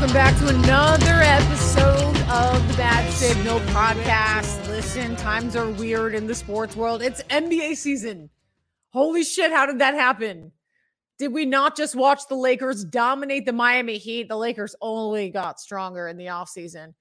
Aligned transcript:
welcome 0.00 0.14
back 0.14 0.38
to 0.38 0.48
another 0.48 1.20
episode 1.20 2.16
of 2.30 2.68
the 2.68 2.74
Bad 2.78 3.12
Signal 3.12 3.60
podcast. 3.60 4.66
Listen, 4.68 5.14
times 5.16 5.54
are 5.54 5.68
weird 5.72 6.14
in 6.14 6.26
the 6.26 6.34
sports 6.34 6.74
world. 6.74 7.02
It's 7.02 7.22
NBA 7.24 7.76
season. 7.76 8.30
Holy 8.94 9.24
shit, 9.24 9.52
how 9.52 9.66
did 9.66 9.80
that 9.80 9.92
happen? 9.92 10.52
Did 11.18 11.34
we 11.34 11.44
not 11.44 11.76
just 11.76 11.94
watch 11.94 12.26
the 12.28 12.34
Lakers 12.34 12.82
dominate 12.82 13.44
the 13.44 13.52
Miami 13.52 13.98
Heat? 13.98 14.30
The 14.30 14.38
Lakers 14.38 14.74
only 14.80 15.28
got 15.28 15.60
stronger 15.60 16.08
in 16.08 16.16
the 16.16 16.26
offseason. 16.26 16.94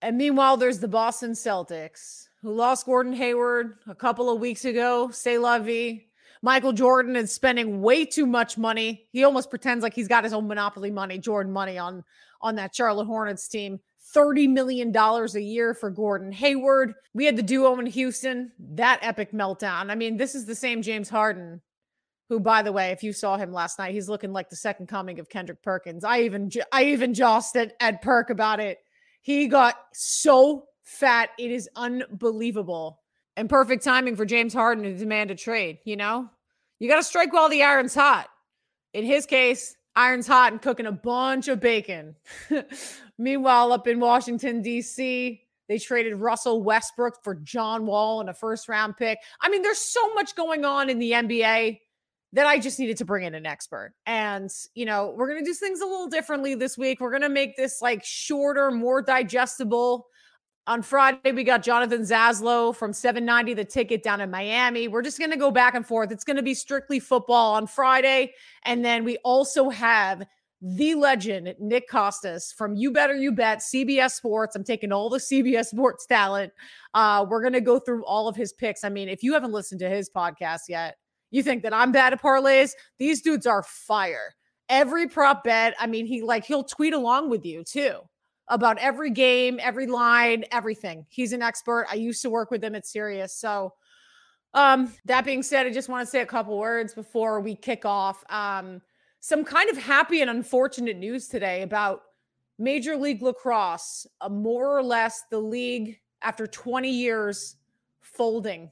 And 0.00 0.16
meanwhile, 0.16 0.56
there's 0.56 0.78
the 0.78 0.86
Boston 0.86 1.32
Celtics, 1.32 2.28
who 2.40 2.54
lost 2.54 2.86
Gordon 2.86 3.14
Hayward 3.14 3.78
a 3.88 3.96
couple 3.96 4.30
of 4.30 4.40
weeks 4.40 4.64
ago. 4.64 5.10
Say 5.10 5.38
la 5.38 5.58
vie. 5.58 6.04
Michael 6.40 6.74
Jordan 6.74 7.16
is 7.16 7.32
spending 7.32 7.80
way 7.80 8.04
too 8.04 8.26
much 8.26 8.58
money. 8.58 9.08
He 9.10 9.24
almost 9.24 9.50
pretends 9.50 9.82
like 9.82 9.94
he's 9.94 10.08
got 10.08 10.24
his 10.24 10.34
own 10.34 10.46
monopoly 10.46 10.90
money, 10.90 11.18
Jordan 11.18 11.52
money 11.52 11.78
on 11.78 12.04
on 12.44 12.54
that 12.56 12.76
Charlotte 12.76 13.06
Hornets 13.06 13.48
team. 13.48 13.80
$30 14.14 14.48
million 14.48 14.94
a 14.94 15.40
year 15.40 15.74
for 15.74 15.90
Gordon 15.90 16.30
Hayward. 16.30 16.94
We 17.14 17.24
had 17.24 17.36
the 17.36 17.42
duo 17.42 17.76
in 17.80 17.86
Houston, 17.86 18.52
that 18.74 19.00
epic 19.02 19.32
meltdown. 19.32 19.90
I 19.90 19.96
mean, 19.96 20.16
this 20.16 20.36
is 20.36 20.44
the 20.44 20.54
same 20.54 20.82
James 20.82 21.08
Harden, 21.08 21.60
who, 22.28 22.38
by 22.38 22.62
the 22.62 22.70
way, 22.70 22.90
if 22.90 23.02
you 23.02 23.12
saw 23.12 23.36
him 23.36 23.52
last 23.52 23.78
night, 23.78 23.92
he's 23.92 24.08
looking 24.08 24.32
like 24.32 24.50
the 24.50 24.56
second 24.56 24.86
coming 24.86 25.18
of 25.18 25.28
Kendrick 25.28 25.62
Perkins. 25.62 26.04
I 26.04 26.20
even 26.20 26.48
I 26.70 26.84
even 26.84 27.12
jossed 27.12 27.56
at, 27.56 27.72
at 27.80 28.02
Perk 28.02 28.30
about 28.30 28.60
it. 28.60 28.78
He 29.22 29.48
got 29.48 29.76
so 29.94 30.66
fat, 30.84 31.30
it 31.38 31.50
is 31.50 31.68
unbelievable. 31.74 33.00
And 33.36 33.48
perfect 33.48 33.82
timing 33.82 34.14
for 34.14 34.24
James 34.24 34.54
Harden 34.54 34.84
to 34.84 34.94
demand 34.94 35.32
a 35.32 35.34
trade, 35.34 35.78
you 35.84 35.96
know? 35.96 36.30
You 36.78 36.88
got 36.88 36.96
to 36.96 37.02
strike 37.02 37.32
while 37.32 37.48
the 37.48 37.64
iron's 37.64 37.94
hot. 37.94 38.28
In 38.92 39.04
his 39.04 39.26
case, 39.26 39.76
iron's 39.96 40.26
hot 40.26 40.52
and 40.52 40.60
cooking 40.60 40.86
a 40.86 40.92
bunch 40.92 41.48
of 41.48 41.60
bacon. 41.60 42.16
Meanwhile, 43.18 43.72
up 43.72 43.86
in 43.86 44.00
Washington, 44.00 44.62
D.C., 44.62 45.40
they 45.68 45.78
traded 45.78 46.16
Russell 46.16 46.62
Westbrook 46.62 47.22
for 47.22 47.36
John 47.36 47.86
Wall 47.86 48.20
and 48.20 48.28
a 48.28 48.34
first 48.34 48.68
round 48.68 48.96
pick. 48.96 49.18
I 49.40 49.48
mean, 49.48 49.62
there's 49.62 49.78
so 49.78 50.12
much 50.14 50.34
going 50.36 50.64
on 50.64 50.90
in 50.90 50.98
the 50.98 51.12
NBA 51.12 51.80
that 52.34 52.46
I 52.46 52.58
just 52.58 52.78
needed 52.78 52.96
to 52.98 53.04
bring 53.04 53.24
in 53.24 53.34
an 53.34 53.46
expert. 53.46 53.94
And, 54.06 54.50
you 54.74 54.84
know, 54.84 55.14
we're 55.16 55.28
going 55.28 55.42
to 55.42 55.44
do 55.44 55.54
things 55.54 55.80
a 55.80 55.86
little 55.86 56.08
differently 56.08 56.54
this 56.56 56.76
week. 56.76 57.00
We're 57.00 57.10
going 57.10 57.22
to 57.22 57.28
make 57.28 57.56
this 57.56 57.80
like 57.80 58.04
shorter, 58.04 58.70
more 58.70 59.00
digestible. 59.00 60.08
On 60.66 60.80
Friday, 60.80 61.32
we 61.32 61.44
got 61.44 61.62
Jonathan 61.62 62.00
Zaslow 62.00 62.74
from 62.74 62.94
790 62.94 63.52
the 63.52 63.66
ticket 63.66 64.02
down 64.02 64.22
in 64.22 64.30
Miami. 64.30 64.88
We're 64.88 65.02
just 65.02 65.18
going 65.18 65.30
to 65.30 65.36
go 65.36 65.50
back 65.50 65.74
and 65.74 65.86
forth. 65.86 66.10
It's 66.10 66.24
going 66.24 66.38
to 66.38 66.42
be 66.42 66.54
strictly 66.54 66.98
football 66.98 67.54
on 67.54 67.66
Friday. 67.66 68.32
And 68.64 68.82
then 68.82 69.04
we 69.04 69.18
also 69.18 69.68
have 69.68 70.26
the 70.62 70.94
legend, 70.94 71.54
Nick 71.60 71.90
Kostos 71.90 72.54
from 72.54 72.74
You 72.74 72.92
Better 72.92 73.14
You 73.14 73.30
Bet, 73.30 73.58
CBS 73.58 74.12
Sports. 74.12 74.56
I'm 74.56 74.64
taking 74.64 74.90
all 74.90 75.10
the 75.10 75.18
CBS 75.18 75.66
Sports 75.66 76.06
talent. 76.06 76.50
Uh, 76.94 77.26
we're 77.28 77.42
going 77.42 77.52
to 77.52 77.60
go 77.60 77.78
through 77.78 78.02
all 78.06 78.26
of 78.26 78.34
his 78.34 78.54
picks. 78.54 78.84
I 78.84 78.88
mean, 78.88 79.10
if 79.10 79.22
you 79.22 79.34
haven't 79.34 79.52
listened 79.52 79.80
to 79.80 79.90
his 79.90 80.08
podcast 80.08 80.62
yet, 80.70 80.96
you 81.30 81.42
think 81.42 81.62
that 81.64 81.74
I'm 81.74 81.92
bad 81.92 82.14
at 82.14 82.22
parlays? 82.22 82.70
These 82.98 83.20
dudes 83.20 83.46
are 83.46 83.62
fire. 83.62 84.34
Every 84.70 85.08
prop 85.08 85.44
bet, 85.44 85.74
I 85.78 85.86
mean, 85.88 86.06
he 86.06 86.22
like, 86.22 86.46
he'll 86.46 86.64
tweet 86.64 86.94
along 86.94 87.28
with 87.28 87.44
you 87.44 87.64
too 87.64 88.00
about 88.48 88.78
every 88.78 89.10
game, 89.10 89.58
every 89.62 89.86
line, 89.86 90.44
everything. 90.50 91.06
He's 91.08 91.32
an 91.32 91.42
expert. 91.42 91.86
I 91.90 91.94
used 91.94 92.22
to 92.22 92.30
work 92.30 92.50
with 92.50 92.62
him 92.62 92.74
at 92.74 92.86
Sirius. 92.86 93.36
So, 93.36 93.72
um, 94.52 94.92
that 95.06 95.24
being 95.24 95.42
said, 95.42 95.66
I 95.66 95.70
just 95.70 95.88
want 95.88 96.06
to 96.06 96.10
say 96.10 96.20
a 96.20 96.26
couple 96.26 96.56
words 96.56 96.94
before 96.94 97.40
we 97.40 97.56
kick 97.56 97.84
off. 97.84 98.22
Um, 98.28 98.80
some 99.20 99.44
kind 99.44 99.68
of 99.70 99.76
happy 99.76 100.20
and 100.20 100.30
unfortunate 100.30 100.96
news 100.96 101.26
today 101.28 101.62
about 101.62 102.02
Major 102.58 102.96
League 102.96 103.22
Lacrosse, 103.22 104.06
uh, 104.20 104.28
more 104.28 104.76
or 104.76 104.82
less 104.82 105.22
the 105.30 105.40
league 105.40 105.98
after 106.22 106.46
20 106.46 106.88
years 106.88 107.56
folding 108.00 108.70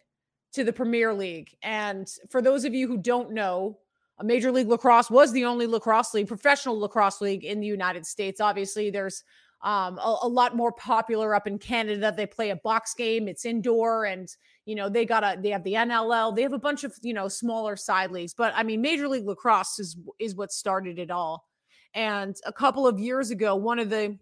to 0.52 0.62
the 0.62 0.72
Premier 0.72 1.12
League. 1.12 1.56
And 1.62 2.08
for 2.30 2.40
those 2.42 2.64
of 2.64 2.74
you 2.74 2.86
who 2.86 2.98
don't 2.98 3.32
know, 3.32 3.78
Major 4.22 4.52
League 4.52 4.68
Lacrosse 4.68 5.10
was 5.10 5.32
the 5.32 5.44
only 5.44 5.66
lacrosse 5.66 6.14
league, 6.14 6.28
professional 6.28 6.78
lacrosse 6.78 7.20
league 7.20 7.44
in 7.44 7.60
the 7.60 7.66
United 7.66 8.06
States. 8.06 8.40
Obviously, 8.40 8.90
there's 8.90 9.24
um, 9.62 9.98
a, 9.98 10.18
a, 10.22 10.28
lot 10.28 10.56
more 10.56 10.72
popular 10.72 11.34
up 11.34 11.46
in 11.46 11.58
Canada. 11.58 12.12
They 12.14 12.26
play 12.26 12.50
a 12.50 12.56
box 12.56 12.94
game. 12.94 13.28
It's 13.28 13.44
indoor, 13.44 14.04
and 14.04 14.28
you 14.64 14.74
know 14.74 14.88
they 14.88 15.04
got 15.04 15.22
a 15.22 15.40
they 15.40 15.50
have 15.50 15.62
the 15.62 15.74
NLL. 15.74 16.34
They 16.34 16.42
have 16.42 16.52
a 16.52 16.58
bunch 16.58 16.82
of 16.82 16.92
you 17.02 17.14
know 17.14 17.28
smaller 17.28 17.76
side 17.76 18.10
leagues. 18.10 18.34
But 18.34 18.52
I 18.56 18.64
mean, 18.64 18.80
Major 18.80 19.06
League 19.06 19.26
Lacrosse 19.26 19.78
is 19.78 19.96
is 20.18 20.34
what 20.34 20.50
started 20.50 20.98
it 20.98 21.10
all. 21.10 21.46
And 21.94 22.36
a 22.44 22.52
couple 22.52 22.86
of 22.86 22.98
years 22.98 23.30
ago, 23.30 23.54
one 23.54 23.78
of 23.78 23.88
the 23.88 24.18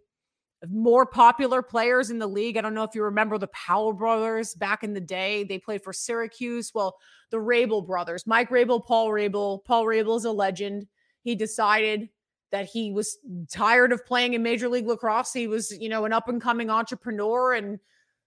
more 0.69 1.07
popular 1.07 1.63
players 1.63 2.11
in 2.11 2.19
the 2.19 2.27
league. 2.27 2.57
I 2.57 2.61
don't 2.61 2.75
know 2.75 2.83
if 2.83 2.95
you 2.95 3.03
remember 3.03 3.39
the 3.39 3.49
Powell 3.49 3.95
brothers 3.95 4.55
back 4.55 4.83
in 4.83 4.93
the 4.93 5.01
day. 5.01 5.45
They 5.45 5.59
played 5.59 5.83
for 5.83 5.93
Syracuse. 5.93 6.73
Well, 6.75 6.99
the 7.31 7.39
Rabil 7.39 7.87
brothers, 7.87 8.27
Mike 8.27 8.51
Rabil, 8.51 8.85
Paul 8.85 9.09
Rabil. 9.09 9.65
Paul 9.65 9.87
Rabil 9.87 10.17
is 10.17 10.25
a 10.25 10.33
legend. 10.33 10.87
He 11.23 11.35
decided 11.35 12.11
that 12.51 12.67
he 12.67 12.93
was 12.93 13.19
tired 13.51 13.93
of 13.93 14.05
playing 14.05 14.35
in 14.35 14.43
Major 14.43 14.69
League 14.69 14.87
Lacrosse. 14.87 15.33
He 15.33 15.47
was, 15.47 15.77
you 15.79 15.89
know, 15.89 16.05
an 16.05 16.13
up 16.13 16.29
and 16.29 16.41
coming 16.41 16.69
entrepreneur. 16.69 17.55
And, 17.55 17.79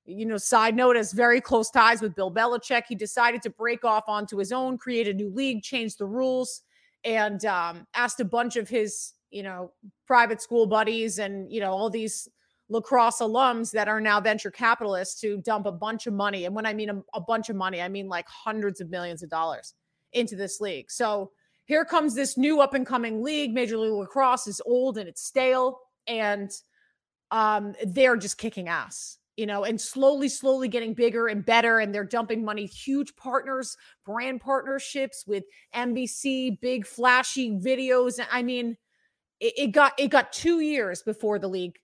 you 0.06 0.26
know, 0.26 0.38
side 0.38 0.76
note, 0.76 0.96
has 0.96 1.12
very 1.12 1.42
close 1.42 1.70
ties 1.70 2.02
with 2.02 2.16
Bill 2.16 2.32
Belichick. 2.32 2.84
He 2.88 2.96
decided 2.96 3.42
to 3.42 3.50
break 3.50 3.84
off 3.84 4.06
onto 4.08 4.38
his 4.38 4.52
own, 4.52 4.78
create 4.78 5.08
a 5.08 5.14
new 5.14 5.30
league, 5.30 5.62
change 5.62 5.98
the 5.98 6.06
rules, 6.06 6.62
and 7.04 7.44
um, 7.46 7.86
asked 7.96 8.20
a 8.22 8.26
bunch 8.26 8.56
of 8.56 8.70
his, 8.70 9.14
you 9.30 9.44
know, 9.44 9.72
private 10.08 10.42
school 10.42 10.68
buddies 10.68 11.20
and, 11.20 11.52
you 11.52 11.60
know, 11.60 11.72
all 11.72 11.90
these 11.90 12.30
lacrosse 12.70 13.20
alums 13.20 13.72
that 13.72 13.90
are 13.90 14.00
now 14.00 14.22
venture 14.22 14.52
capitalists 14.52 15.20
to 15.20 15.38
dump 15.38 15.66
a 15.66 15.72
bunch 15.72 16.08
of 16.08 16.14
money. 16.14 16.46
And 16.46 16.56
when 16.56 16.66
I 16.66 16.74
mean 16.74 16.90
a, 16.90 17.04
a 17.14 17.20
bunch 17.20 17.50
of 17.50 17.58
money, 17.58 17.82
I 17.82 17.90
mean 17.90 18.08
like 18.08 18.28
hundreds 18.28 18.80
of 18.80 18.90
millions 18.90 19.22
of 19.22 19.30
dollars 19.30 19.74
into 20.14 20.36
this 20.38 20.62
league. 20.62 20.90
So, 20.90 21.32
here 21.66 21.86
comes 21.86 22.14
this 22.14 22.38
new 22.38 22.62
up 22.62 22.74
and 22.74 22.86
coming 22.86 23.24
league. 23.24 23.54
Major 23.54 23.78
League 23.78 23.94
Lacrosse 23.94 24.48
is 24.48 24.62
old 24.66 24.98
and 24.98 25.08
it's 25.08 25.24
stale, 25.24 25.80
and 26.08 26.52
um, 27.32 27.74
they're 27.86 28.18
just 28.18 28.38
kicking 28.38 28.68
ass, 28.68 29.18
you 29.38 29.46
know, 29.46 29.64
and 29.64 29.80
slowly, 29.80 30.28
slowly 30.28 30.68
getting 30.68 30.94
bigger 30.94 31.28
and 31.28 31.46
better. 31.46 31.80
And 31.80 31.94
they're 31.94 32.04
dumping 32.04 32.44
money, 32.44 32.66
huge 32.66 33.16
partners, 33.16 33.78
brand 34.06 34.42
partnerships 34.42 35.24
with 35.26 35.46
NBC, 35.74 36.60
big 36.60 36.86
flashy 36.86 37.52
videos. 37.52 38.20
I 38.32 38.44
mean, 38.44 38.78
it, 39.40 39.54
it 39.58 39.68
got 39.68 39.94
it 39.98 40.10
got 40.10 40.34
two 40.34 40.60
years 40.60 41.02
before 41.02 41.40
the 41.40 41.48
league 41.48 41.78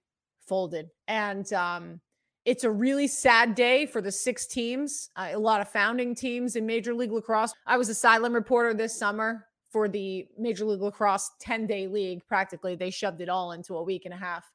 folded, 0.46 0.90
and 1.08 1.52
um, 1.54 2.02
it's 2.44 2.66
a 2.66 2.72
really 2.72 3.08
sad 3.08 3.56
day 3.56 3.86
for 3.86 4.02
the 4.02 4.12
six 4.12 4.46
teams, 4.46 5.10
uh, 5.16 5.30
a 5.32 5.40
lot 5.40 5.62
of 5.62 5.70
founding 5.70 6.16
teams 6.16 6.58
in 6.58 6.66
Major 6.66 6.94
League 6.94 7.12
Lacrosse. 7.12 7.54
I 7.66 7.78
was 7.78 7.88
a 7.88 7.96
silent 7.96 8.34
reporter 8.34 8.74
this 8.74 8.98
summer 8.98 9.46
for 9.72 9.88
the 9.88 10.28
Major 10.38 10.66
League 10.66 10.82
Lacrosse 10.82 11.32
10 11.42 11.68
day 11.68 11.88
league. 11.88 12.26
Practically, 12.28 12.76
they 12.76 12.90
shoved 12.90 13.22
it 13.22 13.30
all 13.30 13.52
into 13.52 13.76
a 13.78 13.84
week 13.84 14.06
and 14.06 14.14
a 14.14 14.18
half. 14.18 14.52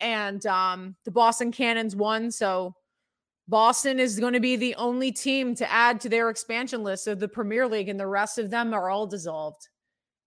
And 0.00 0.44
um, 0.46 0.96
the 1.04 1.10
Boston 1.10 1.52
Cannons 1.52 1.94
won. 1.94 2.30
So 2.30 2.74
Boston 3.48 3.98
is 3.98 4.18
going 4.18 4.32
to 4.32 4.40
be 4.40 4.56
the 4.56 4.74
only 4.76 5.12
team 5.12 5.54
to 5.56 5.70
add 5.70 6.00
to 6.00 6.08
their 6.08 6.30
expansion 6.30 6.82
list 6.82 7.06
of 7.06 7.20
the 7.20 7.28
Premier 7.28 7.66
League, 7.66 7.88
and 7.88 7.98
the 7.98 8.06
rest 8.06 8.38
of 8.38 8.50
them 8.50 8.72
are 8.72 8.88
all 8.88 9.06
dissolved. 9.06 9.68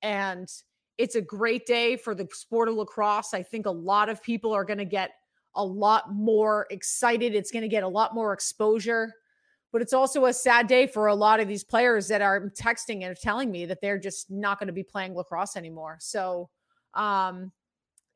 And 0.02 0.48
it's 0.98 1.16
a 1.16 1.22
great 1.22 1.66
day 1.66 1.98
for 1.98 2.14
the 2.14 2.28
sport 2.32 2.70
of 2.70 2.76
lacrosse. 2.76 3.34
I 3.34 3.44
think 3.44 3.66
a 3.66 3.72
lot 3.72 4.10
of 4.10 4.22
people 4.22 4.54
are 4.54 4.64
going 4.64 4.78
to 4.78 4.86
get 4.86 5.12
a 5.56 5.64
lot 5.64 6.14
more 6.14 6.68
excited. 6.70 7.34
It's 7.34 7.52
going 7.52 7.64
to 7.64 7.70
get 7.70 7.84
a 7.84 7.88
lot 7.88 8.14
more 8.14 8.34
exposure 8.34 9.14
but 9.76 9.82
it's 9.82 9.92
also 9.92 10.24
a 10.24 10.32
sad 10.32 10.68
day 10.68 10.88
for 10.88 11.08
a 11.08 11.14
lot 11.14 11.42
of 11.42 11.50
these 11.50 11.66
players 11.66 12.08
that 12.08 12.22
are 12.22 12.50
texting 12.52 13.04
and 13.04 13.14
telling 13.18 13.52
me 13.52 13.66
that 13.66 13.82
they're 13.82 14.00
just 14.00 14.32
not 14.32 14.58
going 14.58 14.68
to 14.68 14.74
be 14.74 14.84
playing 14.84 15.14
lacrosse 15.14 15.58
anymore. 15.58 15.98
So, 16.00 16.50
um, 16.94 17.52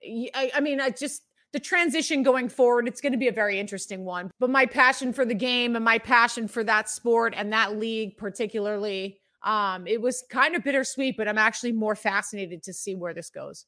I, 0.01 0.51
I 0.56 0.61
mean, 0.61 0.79
I 0.79 0.91
just 0.91 1.23
the 1.51 1.59
transition 1.59 2.23
going 2.23 2.47
forward, 2.47 2.88
it's 2.88 3.01
going 3.01 3.11
to 3.11 3.17
be 3.17 3.27
a 3.27 3.33
very 3.33 3.59
interesting 3.59 4.06
one. 4.06 4.31
But 4.39 4.50
my 4.50 4.67
passion 4.67 5.11
for 5.11 5.25
the 5.25 5.35
game 5.35 5.75
and 5.75 5.83
my 5.83 5.97
passion 5.97 6.47
for 6.47 6.63
that 6.63 6.89
sport 6.89 7.33
and 7.35 7.51
that 7.51 7.77
league, 7.77 8.15
particularly, 8.15 9.19
um, 9.44 9.85
it 9.85 10.01
was 10.01 10.23
kind 10.29 10.55
of 10.55 10.63
bittersweet. 10.63 11.17
But 11.17 11.27
I'm 11.27 11.38
actually 11.38 11.73
more 11.73 11.97
fascinated 11.97 12.63
to 12.63 12.73
see 12.73 12.95
where 12.95 13.13
this 13.13 13.29
goes 13.29 13.65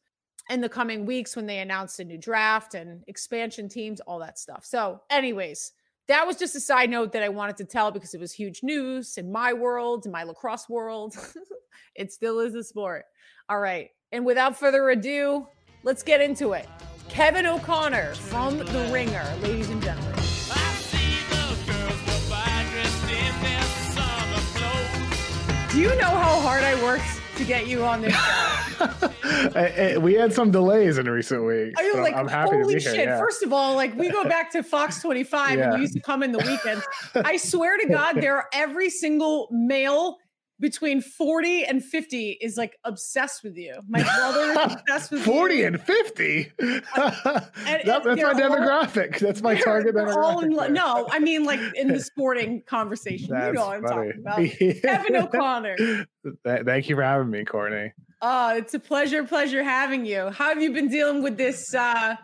in 0.50 0.62
the 0.62 0.70
coming 0.70 1.06
weeks 1.06 1.36
when 1.36 1.46
they 1.46 1.60
announce 1.60 2.00
a 2.00 2.06
new 2.06 2.18
draft 2.18 2.74
and 2.74 3.04
expansion 3.10 3.68
teams, 3.68 4.00
all 4.00 4.20
that 4.20 4.40
stuff. 4.40 4.64
So, 4.64 5.02
anyways 5.10 5.74
that 6.12 6.28
was 6.28 6.36
just 6.36 6.56
a 6.56 6.60
side 6.60 6.90
note 6.90 7.14
that 7.14 7.24
I 7.24 7.30
wanted 7.30 7.56
to 7.58 7.66
tell 7.66 7.90
because 7.90 8.14
it 8.14 8.20
was 8.20 8.34
huge 8.34 8.64
news 8.64 9.18
in 9.18 9.32
my 9.32 9.54
world, 9.54 10.06
in 10.06 10.12
my 10.12 10.24
lacrosse 10.24 10.68
world. 10.68 11.16
it 11.96 12.12
still 12.12 12.42
is 12.42 12.54
a 12.54 12.64
sport. 12.66 13.06
All 13.48 13.60
right. 13.60 13.90
And 14.12 14.26
without 14.26 14.60
further 14.60 14.90
ado, 14.90 15.48
let's 15.84 16.04
get 16.04 16.20
into 16.20 16.52
it. 16.52 16.68
Kevin 17.08 17.46
O'Connor 17.46 18.16
from 18.16 18.58
The 18.58 18.90
Ringer, 18.92 19.26
ladies 19.42 19.70
and 19.70 19.82
gentlemen. 19.82 20.14
Do 25.70 25.80
you 25.80 25.96
know 25.96 26.10
how 26.10 26.42
hard 26.42 26.64
I 26.64 26.82
worked 26.84 27.06
to 27.38 27.46
get 27.46 27.68
you 27.68 27.86
on 27.86 28.02
this 28.02 28.14
show? 28.14 28.61
Eh, 29.56 29.60
eh, 29.76 29.98
we 29.98 30.14
had 30.14 30.32
some 30.32 30.52
delays 30.52 30.98
in 30.98 31.10
recent 31.10 31.44
weeks. 31.44 31.80
I 31.80 32.00
like, 32.00 32.16
I'm 32.16 32.28
happy 32.28 32.58
holy 32.58 32.80
shit! 32.80 32.94
Here, 32.94 33.06
yeah. 33.06 33.20
First 33.20 33.44
of 33.44 33.52
all, 33.52 33.76
like 33.76 33.98
we 33.98 34.10
go 34.10 34.24
back 34.24 34.52
to 34.52 34.62
Fox 34.62 35.02
25 35.02 35.58
yeah. 35.58 35.66
and 35.66 35.74
you 35.74 35.82
used 35.82 35.94
to 35.94 36.00
come 36.00 36.22
in 36.22 36.32
the 36.32 36.38
weekends. 36.40 36.86
I 37.16 37.38
swear 37.38 37.78
to 37.78 37.88
God, 37.88 38.22
there 38.22 38.36
are 38.36 38.48
every 38.54 38.90
single 38.90 39.48
male 39.50 40.18
between 40.62 41.02
40 41.02 41.66
and 41.66 41.84
50 41.84 42.38
is 42.40 42.56
like 42.56 42.78
obsessed 42.84 43.44
with 43.44 43.58
you. 43.58 43.76
My 43.90 44.04
brother 44.04 44.52
is 44.52 44.74
obsessed 44.74 45.12
with 45.12 45.22
40 45.26 45.56
you. 45.56 45.68
and 45.68 45.82
50. 45.82 46.52
and, 46.60 46.84
that, 46.96 47.24
that's 47.84 48.06
my 48.06 48.24
all, 48.24 48.34
demographic. 48.36 49.20
That's 49.20 49.42
my 49.42 49.56
target 49.56 49.96
demographic. 49.96 50.68
In, 50.68 50.74
no, 50.74 51.08
I 51.12 51.20
mean 51.20 51.44
like 51.44 51.60
in 51.76 51.88
the 51.88 52.00
sporting 52.00 52.62
conversation. 52.68 53.30
That's 53.32 53.48
you 53.48 53.54
know 53.54 53.66
what 53.66 53.78
I'm 53.78 53.84
funny. 53.84 54.50
talking 54.50 54.80
about. 54.80 54.82
Kevin 54.82 55.16
O'Connor. 55.16 56.06
Thank 56.46 56.90
you 56.90 56.96
for 56.96 57.04
having 57.04 57.32
me, 57.32 57.44
Courtney. 57.44 57.92
Oh, 58.22 58.56
it's 58.56 58.74
a 58.74 58.80
pleasure, 58.80 59.24
pleasure 59.24 59.64
having 59.64 60.06
you. 60.06 60.30
How 60.30 60.50
have 60.50 60.62
you 60.62 60.72
been 60.72 60.90
dealing 60.90 61.24
with 61.24 61.38
this 61.38 61.74
uh 61.74 62.16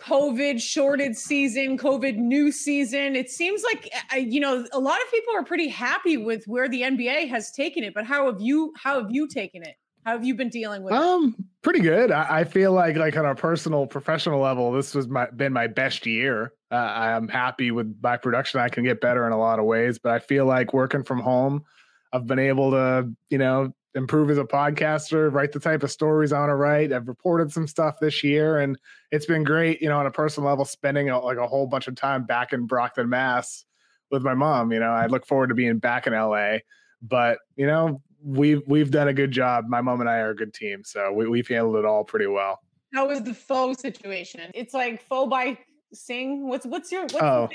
COVID 0.00 0.62
shorted 0.62 1.16
season, 1.16 1.76
COVID 1.76 2.16
new 2.16 2.52
season. 2.52 3.16
It 3.16 3.30
seems 3.30 3.62
like 3.64 3.90
you 4.16 4.40
know 4.40 4.64
a 4.72 4.78
lot 4.78 5.00
of 5.02 5.10
people 5.10 5.34
are 5.34 5.42
pretty 5.42 5.68
happy 5.68 6.16
with 6.16 6.44
where 6.46 6.68
the 6.68 6.82
NBA 6.82 7.28
has 7.28 7.50
taken 7.50 7.82
it. 7.82 7.94
But 7.94 8.04
how 8.04 8.26
have 8.26 8.40
you? 8.40 8.72
How 8.76 9.00
have 9.00 9.10
you 9.10 9.26
taken 9.26 9.62
it? 9.62 9.74
How 10.04 10.12
have 10.12 10.24
you 10.24 10.34
been 10.34 10.48
dealing 10.48 10.84
with 10.84 10.94
um, 10.94 11.34
it? 11.38 11.44
pretty 11.62 11.80
good. 11.80 12.12
I, 12.12 12.38
I, 12.38 12.44
feel 12.44 12.72
like 12.72 12.96
like 12.96 13.16
on 13.16 13.26
a 13.26 13.34
personal, 13.34 13.86
professional 13.86 14.40
level, 14.40 14.72
this 14.72 14.92
has 14.94 15.08
my 15.08 15.28
been 15.30 15.52
my 15.52 15.66
best 15.66 16.06
year. 16.06 16.52
Uh, 16.70 16.76
I'm 16.76 17.28
happy 17.28 17.72
with 17.72 17.94
my 18.00 18.16
production. 18.16 18.60
I 18.60 18.68
can 18.68 18.84
get 18.84 19.00
better 19.00 19.26
in 19.26 19.32
a 19.32 19.38
lot 19.38 19.58
of 19.58 19.64
ways, 19.64 19.98
but 19.98 20.12
I 20.12 20.20
feel 20.20 20.46
like 20.46 20.72
working 20.72 21.02
from 21.02 21.20
home, 21.20 21.64
I've 22.12 22.26
been 22.26 22.38
able 22.38 22.70
to, 22.70 23.10
you 23.30 23.38
know, 23.38 23.74
improve 23.94 24.30
as 24.30 24.38
a 24.38 24.44
podcaster, 24.44 25.32
write 25.32 25.52
the 25.52 25.60
type 25.60 25.82
of 25.82 25.90
stories 25.90 26.32
I 26.32 26.40
want 26.40 26.50
to 26.50 26.56
write. 26.56 26.92
I've 26.92 27.08
reported 27.08 27.52
some 27.52 27.66
stuff 27.66 27.96
this 28.00 28.22
year, 28.22 28.58
and 28.58 28.78
it's 29.10 29.26
been 29.26 29.44
great. 29.44 29.80
You 29.80 29.88
know, 29.88 29.98
on 29.98 30.06
a 30.06 30.10
personal 30.10 30.48
level, 30.48 30.64
spending 30.64 31.10
a, 31.10 31.18
like 31.18 31.38
a 31.38 31.46
whole 31.46 31.66
bunch 31.66 31.88
of 31.88 31.96
time 31.96 32.24
back 32.24 32.52
in 32.52 32.66
Brockton, 32.66 33.08
Mass, 33.08 33.64
with 34.10 34.22
my 34.22 34.34
mom. 34.34 34.72
You 34.72 34.80
know, 34.80 34.90
I 34.90 35.06
look 35.06 35.26
forward 35.26 35.48
to 35.48 35.54
being 35.54 35.78
back 35.78 36.06
in 36.06 36.12
LA. 36.12 36.58
But 37.02 37.38
you 37.56 37.66
know, 37.66 38.02
we've 38.22 38.62
we've 38.66 38.90
done 38.90 39.08
a 39.08 39.14
good 39.14 39.30
job. 39.30 39.66
My 39.68 39.80
mom 39.80 40.00
and 40.00 40.08
I 40.08 40.18
are 40.18 40.30
a 40.30 40.36
good 40.36 40.54
team, 40.54 40.82
so 40.84 41.12
we, 41.12 41.28
we've 41.28 41.48
handled 41.48 41.76
it 41.76 41.84
all 41.84 42.04
pretty 42.04 42.26
well. 42.26 42.60
How 42.94 43.08
was 43.08 43.22
the 43.22 43.34
faux 43.34 43.80
situation? 43.80 44.50
It's 44.54 44.74
like 44.74 45.02
faux 45.02 45.30
by 45.30 45.58
Sing. 45.92 46.48
What's 46.48 46.66
what's 46.66 46.90
your 46.92 47.02
what's 47.02 47.14
oh 47.16 47.48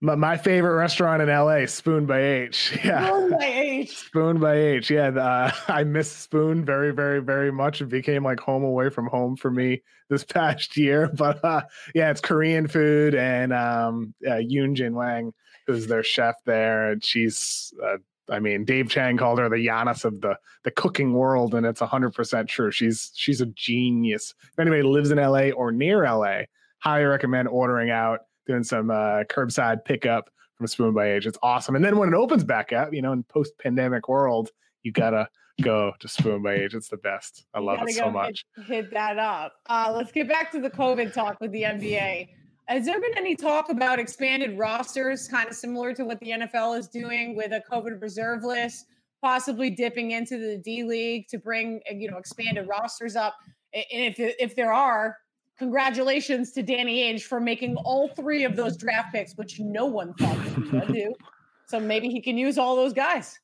my, 0.00 0.14
my 0.14 0.36
favorite 0.36 0.76
restaurant 0.76 1.22
in 1.22 1.28
LA, 1.28 1.66
Spoon 1.66 2.06
by 2.06 2.20
H. 2.20 2.78
Yeah. 2.84 3.06
Spoon 3.06 3.30
by 3.30 3.44
H. 3.44 3.96
Spoon 3.96 4.40
by 4.40 4.54
H. 4.54 4.90
Yeah. 4.90 5.08
Uh, 5.08 5.50
I 5.68 5.84
miss 5.84 6.10
Spoon 6.10 6.64
very, 6.64 6.92
very, 6.92 7.20
very 7.20 7.50
much. 7.50 7.80
It 7.80 7.86
became 7.86 8.24
like 8.24 8.40
home 8.40 8.64
away 8.64 8.90
from 8.90 9.06
home 9.06 9.36
for 9.36 9.50
me 9.50 9.82
this 10.08 10.24
past 10.28 10.76
year. 10.76 11.10
But 11.14 11.44
uh, 11.44 11.62
yeah, 11.94 12.10
it's 12.10 12.20
Korean 12.20 12.68
food 12.68 13.14
and 13.14 13.52
um, 13.52 14.14
uh, 14.26 14.34
Yoon 14.34 14.74
Jin 14.74 14.94
Wang, 14.94 15.32
who's 15.66 15.86
their 15.86 16.02
chef 16.02 16.34
there. 16.44 16.92
And 16.92 17.04
she's, 17.04 17.72
uh, 17.82 17.96
I 18.28 18.40
mean, 18.40 18.64
Dave 18.64 18.88
Chang 18.88 19.16
called 19.16 19.38
her 19.38 19.48
the 19.48 19.56
Giannis 19.56 20.04
of 20.04 20.20
the 20.20 20.38
the 20.62 20.70
cooking 20.70 21.12
world, 21.12 21.54
and 21.54 21.66
it's 21.66 21.80
hundred 21.80 22.14
percent 22.14 22.48
true. 22.48 22.70
She's 22.70 23.12
she's 23.14 23.42
a 23.42 23.46
genius. 23.46 24.34
If 24.50 24.58
anybody 24.58 24.82
lives 24.82 25.10
in 25.10 25.18
LA 25.18 25.50
or 25.50 25.72
near 25.72 26.04
LA, 26.04 26.44
highly 26.78 27.04
recommend 27.04 27.48
ordering 27.48 27.90
out 27.90 28.20
doing 28.46 28.64
some 28.64 28.90
uh, 28.90 29.24
curbside 29.24 29.84
pickup 29.84 30.30
from 30.56 30.66
Spoon 30.66 30.94
by 30.94 31.12
H. 31.12 31.26
It's 31.26 31.38
awesome. 31.42 31.76
And 31.76 31.84
then 31.84 31.96
when 31.96 32.08
it 32.08 32.14
opens 32.14 32.44
back 32.44 32.72
up, 32.72 32.92
you 32.92 33.02
know, 33.02 33.12
in 33.12 33.22
post 33.24 33.52
pandemic 33.58 34.08
world, 34.08 34.50
you 34.82 34.92
gotta 34.92 35.28
go 35.62 35.92
to 36.00 36.08
Spoon 36.08 36.42
by 36.42 36.54
H. 36.54 36.74
It's 36.74 36.88
the 36.88 36.96
best. 36.96 37.46
I 37.54 37.60
love 37.60 37.80
it 37.82 37.94
so 37.94 38.10
much. 38.10 38.44
Hit, 38.56 38.66
hit 38.66 38.90
that 38.92 39.18
up. 39.18 39.54
Uh, 39.68 39.92
let's 39.94 40.12
get 40.12 40.28
back 40.28 40.50
to 40.52 40.60
the 40.60 40.70
COVID 40.70 41.12
talk 41.12 41.40
with 41.40 41.52
the 41.52 41.62
NBA. 41.62 42.28
Has 42.66 42.86
there 42.86 42.98
been 43.00 43.16
any 43.16 43.36
talk 43.36 43.68
about 43.68 43.98
expanded 43.98 44.58
rosters, 44.58 45.28
kind 45.28 45.48
of 45.48 45.54
similar 45.54 45.92
to 45.94 46.04
what 46.04 46.18
the 46.20 46.30
NFL 46.30 46.78
is 46.78 46.88
doing 46.88 47.36
with 47.36 47.52
a 47.52 47.62
COVID 47.70 48.00
reserve 48.00 48.42
list, 48.42 48.86
possibly 49.20 49.70
dipping 49.70 50.12
into 50.12 50.38
the 50.38 50.56
D 50.56 50.82
League 50.82 51.28
to 51.28 51.38
bring 51.38 51.80
you 51.90 52.10
know 52.10 52.16
expanded 52.16 52.66
rosters 52.66 53.16
up? 53.16 53.34
And 53.74 53.84
if 53.90 54.16
if 54.18 54.56
there 54.56 54.72
are, 54.72 55.16
congratulations 55.58 56.52
to 56.52 56.62
Danny 56.62 57.02
Ainge 57.02 57.22
for 57.22 57.40
making 57.40 57.76
all 57.76 58.08
three 58.08 58.44
of 58.44 58.56
those 58.56 58.76
draft 58.76 59.12
picks, 59.12 59.34
which 59.36 59.60
no 59.60 59.86
one 59.86 60.14
thought 60.14 60.38
he 60.40 60.60
would 60.70 60.92
do. 60.92 61.14
So 61.66 61.80
maybe 61.80 62.10
he 62.10 62.20
can 62.20 62.36
use 62.36 62.58
all 62.58 62.76
those 62.76 62.92
guys. 62.92 63.40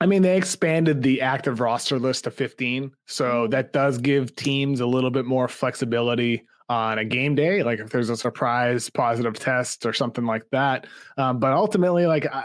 I 0.00 0.06
mean, 0.06 0.22
they 0.22 0.36
expanded 0.36 1.02
the 1.02 1.20
active 1.20 1.58
roster 1.58 1.98
list 1.98 2.24
to 2.24 2.30
15. 2.30 2.92
So 3.06 3.24
mm-hmm. 3.24 3.50
that 3.50 3.72
does 3.72 3.98
give 3.98 4.36
teams 4.36 4.78
a 4.78 4.86
little 4.86 5.10
bit 5.10 5.24
more 5.24 5.48
flexibility 5.48 6.46
on 6.68 6.98
a 6.98 7.04
game 7.04 7.34
day, 7.34 7.62
like 7.62 7.80
if 7.80 7.90
there's 7.90 8.10
a 8.10 8.16
surprise 8.16 8.90
positive 8.90 9.34
test 9.38 9.86
or 9.86 9.92
something 9.92 10.26
like 10.26 10.44
that. 10.52 10.86
Um, 11.16 11.40
but 11.40 11.52
ultimately, 11.52 12.06
like 12.06 12.26
I, 12.26 12.44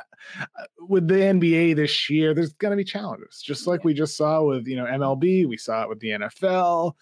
with 0.80 1.08
the 1.08 1.16
NBA 1.16 1.76
this 1.76 2.10
year, 2.10 2.34
there's 2.34 2.54
going 2.54 2.72
to 2.72 2.78
be 2.78 2.86
challenges, 2.86 3.42
just 3.42 3.68
like 3.68 3.84
we 3.84 3.94
just 3.94 4.16
saw 4.16 4.42
with 4.42 4.66
you 4.66 4.78
know 4.78 4.86
MLB. 4.86 5.46
We 5.48 5.58
saw 5.58 5.84
it 5.84 5.90
with 5.90 6.00
the 6.00 6.10
NFL 6.10 6.94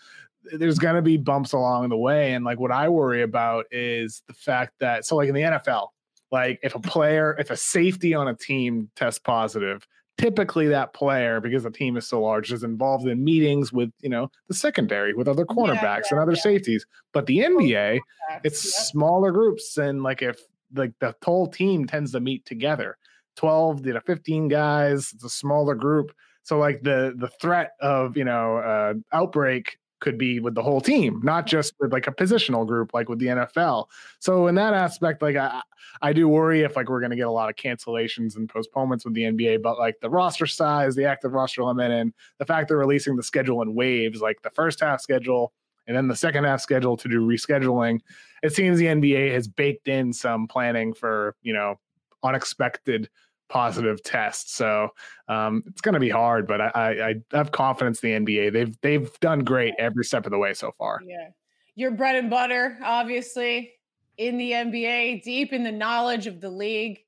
there's 0.43 0.79
going 0.79 0.95
to 0.95 1.01
be 1.01 1.17
bumps 1.17 1.53
along 1.53 1.89
the 1.89 1.97
way. 1.97 2.33
And 2.33 2.43
like 2.43 2.59
what 2.59 2.71
I 2.71 2.89
worry 2.89 3.21
about 3.21 3.65
is 3.71 4.23
the 4.27 4.33
fact 4.33 4.73
that, 4.79 5.05
so 5.05 5.15
like 5.15 5.29
in 5.29 5.35
the 5.35 5.41
NFL, 5.41 5.87
like 6.31 6.59
if 6.63 6.75
a 6.75 6.79
player, 6.79 7.35
if 7.39 7.49
a 7.49 7.57
safety 7.57 8.13
on 8.13 8.27
a 8.27 8.35
team 8.35 8.89
tests 8.95 9.19
positive, 9.19 9.85
typically 10.17 10.67
that 10.67 10.93
player, 10.93 11.39
because 11.39 11.63
the 11.63 11.71
team 11.71 11.97
is 11.97 12.07
so 12.07 12.21
large, 12.21 12.51
is 12.51 12.63
involved 12.63 13.07
in 13.07 13.23
meetings 13.23 13.71
with, 13.71 13.91
you 14.01 14.09
know, 14.09 14.29
the 14.47 14.53
secondary, 14.53 15.13
with 15.13 15.27
other 15.27 15.45
cornerbacks 15.45 15.81
yeah, 15.81 15.95
yeah, 15.95 16.01
and 16.11 16.19
other 16.19 16.33
yeah. 16.33 16.41
safeties. 16.41 16.85
But 17.13 17.25
the 17.25 17.39
NBA, 17.39 17.99
it's 18.43 18.59
smaller 18.89 19.31
groups. 19.31 19.77
And 19.77 20.03
like 20.03 20.21
if 20.21 20.39
like 20.73 20.93
the 20.99 21.15
whole 21.23 21.47
team 21.47 21.85
tends 21.85 22.11
to 22.11 22.19
meet 22.19 22.45
together, 22.45 22.97
12 23.37 23.83
to 23.83 24.01
15 24.01 24.47
guys, 24.47 25.11
it's 25.13 25.23
a 25.23 25.29
smaller 25.29 25.75
group. 25.75 26.11
So 26.43 26.57
like 26.57 26.81
the 26.81 27.13
the 27.15 27.29
threat 27.39 27.71
of 27.81 28.17
you 28.17 28.25
know 28.25 28.57
uh, 28.57 28.93
outbreak 29.13 29.77
could 30.01 30.17
be 30.17 30.39
with 30.41 30.53
the 30.53 30.61
whole 30.61 30.81
team, 30.81 31.21
not 31.23 31.47
just 31.47 31.73
with 31.79 31.93
like 31.93 32.07
a 32.07 32.11
positional 32.11 32.67
group 32.67 32.93
like 32.93 33.07
with 33.07 33.19
the 33.19 33.27
NFL. 33.27 33.85
So 34.19 34.47
in 34.47 34.55
that 34.55 34.73
aspect, 34.73 35.21
like 35.21 35.37
I 35.37 35.61
I 36.01 36.11
do 36.11 36.27
worry 36.27 36.61
if 36.61 36.75
like 36.75 36.89
we're 36.89 36.99
gonna 36.99 37.15
get 37.15 37.27
a 37.27 37.31
lot 37.31 37.49
of 37.49 37.55
cancellations 37.55 38.35
and 38.35 38.49
postponements 38.49 39.05
with 39.05 39.13
the 39.13 39.23
NBA, 39.23 39.61
but 39.61 39.79
like 39.79 39.99
the 40.01 40.09
roster 40.09 40.47
size, 40.47 40.95
the 40.95 41.05
active 41.05 41.31
roster 41.31 41.63
limit, 41.63 41.91
and 41.91 42.13
the 42.37 42.45
fact 42.45 42.67
they're 42.67 42.77
releasing 42.77 43.15
the 43.15 43.23
schedule 43.23 43.61
in 43.61 43.73
waves, 43.73 44.19
like 44.21 44.41
the 44.41 44.49
first 44.49 44.81
half 44.81 44.99
schedule 44.99 45.53
and 45.87 45.97
then 45.97 46.07
the 46.07 46.15
second 46.15 46.43
half 46.43 46.61
schedule 46.61 46.95
to 46.97 47.07
do 47.07 47.25
rescheduling, 47.25 47.99
it 48.43 48.53
seems 48.53 48.77
the 48.77 48.85
NBA 48.85 49.33
has 49.33 49.47
baked 49.47 49.87
in 49.87 50.13
some 50.13 50.47
planning 50.47 50.93
for, 50.93 51.35
you 51.41 51.53
know, 51.53 51.79
unexpected 52.23 53.09
positive 53.51 54.01
test. 54.01 54.55
So 54.55 54.89
um, 55.27 55.63
it's 55.67 55.81
going 55.81 55.93
to 55.93 55.99
be 55.99 56.09
hard, 56.09 56.47
but 56.47 56.61
I, 56.61 56.71
I, 56.73 56.89
I, 56.89 57.15
have 57.33 57.51
confidence 57.51 58.01
in 58.03 58.25
the 58.25 58.33
NBA. 58.33 58.53
They've 58.53 58.81
they've 58.81 59.19
done 59.19 59.39
great 59.39 59.73
every 59.77 60.05
step 60.05 60.25
of 60.25 60.31
the 60.31 60.37
way 60.37 60.53
so 60.53 60.71
far. 60.77 61.01
Yeah, 61.05 61.29
your 61.75 61.91
bread 61.91 62.15
and 62.15 62.29
butter, 62.29 62.77
obviously, 62.83 63.73
in 64.17 64.37
the 64.37 64.51
NBA, 64.51 65.23
deep 65.23 65.51
in 65.53 65.63
the 65.63 65.71
knowledge 65.71 66.27
of 66.27 66.39
the 66.39 66.49
league. 66.49 66.99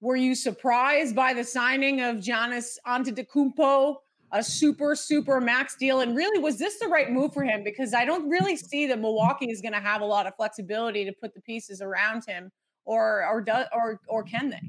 Were 0.00 0.16
you 0.16 0.36
surprised 0.36 1.16
by 1.16 1.34
the 1.34 1.42
signing 1.42 2.00
of 2.02 2.16
Giannis 2.16 2.76
Antetokounmpo, 2.86 3.96
a 4.30 4.42
super 4.44 4.94
super 4.94 5.40
max 5.40 5.74
deal? 5.76 6.00
And 6.00 6.16
really, 6.16 6.38
was 6.38 6.58
this 6.58 6.78
the 6.78 6.86
right 6.86 7.10
move 7.10 7.34
for 7.34 7.42
him? 7.42 7.64
Because 7.64 7.92
I 7.92 8.04
don't 8.04 8.28
really 8.28 8.56
see 8.70 8.86
that 8.86 9.00
Milwaukee 9.00 9.50
is 9.50 9.60
going 9.60 9.74
to 9.74 9.80
have 9.80 10.00
a 10.00 10.06
lot 10.06 10.28
of 10.28 10.36
flexibility 10.36 11.04
to 11.04 11.12
put 11.12 11.34
the 11.34 11.40
pieces 11.40 11.82
around 11.82 12.22
him, 12.24 12.52
or 12.84 13.26
or 13.26 13.40
does 13.40 13.66
or 13.72 14.00
or 14.06 14.22
can 14.22 14.50
they? 14.50 14.60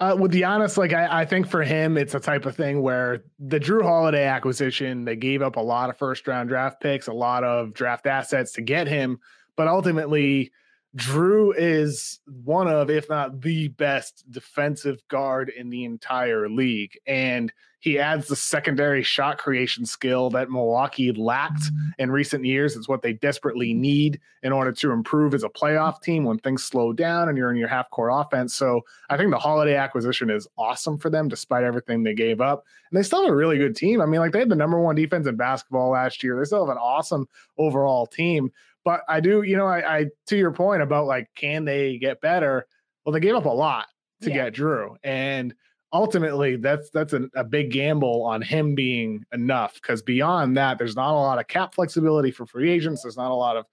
Uh, 0.00 0.16
with 0.18 0.32
Giannis, 0.32 0.78
like 0.78 0.94
I, 0.94 1.20
I, 1.20 1.24
think 1.26 1.46
for 1.46 1.62
him, 1.62 1.98
it's 1.98 2.14
a 2.14 2.20
type 2.20 2.46
of 2.46 2.56
thing 2.56 2.80
where 2.80 3.22
the 3.38 3.60
Jrue 3.60 3.82
Holiday 3.82 4.24
acquisition, 4.24 5.04
they 5.04 5.14
gave 5.14 5.42
up 5.42 5.56
a 5.56 5.60
lot 5.60 5.90
of 5.90 5.98
first 5.98 6.26
round 6.26 6.48
draft 6.48 6.80
picks, 6.80 7.06
a 7.06 7.12
lot 7.12 7.44
of 7.44 7.74
draft 7.74 8.06
assets 8.06 8.52
to 8.52 8.62
get 8.62 8.88
him, 8.88 9.20
but 9.56 9.68
ultimately 9.68 10.52
Jrue 10.96 11.54
is 11.56 12.20
one 12.42 12.66
of, 12.66 12.90
if 12.90 13.08
not 13.08 13.40
the 13.40 13.68
best 13.68 14.24
defensive 14.30 15.00
guard 15.08 15.50
in 15.50 15.70
the 15.70 15.84
entire 15.84 16.48
league. 16.48 16.98
And 17.06 17.52
he 17.80 17.98
adds 17.98 18.28
the 18.28 18.36
secondary 18.36 19.02
shot 19.02 19.38
creation 19.38 19.86
skill 19.86 20.28
that 20.30 20.50
Milwaukee 20.50 21.12
lacked 21.12 21.62
in 21.98 22.10
recent 22.10 22.44
years. 22.44 22.76
It's 22.76 22.88
what 22.88 23.00
they 23.00 23.14
desperately 23.14 23.72
need 23.72 24.20
in 24.42 24.52
order 24.52 24.70
to 24.72 24.90
improve 24.90 25.32
as 25.32 25.44
a 25.44 25.48
playoff 25.48 26.02
team 26.02 26.24
when 26.24 26.38
things 26.38 26.62
slow 26.62 26.92
down 26.92 27.30
and 27.30 27.38
you're 27.38 27.50
in 27.50 27.56
your 27.56 27.68
half 27.68 27.88
court 27.90 28.10
offense. 28.12 28.54
So 28.54 28.82
I 29.08 29.16
think 29.16 29.30
the 29.30 29.38
Holiday 29.38 29.76
acquisition 29.76 30.28
is 30.28 30.46
awesome 30.58 30.98
for 30.98 31.08
them 31.08 31.28
despite 31.28 31.64
everything 31.64 32.02
they 32.02 32.14
gave 32.14 32.42
up. 32.42 32.66
And 32.90 32.98
they 32.98 33.02
still 33.02 33.22
have 33.22 33.32
a 33.32 33.36
really 33.36 33.56
good 33.56 33.74
team. 33.74 34.02
I 34.02 34.06
mean, 34.06 34.20
like 34.20 34.32
they 34.32 34.40
had 34.40 34.50
the 34.50 34.56
number 34.56 34.78
one 34.78 34.96
defense 34.96 35.26
in 35.26 35.36
basketball 35.36 35.90
last 35.90 36.22
year. 36.22 36.38
They 36.38 36.44
still 36.44 36.66
have 36.66 36.76
an 36.76 36.82
awesome 36.82 37.28
overall 37.56 38.06
team. 38.06 38.52
But 38.84 39.02
I 39.08 39.20
do, 39.20 39.42
you 39.42 39.56
know, 39.56 39.66
I, 39.66 39.98
I 39.98 40.06
to 40.28 40.36
your 40.36 40.52
point 40.52 40.82
about 40.82 41.06
like, 41.06 41.28
can 41.34 41.64
they 41.64 41.98
get 41.98 42.20
better? 42.20 42.66
Well, 43.04 43.12
they 43.12 43.20
gave 43.20 43.34
up 43.34 43.44
a 43.44 43.48
lot 43.48 43.86
to 44.22 44.30
yeah. 44.30 44.50
get 44.50 44.54
Jrue, 44.54 44.96
And 45.02 45.54
ultimately 45.92 46.56
that's 46.56 46.90
that's 46.90 47.12
a, 47.12 47.28
a 47.34 47.42
big 47.42 47.72
gamble 47.72 48.22
on 48.22 48.42
him 48.42 48.74
being 48.74 49.24
enough 49.32 49.74
because 49.74 50.02
beyond 50.02 50.56
that, 50.56 50.78
there's 50.78 50.96
not 50.96 51.12
a 51.12 51.16
lot 51.16 51.38
of 51.38 51.48
cap 51.48 51.74
flexibility 51.74 52.30
for 52.30 52.46
free 52.46 52.70
agents. 52.70 53.02
There's 53.02 53.16
not 53.16 53.30
a 53.30 53.34
lot 53.34 53.56
of 53.56 53.66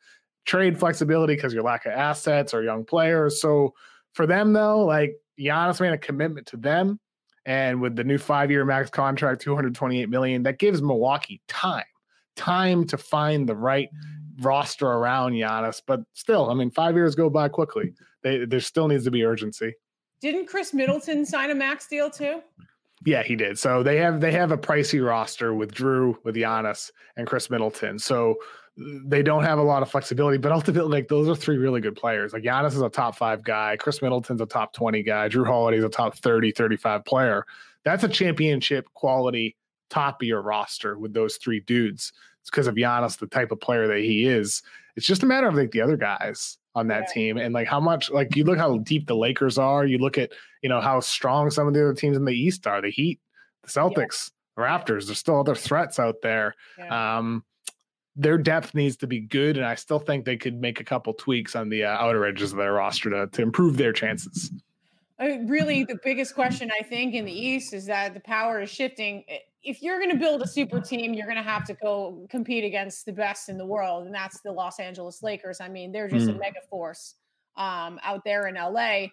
trade 0.46 0.80
flexibility 0.80 1.36
because 1.36 1.54
your 1.54 1.64
lack 1.64 1.86
of 1.86 1.92
assets 1.92 2.54
or 2.54 2.64
young 2.64 2.86
players. 2.86 3.42
So 3.42 3.74
for 4.14 4.26
them 4.26 4.54
though, 4.54 4.86
like 4.86 5.16
Giannis 5.40 5.80
made 5.80 5.94
a 5.94 5.98
commitment 5.98 6.48
to 6.48 6.58
them. 6.58 7.00
And 7.46 7.80
with 7.80 7.96
the 7.96 8.04
new 8.04 8.18
five-year 8.18 8.66
max 8.66 8.90
contract, 8.90 9.42
228 9.42 10.10
million, 10.10 10.44
that 10.44 10.60
gives 10.60 10.82
Milwaukee 10.82 11.42
time, 11.48 11.86
time 12.36 12.86
to 12.88 12.98
find 12.98 13.48
the 13.48 13.56
right 13.56 13.88
roster 14.41 14.88
around 14.88 15.34
Giannis. 15.34 15.82
But 15.86 16.01
still, 16.13 16.50
I 16.50 16.53
mean, 16.53 16.72
five 16.72 16.96
years 16.96 17.15
go 17.15 17.29
by 17.29 17.50
quickly. 17.50 17.94
They, 18.24 18.46
there 18.46 18.60
still 18.60 18.88
needs 18.88 19.03
to 19.06 19.12
be 19.12 19.24
urgency. 19.24 19.74
Didn't 20.22 20.48
Khris 20.48 20.74
Middleton 20.74 21.25
sign 21.25 21.51
a 21.51 21.56
max 21.56 21.88
deal 21.88 22.10
too? 22.10 22.41
Yeah, 23.06 23.24
he 23.24 23.36
did. 23.36 23.60
So 23.60 23.84
they 23.84 23.98
have 23.98 24.22
they 24.22 24.32
have 24.32 24.51
a 24.51 24.58
pricey 24.58 25.06
roster 25.06 25.53
with 25.53 25.74
Jrue, 25.74 26.15
with 26.24 26.36
Giannis, 26.36 26.91
and 27.15 27.27
Khris 27.27 27.50
Middleton. 27.50 28.00
So 28.00 28.36
they 28.77 29.24
don't 29.24 29.44
have 29.44 29.60
a 29.60 29.63
lot 29.63 29.82
of 29.82 29.89
flexibility, 29.89 30.38
but 30.38 30.51
ultimately, 30.51 30.91
like 30.91 31.08
those 31.08 31.27
are 31.27 31.36
three 31.36 31.58
really 31.58 31.82
good 31.82 31.96
players. 31.96 32.34
Like 32.34 32.44
Giannis 32.44 32.74
is 32.74 32.82
a 32.82 32.89
top 32.89 33.15
five 33.15 33.44
guy, 33.44 33.75
Khris 33.77 34.01
Middleton's 34.01 34.41
a 34.41 34.46
top 34.46 34.74
20 34.74 35.03
guy, 35.03 35.29
Jrue 35.29 35.46
Holiday's 35.46 35.84
a 35.84 35.89
top 35.89 36.15
30, 36.15 36.51
35 36.51 37.06
player. 37.06 37.46
That's 37.84 38.03
a 38.03 38.10
championship 38.10 38.88
quality 38.94 39.56
top 39.89 40.22
of 40.22 40.27
your 40.27 40.41
roster 40.41 40.98
with 40.98 41.13
those 41.13 41.38
three 41.38 41.62
dudes. 41.62 42.13
It's 42.48 42.50
because 42.50 42.68
of 42.68 42.75
Giannis, 42.75 43.18
the 43.18 43.27
type 43.27 43.51
of 43.51 43.60
player 43.60 43.89
that 43.89 43.98
he 43.98 44.25
is. 44.25 44.62
It's 44.96 45.06
just 45.06 45.22
a 45.22 45.25
matter 45.25 45.48
of 45.48 45.56
like 45.56 45.72
the 45.72 45.82
other 45.82 45.98
guys 45.98 46.58
on 46.75 46.88
that 46.88 47.04
yeah. 47.10 47.13
team 47.13 47.38
and 47.38 47.54
like 47.54 47.68
how 47.68 47.82
much 47.82 48.10
like 48.10 48.38
you 48.38 48.46
look 48.46 48.58
how 48.58 48.77
deep 48.77 49.06
the 49.06 49.18
Lakers 49.18 49.58
are. 49.58 49.86
You 49.86 49.98
look 49.98 50.18
at 50.18 50.32
you 50.62 50.70
know 50.70 50.80
how 50.80 51.01
strong 51.01 51.51
some 51.51 51.68
of 51.68 51.74
the 51.74 51.82
other 51.82 51.94
teams 51.94 52.16
in 52.16 52.24
the 52.24 52.32
East 52.32 52.66
are. 52.66 52.82
The 52.82 52.89
Heat, 52.89 53.20
the 53.63 53.70
Celtics, 53.70 54.32
yeah. 54.58 54.63
Raptors. 54.63 55.08
There's 55.08 55.20
still 55.20 55.38
other 55.38 55.56
threats 55.56 56.00
out 56.00 56.22
there. 56.24 56.56
Yeah. 56.77 57.18
Um, 57.18 57.44
their 58.16 58.38
depth 58.38 58.74
needs 58.74 58.96
to 58.98 59.08
be 59.08 59.20
good, 59.20 59.58
and 59.58 59.66
I 59.66 59.75
still 59.75 60.00
think 60.00 60.24
they 60.24 60.38
could 60.38 60.62
make 60.62 60.80
a 60.80 60.86
couple 60.86 61.13
tweaks 61.16 61.54
on 61.54 61.68
the 61.68 61.84
uh, 61.84 61.98
outer 61.98 62.25
edges 62.25 62.54
of 62.54 62.60
their 62.60 62.72
roster 62.72 63.10
to 63.10 63.27
to 63.27 63.42
improve 63.42 63.75
their 63.75 63.92
chances. 63.92 64.54
I 65.20 65.28
mean, 65.28 65.48
really, 65.48 65.84
the 65.88 66.00
biggest 66.04 66.36
question 66.36 66.72
I 66.78 66.84
think 66.84 67.14
in 67.14 67.26
the 67.26 67.32
East 67.32 67.74
is 67.74 67.86
that 67.86 68.14
the 68.14 68.20
power 68.20 68.62
is 68.62 68.70
shifting 68.70 69.24
if 69.68 69.82
you're 69.82 70.00
going 70.00 70.12
to 70.12 70.18
build 70.18 70.42
a 70.42 70.48
super 70.48 70.80
team, 70.80 71.14
you're 71.14 71.28
going 71.28 71.38
to 71.38 71.44
have 71.44 71.66
to 71.66 71.74
go 71.74 72.26
compete 72.30 72.64
against 72.64 73.06
the 73.06 73.12
best 73.12 73.50
in 73.50 73.58
the 73.58 73.66
world, 73.66 74.06
and 74.06 74.16
that's 74.16 74.40
the 74.40 74.52
Los 74.52 74.80
Angeles 74.80 75.22
Lakers. 75.22 75.60
I 75.60 75.68
mean, 75.68 75.92
they're 75.92 76.08
just 76.08 76.28
mm. 76.28 76.36
a 76.36 76.40
mega 76.40 76.62
force 76.70 77.16
um, 77.58 78.00
out 78.02 78.24
there 78.24 78.48
in 78.48 78.56
LA. 78.56 79.08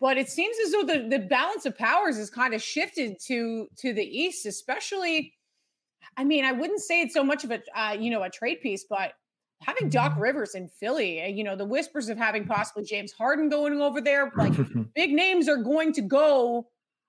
But 0.00 0.18
it 0.18 0.28
seems 0.28 0.56
as 0.64 0.72
though 0.72 0.82
the, 0.82 1.08
the 1.08 1.20
balance 1.20 1.64
of 1.64 1.78
powers 1.78 2.16
has 2.16 2.28
kind 2.28 2.54
of 2.54 2.62
shifted 2.62 3.20
to 3.26 3.68
to 3.76 3.92
the 3.92 4.02
East, 4.02 4.46
especially. 4.46 5.34
I 6.16 6.24
mean, 6.24 6.44
I 6.44 6.52
wouldn't 6.52 6.80
say 6.80 7.02
it's 7.02 7.14
so 7.14 7.22
much 7.22 7.44
of 7.44 7.52
a 7.52 7.60
uh, 7.76 7.92
you 7.92 8.10
know 8.10 8.24
a 8.24 8.30
trade 8.30 8.62
piece, 8.62 8.84
but 8.88 9.12
having 9.62 9.88
Doc 9.88 10.14
Rivers 10.18 10.54
in 10.54 10.68
Philly, 10.68 11.20
eh, 11.20 11.26
you 11.28 11.44
know, 11.44 11.56
the 11.56 11.64
whispers 11.64 12.08
of 12.08 12.16
having 12.16 12.46
possibly 12.46 12.84
James 12.84 13.12
Harden 13.12 13.48
going 13.48 13.80
over 13.80 14.00
there, 14.00 14.32
like 14.36 14.52
big 14.94 15.12
names 15.12 15.48
are 15.48 15.58
going 15.58 15.92
to 15.94 16.02
go 16.02 16.66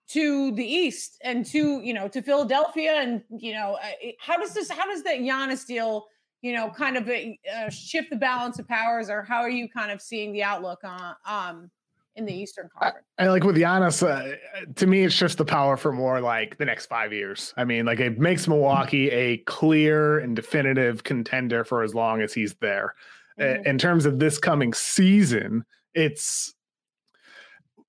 to 0.10 0.52
the 0.56 0.66
east 0.66 1.18
and 1.24 1.46
to 1.46 1.80
you 1.82 1.94
know 1.94 2.08
to 2.08 2.22
Philadelphia 2.22 2.96
and 2.96 3.24
you 3.30 3.54
know 3.54 3.78
uh, 3.82 4.10
how 4.20 4.36
does 4.36 4.54
this 4.54 4.70
how 4.70 4.86
does 4.86 5.04
that 5.04 5.20
Giannis 5.20 5.66
deal 5.66 6.06
you 6.42 6.54
know 6.54 6.70
kind 6.70 6.98
of 6.98 7.08
uh, 7.08 7.70
shift 7.70 8.10
the 8.10 8.18
balance 8.18 8.60
of 8.60 8.68
powers 8.68 9.10
or 9.10 9.24
how 9.24 9.40
are 9.40 9.50
you 9.50 9.70
kind 9.70 9.90
of 9.90 10.02
seeing 10.02 10.34
the 10.34 10.44
outlook 10.44 10.80
on 10.84 11.16
um 11.26 11.72
in 12.16 12.26
the 12.26 12.34
Eastern 12.34 12.70
Conference? 12.78 13.06
I, 13.18 13.26
I 13.26 13.30
like 13.30 13.44
with 13.44 13.56
Giannis, 13.56 14.06
uh, 14.06 14.36
to 14.76 14.88
me, 14.88 15.04
it's 15.04 15.18
just 15.18 15.38
the 15.38 15.46
power 15.46 15.78
for 15.78 15.92
more 15.92 16.22
like 16.22 16.58
the 16.58 16.66
next 16.66 16.88
five 16.88 17.14
years. 17.14 17.54
I 17.58 17.64
mean, 17.64 17.86
like 17.86 18.00
it 18.00 18.20
makes 18.20 18.48
Milwaukee 18.48 19.10
a 19.10 19.38
clear 19.40 20.20
and 20.20 20.36
definitive 20.36 21.04
contender 21.04 21.64
for 21.64 21.84
as 21.84 21.96
long 21.96 22.22
as 22.22 22.34
he's 22.34 22.56
there. 22.56 22.96
Mm-hmm. 23.40 23.66
In 23.66 23.78
terms 23.78 24.06
of 24.06 24.20
this 24.20 24.38
coming 24.38 24.74
season, 24.74 25.66
it's 25.94 26.54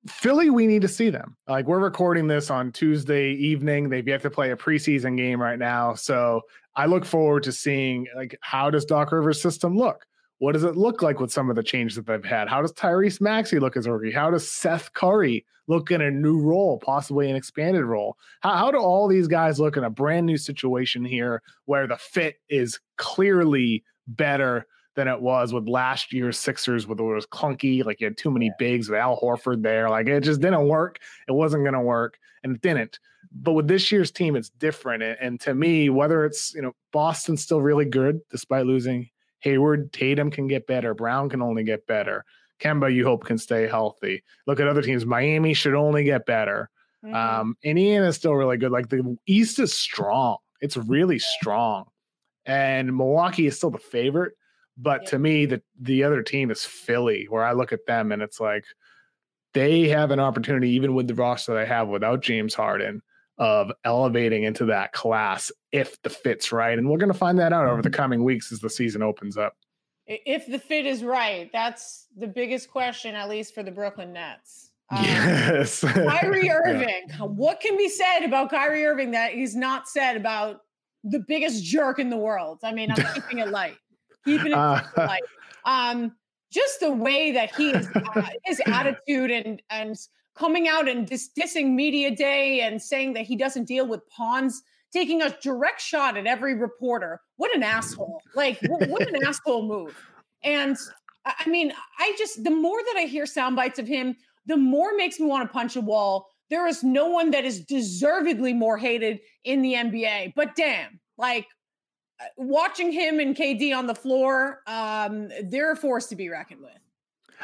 Philly, 0.08 0.50
we 0.50 0.66
need 0.66 0.82
to 0.82 0.88
see 0.88 1.10
them. 1.10 1.36
Like 1.46 1.66
we're 1.66 1.78
recording 1.78 2.26
this 2.26 2.50
on 2.50 2.72
Tuesday 2.72 3.32
evening. 3.32 3.88
They've 3.88 4.06
yet 4.06 4.22
to 4.22 4.30
play 4.30 4.50
a 4.50 4.56
preseason 4.56 5.16
game 5.16 5.40
right 5.40 5.58
now. 5.58 5.94
So 5.94 6.42
I 6.74 6.86
look 6.86 7.04
forward 7.04 7.44
to 7.44 7.52
seeing 7.52 8.06
like 8.16 8.36
how 8.40 8.70
does 8.70 8.84
Doc 8.84 9.12
Rivers' 9.12 9.40
system 9.40 9.76
look? 9.76 10.06
What 10.42 10.54
does 10.54 10.64
it 10.64 10.76
look 10.76 11.02
like 11.02 11.20
with 11.20 11.30
some 11.30 11.50
of 11.50 11.54
the 11.54 11.62
changes 11.62 11.94
that 11.94 12.04
they've 12.04 12.24
had? 12.24 12.48
How 12.48 12.62
does 12.62 12.72
Tyrese 12.72 13.20
Maxey 13.20 13.60
look 13.60 13.76
as 13.76 13.86
a 13.86 13.92
rookie? 13.92 14.10
How 14.10 14.28
does 14.28 14.50
Seth 14.50 14.92
Curry 14.92 15.46
look 15.68 15.92
in 15.92 16.00
a 16.00 16.10
new 16.10 16.36
role, 16.40 16.80
possibly 16.80 17.30
an 17.30 17.36
expanded 17.36 17.84
role? 17.84 18.16
How, 18.40 18.56
how 18.56 18.72
do 18.72 18.78
all 18.78 19.06
these 19.06 19.28
guys 19.28 19.60
look 19.60 19.76
in 19.76 19.84
a 19.84 19.88
brand 19.88 20.26
new 20.26 20.36
situation 20.36 21.04
here 21.04 21.42
where 21.66 21.86
the 21.86 21.96
fit 21.96 22.40
is 22.48 22.80
clearly 22.96 23.84
better 24.08 24.66
than 24.96 25.06
it 25.06 25.20
was 25.20 25.52
with 25.52 25.68
last 25.68 26.12
year's 26.12 26.40
Sixers, 26.40 26.88
where 26.88 26.98
it 26.98 27.14
was 27.14 27.24
clunky. 27.24 27.84
Like 27.84 28.00
you 28.00 28.06
had 28.06 28.18
too 28.18 28.32
many 28.32 28.50
bigs 28.58 28.88
with 28.88 28.98
Al 28.98 29.20
Horford 29.20 29.62
there. 29.62 29.88
Like 29.90 30.08
it 30.08 30.24
just 30.24 30.40
didn't 30.40 30.66
work. 30.66 30.98
It 31.28 31.32
wasn't 31.32 31.62
going 31.62 31.74
to 31.74 31.80
work, 31.80 32.18
and 32.42 32.56
it 32.56 32.62
didn't. 32.62 32.98
But 33.30 33.52
with 33.52 33.68
this 33.68 33.92
year's 33.92 34.10
team, 34.10 34.34
it's 34.34 34.48
different. 34.48 35.04
And, 35.04 35.16
and 35.20 35.40
to 35.42 35.54
me, 35.54 35.88
whether 35.88 36.24
it's 36.24 36.52
you 36.52 36.62
know 36.62 36.72
Boston's 36.92 37.44
still 37.44 37.62
really 37.62 37.84
good 37.84 38.18
despite 38.28 38.66
losing 38.66 39.08
Hayward, 39.42 39.92
Tatum 39.92 40.30
can 40.30 40.46
get 40.46 40.66
better. 40.66 40.94
Brown 40.94 41.28
can 41.28 41.42
only 41.42 41.64
get 41.64 41.86
better. 41.86 42.24
Kemba, 42.60 42.94
you 42.94 43.04
hope 43.04 43.24
can 43.24 43.38
stay 43.38 43.66
healthy. 43.66 44.22
Look 44.46 44.60
at 44.60 44.68
other 44.68 44.82
teams. 44.82 45.04
Miami 45.04 45.52
should 45.52 45.74
only 45.74 46.04
get 46.04 46.26
better. 46.26 46.70
Mm-hmm. 47.04 47.14
Um, 47.14 47.56
Indiana 47.62 48.06
is 48.06 48.16
still 48.16 48.34
really 48.34 48.56
good. 48.56 48.70
Like 48.70 48.88
the 48.88 49.16
East 49.26 49.58
is 49.58 49.74
strong. 49.74 50.38
It's 50.60 50.76
really 50.76 51.18
strong. 51.18 51.86
And 52.46 52.96
Milwaukee 52.96 53.46
is 53.46 53.56
still 53.56 53.70
the 53.70 53.78
favorite. 53.78 54.34
But 54.78 55.02
yeah. 55.02 55.10
to 55.10 55.18
me, 55.18 55.46
the 55.46 55.62
the 55.80 56.04
other 56.04 56.22
team 56.22 56.50
is 56.50 56.64
Philly, 56.64 57.26
where 57.28 57.44
I 57.44 57.52
look 57.52 57.72
at 57.72 57.86
them 57.86 58.12
and 58.12 58.22
it's 58.22 58.40
like 58.40 58.64
they 59.54 59.88
have 59.88 60.10
an 60.10 60.20
opportunity, 60.20 60.70
even 60.70 60.94
with 60.94 61.08
the 61.08 61.14
roster 61.14 61.54
they 61.54 61.66
have 61.66 61.88
without 61.88 62.22
James 62.22 62.54
Harden, 62.54 63.02
of 63.38 63.72
elevating 63.84 64.44
into 64.44 64.66
that 64.66 64.92
class 64.92 65.50
if 65.72 66.00
the 66.02 66.10
fit's 66.10 66.52
right. 66.52 66.78
And 66.78 66.88
we're 66.88 66.98
going 66.98 67.12
to 67.12 67.18
find 67.18 67.38
that 67.38 67.52
out 67.52 67.66
over 67.66 67.82
the 67.82 67.88
mm-hmm. 67.88 67.96
coming 67.96 68.24
weeks 68.24 68.52
as 68.52 68.60
the 68.60 68.70
season 68.70 69.02
opens 69.02 69.36
up. 69.36 69.56
If 70.06 70.46
the 70.46 70.58
fit 70.58 70.84
is 70.84 71.02
right, 71.02 71.48
that's 71.52 72.08
the 72.16 72.26
biggest 72.26 72.70
question, 72.70 73.14
at 73.14 73.28
least 73.28 73.54
for 73.54 73.62
the 73.62 73.70
Brooklyn 73.70 74.12
Nets. 74.12 74.68
Um, 74.92 75.04
yes. 75.04 75.80
Kyrie 75.80 76.50
Irving. 76.66 77.04
yeah. 77.08 77.16
What 77.20 77.60
can 77.60 77.78
be 77.78 77.88
said 77.88 78.26
about 78.26 78.50
Kyrie 78.50 78.84
Irving 78.84 79.12
that 79.12 79.32
he's 79.32 79.56
not 79.56 79.88
said 79.88 80.16
about 80.16 80.58
the 81.02 81.20
biggest 81.20 81.64
jerk 81.64 81.98
in 81.98 82.10
the 82.10 82.18
world? 82.18 82.58
I 82.62 82.74
mean, 82.74 82.90
I'm 82.90 83.14
keeping 83.14 83.38
it 83.38 83.48
light 83.48 83.78
keeping 84.24 84.52
it 84.52 84.58
uh, 84.58 84.82
light. 84.96 85.22
Um, 85.64 86.12
just 86.50 86.80
the 86.80 86.92
way 86.92 87.32
that 87.32 87.54
he 87.54 87.70
is, 87.70 87.88
uh, 87.94 88.22
his 88.44 88.60
attitude 88.66 89.30
and 89.30 89.62
and 89.70 89.96
coming 90.42 90.66
out 90.66 90.88
and 90.88 91.06
dis- 91.06 91.30
dissing 91.38 91.70
media 91.74 92.10
day 92.10 92.62
and 92.62 92.82
saying 92.82 93.12
that 93.12 93.22
he 93.22 93.36
doesn't 93.36 93.64
deal 93.64 93.86
with 93.86 94.00
pawns, 94.08 94.60
taking 94.92 95.22
a 95.22 95.30
direct 95.40 95.80
shot 95.80 96.16
at 96.16 96.26
every 96.26 96.54
reporter. 96.54 97.20
What 97.36 97.54
an 97.54 97.62
asshole! 97.62 98.20
Like 98.34 98.58
what, 98.66 98.88
what 98.88 99.08
an 99.08 99.24
asshole 99.24 99.68
move. 99.68 99.96
And 100.42 100.76
I 101.24 101.48
mean, 101.48 101.72
I 102.00 102.12
just 102.18 102.42
the 102.42 102.50
more 102.50 102.78
that 102.86 102.96
I 102.96 103.02
hear 103.02 103.24
sound 103.24 103.54
bites 103.54 103.78
of 103.78 103.86
him, 103.86 104.16
the 104.46 104.56
more 104.56 104.96
makes 104.96 105.20
me 105.20 105.26
want 105.26 105.48
to 105.48 105.52
punch 105.52 105.76
a 105.76 105.80
wall. 105.80 106.26
There 106.50 106.66
is 106.66 106.82
no 106.82 107.06
one 107.06 107.30
that 107.30 107.44
is 107.44 107.64
deservedly 107.64 108.52
more 108.52 108.76
hated 108.76 109.20
in 109.44 109.62
the 109.62 109.74
NBA. 109.74 110.34
But 110.34 110.56
damn, 110.56 110.98
like 111.16 111.46
watching 112.36 112.90
him 112.90 113.20
and 113.20 113.36
KD 113.36 113.76
on 113.76 113.86
the 113.86 113.94
floor, 113.94 114.60
um, 114.66 115.30
they're 115.44 115.70
a 115.70 115.76
force 115.76 116.08
to 116.08 116.16
be 116.16 116.28
reckoned 116.28 116.62
with. 116.62 116.72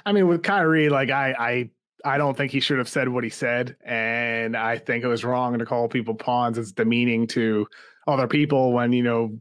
I 0.05 0.13
mean, 0.13 0.27
with 0.27 0.43
Kyrie, 0.43 0.89
like 0.89 1.11
I, 1.11 1.35
I, 1.39 1.71
I 2.05 2.19
don't 2.19 2.37
think 2.37 2.53
he 2.53 2.61
should 2.61 2.79
have 2.79 2.89
said 2.89 3.09
what 3.09 3.25
he 3.25 3.31
said, 3.31 3.77
and 3.85 4.57
I 4.57 4.79
think 4.79 5.05
it 5.05 5.09
was 5.09 5.25
wrong 5.25 5.59
to 5.59 5.67
call 5.67 5.89
people 5.89 6.15
pawns. 6.15 6.59
It's 6.59 6.73
demeaning 6.73 7.27
to 7.29 7.67
other 8.07 8.27
people 8.29 8.73
when 8.73 8.93
you 8.93 9.03
know 9.03 9.39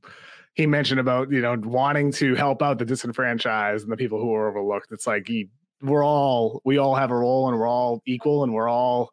he 0.54 0.66
mentioned 0.66 1.00
about 1.00 1.32
you 1.32 1.42
know 1.42 1.56
wanting 1.56 2.12
to 2.14 2.36
help 2.36 2.62
out 2.62 2.80
the 2.80 2.86
disenfranchised 2.86 3.84
and 3.84 3.92
the 3.92 3.98
people 3.98 4.20
who 4.20 4.34
are 4.34 4.50
overlooked. 4.50 4.92
It's 4.92 5.08
like 5.08 5.28
he, 5.28 5.50
we're 5.82 6.04
all 6.04 6.62
we 6.66 6.78
all 6.78 6.96
have 6.96 7.12
a 7.12 7.16
role 7.16 7.48
and 7.48 7.58
we're 7.58 7.68
all 7.68 8.02
equal 8.06 8.44
and 8.44 8.54
we're 8.54 8.70
all 8.70 9.12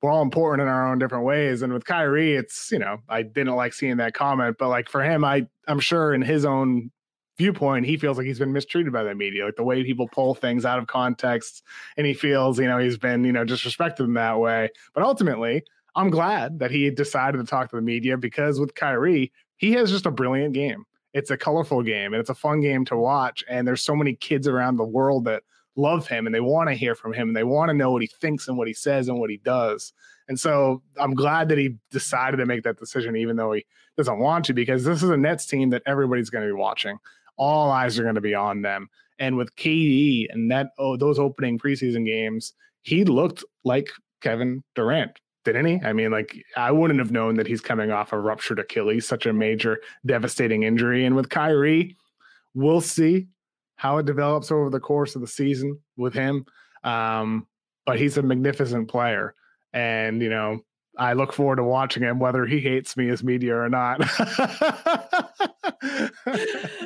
we're 0.00 0.12
all 0.12 0.22
important 0.22 0.62
in 0.62 0.72
our 0.72 0.90
own 0.90 0.98
different 0.98 1.24
ways. 1.24 1.62
And 1.62 1.72
with 1.72 1.84
Kyrie, 1.84 2.34
it's 2.36 2.70
you 2.70 2.78
know 2.78 2.98
I 3.08 3.22
didn't 3.22 3.56
like 3.56 3.72
seeing 3.72 3.96
that 3.96 4.14
comment, 4.14 4.56
but 4.58 4.68
like 4.68 4.88
for 4.88 5.02
him, 5.02 5.24
I 5.24 5.46
I'm 5.66 5.80
sure 5.80 6.14
in 6.14 6.22
his 6.22 6.44
own 6.44 6.90
viewpoint, 7.38 7.86
he 7.86 7.96
feels 7.96 8.16
like 8.16 8.26
he's 8.26 8.38
been 8.38 8.52
mistreated 8.52 8.92
by 8.92 9.02
the 9.02 9.14
media, 9.14 9.44
like 9.44 9.56
the 9.56 9.64
way 9.64 9.84
people 9.84 10.08
pull 10.08 10.34
things 10.34 10.64
out 10.64 10.78
of 10.78 10.86
context, 10.86 11.62
and 11.96 12.06
he 12.06 12.14
feels 12.14 12.58
you 12.58 12.66
know 12.66 12.78
he's 12.78 12.98
been 12.98 13.24
you 13.24 13.32
know 13.32 13.44
disrespected 13.44 14.00
in 14.00 14.14
that 14.14 14.38
way. 14.38 14.70
But 14.94 15.02
ultimately, 15.02 15.62
I'm 15.96 16.10
glad 16.10 16.58
that 16.58 16.70
he 16.70 16.90
decided 16.90 17.38
to 17.38 17.44
talk 17.44 17.70
to 17.70 17.76
the 17.76 17.82
media 17.82 18.18
because 18.18 18.60
with 18.60 18.74
Kyrie, 18.74 19.32
he 19.56 19.72
has 19.72 19.90
just 19.90 20.06
a 20.06 20.10
brilliant 20.10 20.52
game. 20.52 20.84
It's 21.14 21.30
a 21.30 21.36
colorful 21.38 21.82
game 21.82 22.12
and 22.12 22.20
it's 22.20 22.28
a 22.28 22.34
fun 22.34 22.60
game 22.60 22.84
to 22.86 22.96
watch. 22.96 23.42
And 23.48 23.66
there's 23.66 23.82
so 23.82 23.96
many 23.96 24.14
kids 24.14 24.46
around 24.46 24.76
the 24.76 24.84
world 24.84 25.24
that 25.24 25.42
love 25.74 26.06
him 26.06 26.26
and 26.26 26.34
they 26.34 26.40
want 26.40 26.68
to 26.68 26.74
hear 26.74 26.94
from 26.94 27.14
him 27.14 27.28
and 27.28 27.36
they 27.36 27.44
want 27.44 27.70
to 27.70 27.74
know 27.74 27.90
what 27.90 28.02
he 28.02 28.08
thinks 28.20 28.48
and 28.48 28.58
what 28.58 28.68
he 28.68 28.74
says 28.74 29.08
and 29.08 29.18
what 29.18 29.30
he 29.30 29.38
does. 29.38 29.94
And 30.28 30.38
so 30.38 30.82
I'm 30.98 31.14
glad 31.14 31.48
that 31.48 31.58
he 31.58 31.76
decided 31.90 32.36
to 32.38 32.46
make 32.46 32.64
that 32.64 32.78
decision, 32.78 33.16
even 33.16 33.36
though 33.36 33.52
he 33.52 33.64
doesn't 33.96 34.18
want 34.18 34.44
to, 34.46 34.52
because 34.52 34.84
this 34.84 35.02
is 35.02 35.08
a 35.08 35.16
Nets 35.16 35.46
team 35.46 35.70
that 35.70 35.82
everybody's 35.86 36.28
going 36.28 36.46
to 36.46 36.52
be 36.52 36.58
watching. 36.58 36.98
All 37.36 37.70
eyes 37.70 37.98
are 37.98 38.02
going 38.02 38.14
to 38.14 38.20
be 38.20 38.34
on 38.34 38.62
them. 38.62 38.88
And 39.18 39.36
with 39.36 39.54
KD 39.56 40.26
and 40.30 40.50
that 40.50 40.68
oh, 40.78 40.96
those 40.96 41.18
opening 41.18 41.58
preseason 41.58 42.04
games, 42.04 42.52
he 42.82 43.04
looked 43.04 43.44
like 43.64 43.88
Kevin 44.20 44.62
Durant 44.74 45.18
didn't 45.46 45.66
he? 45.66 45.80
I 45.86 45.92
mean, 45.92 46.10
like 46.10 46.44
I 46.56 46.72
wouldn't 46.72 46.98
have 46.98 47.12
known 47.12 47.36
that 47.36 47.46
he's 47.46 47.60
coming 47.60 47.92
off 47.92 48.12
a 48.12 48.18
ruptured 48.18 48.58
Achilles, 48.58 49.06
such 49.06 49.26
a 49.26 49.32
major, 49.32 49.78
devastating 50.04 50.64
injury. 50.64 51.06
And 51.06 51.14
with 51.14 51.28
Kyrie, 51.30 51.96
we'll 52.52 52.80
see 52.80 53.28
how 53.76 53.98
it 53.98 54.06
develops 54.06 54.50
over 54.50 54.68
the 54.68 54.80
course 54.80 55.14
of 55.14 55.20
the 55.20 55.26
season 55.28 55.78
with 55.96 56.12
him. 56.12 56.44
Um, 56.82 57.46
but 57.86 57.98
he's 57.98 58.18
a 58.18 58.22
magnificent 58.22 58.88
player, 58.88 59.34
and 59.72 60.20
you 60.20 60.28
know, 60.28 60.60
I 60.98 61.12
look 61.12 61.32
forward 61.32 61.56
to 61.56 61.64
watching 61.64 62.02
him, 62.02 62.18
whether 62.18 62.46
he 62.46 62.60
hates 62.60 62.96
me 62.96 63.08
as 63.10 63.22
media 63.22 63.54
or 63.54 63.68
not. 63.68 64.00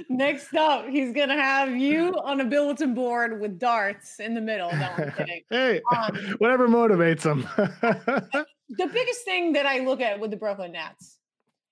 Next 0.09 0.55
up, 0.55 0.89
he's 0.89 1.13
gonna 1.13 1.41
have 1.41 1.77
you 1.77 2.19
on 2.23 2.41
a 2.41 2.45
bulletin 2.45 2.95
board 2.95 3.41
with 3.41 3.59
darts 3.59 4.19
in 4.19 4.35
the 4.35 4.41
middle. 4.41 4.71
No, 4.73 4.89
I'm 4.97 5.13
kidding. 5.17 5.43
hey, 5.51 5.81
um, 5.95 6.17
whatever 6.39 6.69
motivates 6.69 7.23
him. 7.25 7.43
the 7.57 8.87
biggest 8.87 9.25
thing 9.25 9.53
that 9.53 9.67
I 9.67 9.81
look 9.81 10.01
at 10.01 10.19
with 10.19 10.31
the 10.31 10.37
Brooklyn 10.37 10.73
Nets 10.73 11.19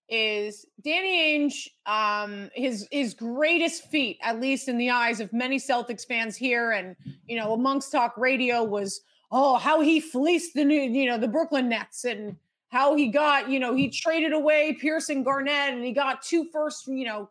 is 0.08 0.64
Danny 0.82 1.38
Ainge, 1.38 1.68
um, 1.86 2.50
his 2.54 2.86
his 2.90 3.14
greatest 3.14 3.90
feat, 3.90 4.18
at 4.22 4.40
least 4.40 4.68
in 4.68 4.78
the 4.78 4.90
eyes 4.90 5.20
of 5.20 5.32
many 5.32 5.58
Celtics 5.58 6.06
fans 6.06 6.36
here, 6.36 6.70
and 6.70 6.96
you 7.26 7.36
know, 7.36 7.52
amongst 7.52 7.92
talk 7.92 8.16
radio, 8.16 8.62
was 8.62 9.00
oh 9.30 9.56
how 9.56 9.80
he 9.80 10.00
fleeced 10.00 10.54
the 10.54 10.64
new, 10.64 10.80
you 10.80 11.06
know, 11.06 11.18
the 11.18 11.28
Brooklyn 11.28 11.68
Nets 11.68 12.04
and 12.04 12.36
how 12.70 12.94
he 12.94 13.08
got, 13.08 13.48
you 13.48 13.58
know, 13.58 13.74
he 13.74 13.88
traded 13.88 14.32
away 14.32 14.76
Pierce 14.80 15.08
and 15.08 15.24
Garnett 15.24 15.74
and 15.74 15.84
he 15.84 15.92
got 15.92 16.22
two 16.22 16.44
first, 16.52 16.86
you 16.86 17.04
know, 17.04 17.28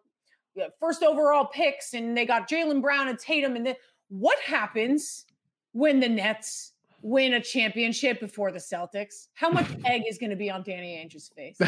first 0.79 1.03
overall 1.03 1.45
picks 1.45 1.93
and 1.93 2.17
they 2.17 2.25
got 2.25 2.49
Jaylen 2.49 2.81
Brown 2.81 3.07
and 3.07 3.19
Tatum. 3.19 3.55
And 3.55 3.65
then 3.65 3.75
what 4.09 4.39
happens 4.39 5.25
when 5.73 5.99
the 5.99 6.09
Nets 6.09 6.73
win 7.01 7.33
a 7.33 7.41
championship 7.41 8.19
before 8.19 8.51
the 8.51 8.59
Celtics? 8.59 9.27
How 9.33 9.49
much 9.49 9.67
egg 9.85 10.03
is 10.07 10.17
going 10.17 10.31
to 10.31 10.35
be 10.35 10.49
on 10.49 10.63
Danny 10.63 10.97
Ainge's 10.97 11.29
face? 11.29 11.59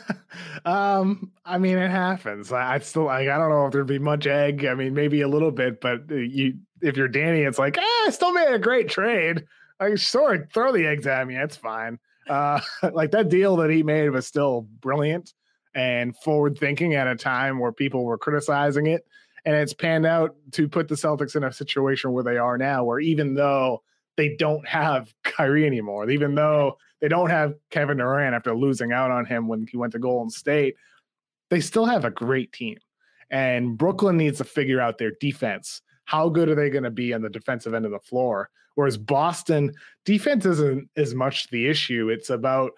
um, 0.64 1.30
I 1.44 1.58
mean, 1.58 1.78
it 1.78 1.90
happens. 1.90 2.52
I, 2.52 2.74
I 2.74 2.78
still, 2.80 3.04
like, 3.04 3.28
I 3.28 3.38
don't 3.38 3.50
know 3.50 3.66
if 3.66 3.72
there'd 3.72 3.86
be 3.86 3.98
much 3.98 4.26
egg. 4.26 4.64
I 4.64 4.74
mean, 4.74 4.94
maybe 4.94 5.20
a 5.20 5.28
little 5.28 5.52
bit, 5.52 5.80
but 5.80 6.02
uh, 6.10 6.16
you, 6.16 6.54
if 6.80 6.96
you're 6.96 7.08
Danny, 7.08 7.42
it's 7.42 7.58
like, 7.58 7.76
ah, 7.78 8.06
I 8.06 8.10
still 8.10 8.32
made 8.32 8.48
a 8.48 8.58
great 8.58 8.88
trade. 8.88 9.44
Like, 9.80 9.98
sure, 9.98 10.48
throw 10.52 10.72
the 10.72 10.86
eggs 10.86 11.06
at 11.06 11.26
me. 11.26 11.36
It's 11.36 11.56
fine. 11.56 11.98
Uh, 12.28 12.60
like 12.92 13.10
that 13.12 13.28
deal 13.28 13.56
that 13.56 13.70
he 13.70 13.82
made 13.82 14.10
was 14.10 14.26
still 14.26 14.62
brilliant 14.80 15.34
and 15.74 16.16
forward 16.18 16.56
thinking 16.58 16.94
at 16.94 17.06
a 17.06 17.16
time 17.16 17.58
where 17.58 17.72
people 17.72 18.04
were 18.04 18.18
criticizing 18.18 18.86
it. 18.86 19.06
And 19.44 19.54
it's 19.54 19.74
panned 19.74 20.06
out 20.06 20.34
to 20.52 20.68
put 20.68 20.88
the 20.88 20.94
Celtics 20.94 21.36
in 21.36 21.44
a 21.44 21.52
situation 21.52 22.12
where 22.12 22.24
they 22.24 22.38
are 22.38 22.56
now, 22.56 22.84
where 22.84 23.00
even 23.00 23.34
though 23.34 23.82
they 24.16 24.36
don't 24.36 24.66
have 24.66 25.12
Kyrie 25.24 25.66
anymore, 25.66 26.08
even 26.08 26.34
though 26.34 26.78
they 27.00 27.08
don't 27.08 27.30
have 27.30 27.54
Kevin 27.70 27.98
Durant 27.98 28.34
after 28.34 28.54
losing 28.54 28.92
out 28.92 29.10
on 29.10 29.26
him 29.26 29.48
when 29.48 29.66
he 29.70 29.76
went 29.76 29.92
to 29.92 29.98
Golden 29.98 30.30
State, 30.30 30.76
they 31.50 31.60
still 31.60 31.84
have 31.84 32.04
a 32.04 32.10
great 32.10 32.52
team. 32.52 32.78
And 33.30 33.76
Brooklyn 33.76 34.16
needs 34.16 34.38
to 34.38 34.44
figure 34.44 34.80
out 34.80 34.96
their 34.96 35.12
defense. 35.20 35.82
How 36.04 36.28
good 36.28 36.48
are 36.48 36.54
they 36.54 36.70
going 36.70 36.84
to 36.84 36.90
be 36.90 37.12
on 37.12 37.22
the 37.22 37.28
defensive 37.28 37.74
end 37.74 37.84
of 37.84 37.90
the 37.90 37.98
floor? 37.98 38.50
Whereas 38.74 38.96
Boston 38.96 39.72
defense 40.04 40.46
isn't 40.46 40.88
as 40.96 41.14
much 41.14 41.48
the 41.48 41.68
issue. 41.68 42.08
It's 42.08 42.30
about 42.30 42.72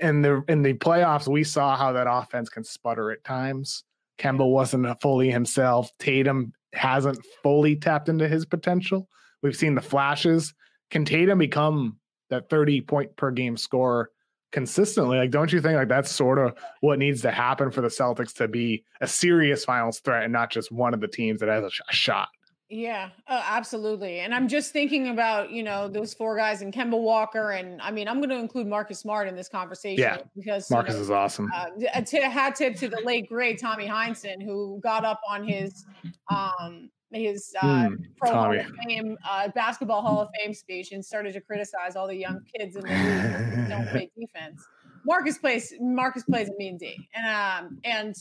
in 0.00 0.22
the 0.22 0.42
in 0.48 0.62
the 0.62 0.74
playoffs 0.74 1.28
we 1.28 1.44
saw 1.44 1.76
how 1.76 1.92
that 1.92 2.06
offense 2.08 2.48
can 2.48 2.64
sputter 2.64 3.10
at 3.10 3.24
times. 3.24 3.84
Kemba 4.18 4.48
wasn't 4.48 5.00
fully 5.00 5.30
himself. 5.30 5.90
Tatum 5.98 6.52
hasn't 6.74 7.24
fully 7.42 7.76
tapped 7.76 8.08
into 8.08 8.28
his 8.28 8.44
potential. 8.44 9.08
We've 9.42 9.56
seen 9.56 9.74
the 9.74 9.80
flashes. 9.80 10.54
Can 10.90 11.04
Tatum 11.04 11.38
become 11.38 11.98
that 12.30 12.50
30 12.50 12.80
point 12.82 13.16
per 13.16 13.30
game 13.30 13.56
scorer 13.56 14.10
consistently? 14.50 15.18
Like, 15.18 15.30
don't 15.30 15.52
you 15.52 15.60
think 15.60 15.76
like 15.76 15.88
that's 15.88 16.10
sort 16.10 16.38
of 16.38 16.54
what 16.80 16.98
needs 16.98 17.22
to 17.22 17.30
happen 17.30 17.70
for 17.70 17.80
the 17.80 17.88
Celtics 17.88 18.34
to 18.34 18.48
be 18.48 18.84
a 19.00 19.06
serious 19.06 19.64
finals 19.64 20.00
threat 20.00 20.24
and 20.24 20.32
not 20.32 20.50
just 20.50 20.72
one 20.72 20.94
of 20.94 21.00
the 21.00 21.08
teams 21.08 21.40
that 21.40 21.48
has 21.48 21.64
a, 21.64 21.70
sh- 21.70 21.80
a 21.88 21.92
shot? 21.92 22.28
Yeah, 22.70 23.08
uh, 23.26 23.42
absolutely. 23.46 24.20
And 24.20 24.34
I'm 24.34 24.46
just 24.46 24.72
thinking 24.72 25.08
about, 25.08 25.50
you 25.50 25.62
know, 25.62 25.88
those 25.88 26.12
four 26.12 26.36
guys 26.36 26.60
and 26.60 26.72
Kemba 26.72 27.00
Walker. 27.00 27.52
And 27.52 27.80
I 27.80 27.90
mean, 27.90 28.06
I'm 28.06 28.18
going 28.18 28.28
to 28.28 28.36
include 28.36 28.66
Marcus 28.66 28.98
Smart 28.98 29.26
in 29.26 29.34
this 29.34 29.48
conversation 29.48 30.02
yeah, 30.02 30.18
because 30.36 30.70
Marcus 30.70 30.92
you 30.92 30.98
know, 30.98 31.04
is 31.04 31.10
awesome. 31.10 31.50
Uh, 31.54 31.66
a 31.94 32.02
t- 32.02 32.20
hat 32.20 32.56
tip 32.56 32.76
to 32.76 32.88
the 32.88 33.00
late 33.06 33.26
great 33.26 33.58
Tommy 33.58 33.86
Heinsohn, 33.86 34.42
who 34.42 34.80
got 34.82 35.06
up 35.06 35.18
on 35.30 35.48
his, 35.48 35.86
um, 36.30 36.90
his 37.10 37.54
uh, 37.62 37.66
mm, 37.66 37.96
pro 38.18 38.32
Hall 38.32 38.58
of 38.58 38.66
Fame, 38.84 39.16
uh, 39.26 39.48
basketball 39.54 40.02
Hall 40.02 40.20
of 40.20 40.28
Fame 40.38 40.52
speech 40.52 40.92
and 40.92 41.02
started 41.02 41.32
to 41.32 41.40
criticize 41.40 41.96
all 41.96 42.06
the 42.06 42.16
young 42.16 42.42
kids 42.54 42.76
in 42.76 42.82
the 42.82 42.88
league 42.88 43.54
who 43.54 43.68
don't 43.68 43.88
play 43.90 44.10
defense. 44.18 44.62
Marcus 45.06 45.38
plays, 45.38 45.72
Marcus 45.80 46.22
plays 46.24 46.50
a 46.50 46.52
mean 46.58 46.76
D. 46.76 46.98
And, 47.14 47.26
um, 47.66 47.78
and, 47.84 48.14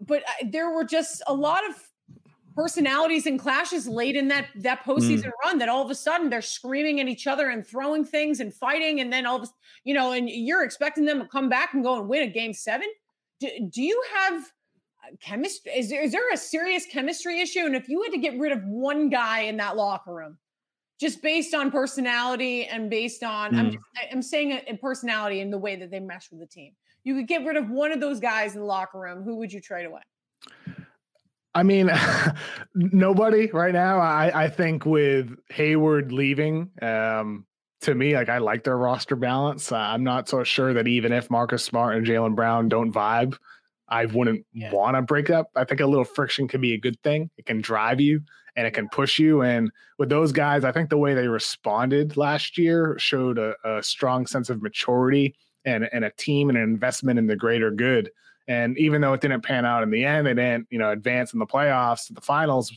but 0.00 0.24
uh, 0.24 0.46
there 0.50 0.70
were 0.70 0.84
just 0.84 1.22
a 1.28 1.32
lot 1.32 1.60
of 1.68 1.76
personalities 2.54 3.26
and 3.26 3.38
clashes 3.38 3.86
late 3.86 4.16
in 4.16 4.28
that 4.28 4.46
that 4.56 4.84
postseason 4.84 5.26
mm. 5.26 5.32
run 5.44 5.58
that 5.58 5.68
all 5.68 5.84
of 5.84 5.90
a 5.90 5.94
sudden 5.94 6.30
they're 6.30 6.42
screaming 6.42 7.00
at 7.00 7.08
each 7.08 7.26
other 7.26 7.50
and 7.50 7.66
throwing 7.66 8.04
things 8.04 8.40
and 8.40 8.54
fighting. 8.54 9.00
And 9.00 9.12
then 9.12 9.26
all 9.26 9.36
of 9.36 9.42
a, 9.42 9.46
you 9.84 9.94
know 9.94 10.12
and 10.12 10.28
you're 10.28 10.64
expecting 10.64 11.04
them 11.04 11.20
to 11.20 11.26
come 11.26 11.48
back 11.48 11.74
and 11.74 11.82
go 11.82 11.98
and 11.98 12.08
win 12.08 12.22
a 12.22 12.26
game 12.30 12.52
seven. 12.52 12.88
Do, 13.40 13.48
do 13.72 13.82
you 13.82 14.00
have 14.14 14.40
uh, 14.42 15.16
chemistry 15.20 15.72
is 15.72 15.90
there, 15.90 16.02
is 16.02 16.12
there 16.12 16.32
a 16.32 16.36
serious 16.36 16.86
chemistry 16.86 17.40
issue? 17.40 17.60
And 17.60 17.74
if 17.74 17.88
you 17.88 18.02
had 18.02 18.12
to 18.12 18.18
get 18.18 18.38
rid 18.38 18.52
of 18.52 18.62
one 18.64 19.08
guy 19.08 19.42
in 19.42 19.56
that 19.58 19.76
locker 19.76 20.14
room 20.14 20.38
just 21.00 21.22
based 21.22 21.54
on 21.54 21.70
personality 21.70 22.66
and 22.66 22.88
based 22.88 23.24
on 23.24 23.52
mm. 23.52 23.58
I'm 23.58 23.66
just, 23.72 23.84
I'm 24.12 24.22
saying 24.22 24.60
a, 24.68 24.76
personality 24.76 25.40
and 25.40 25.52
the 25.52 25.58
way 25.58 25.76
that 25.76 25.90
they 25.90 26.00
mesh 26.00 26.30
with 26.30 26.40
the 26.40 26.46
team. 26.46 26.72
You 27.02 27.16
could 27.16 27.28
get 27.28 27.44
rid 27.44 27.56
of 27.56 27.68
one 27.68 27.92
of 27.92 28.00
those 28.00 28.20
guys 28.20 28.54
in 28.54 28.60
the 28.60 28.66
locker 28.66 28.98
room 28.98 29.24
who 29.24 29.36
would 29.36 29.52
you 29.52 29.60
trade 29.60 29.84
away 29.84 30.00
I 31.54 31.62
mean, 31.62 31.90
nobody 32.74 33.50
right 33.52 33.72
now. 33.72 34.00
I, 34.00 34.44
I 34.44 34.48
think 34.48 34.84
with 34.84 35.36
Hayward 35.50 36.12
leaving, 36.12 36.70
um, 36.82 37.46
to 37.82 37.94
me, 37.94 38.14
like 38.14 38.28
I 38.28 38.38
like 38.38 38.64
their 38.64 38.78
roster 38.78 39.16
balance. 39.16 39.70
Uh, 39.70 39.76
I'm 39.76 40.04
not 40.04 40.28
so 40.28 40.42
sure 40.42 40.72
that 40.74 40.88
even 40.88 41.12
if 41.12 41.30
Marcus 41.30 41.62
Smart 41.62 41.96
and 41.96 42.06
Jaylen 42.06 42.34
Brown 42.34 42.68
don't 42.68 42.92
vibe, 42.92 43.36
I 43.88 44.06
wouldn't 44.06 44.44
yeah. 44.52 44.72
want 44.72 44.96
to 44.96 45.02
break 45.02 45.30
up. 45.30 45.50
I 45.54 45.64
think 45.64 45.80
a 45.80 45.86
little 45.86 46.04
friction 46.04 46.48
can 46.48 46.60
be 46.60 46.72
a 46.72 46.78
good 46.78 47.00
thing. 47.02 47.30
It 47.36 47.46
can 47.46 47.60
drive 47.60 48.00
you 48.00 48.22
and 48.56 48.66
it 48.66 48.72
can 48.72 48.88
push 48.88 49.18
you. 49.18 49.42
And 49.42 49.70
with 49.98 50.08
those 50.08 50.32
guys, 50.32 50.64
I 50.64 50.72
think 50.72 50.88
the 50.88 50.98
way 50.98 51.14
they 51.14 51.28
responded 51.28 52.16
last 52.16 52.56
year 52.56 52.96
showed 52.98 53.38
a, 53.38 53.54
a 53.64 53.82
strong 53.82 54.26
sense 54.26 54.48
of 54.48 54.62
maturity 54.62 55.34
and, 55.64 55.88
and 55.92 56.04
a 56.04 56.10
team 56.10 56.48
and 56.48 56.58
an 56.58 56.64
investment 56.64 57.18
in 57.18 57.26
the 57.26 57.36
greater 57.36 57.70
good. 57.70 58.10
And 58.46 58.76
even 58.78 59.00
though 59.00 59.14
it 59.14 59.20
didn't 59.20 59.42
pan 59.42 59.64
out 59.64 59.82
in 59.82 59.90
the 59.90 60.04
end, 60.04 60.26
they 60.26 60.34
didn't, 60.34 60.66
you 60.70 60.78
know, 60.78 60.90
advance 60.90 61.32
in 61.32 61.38
the 61.38 61.46
playoffs 61.46 62.06
to 62.06 62.12
the 62.12 62.20
finals. 62.20 62.72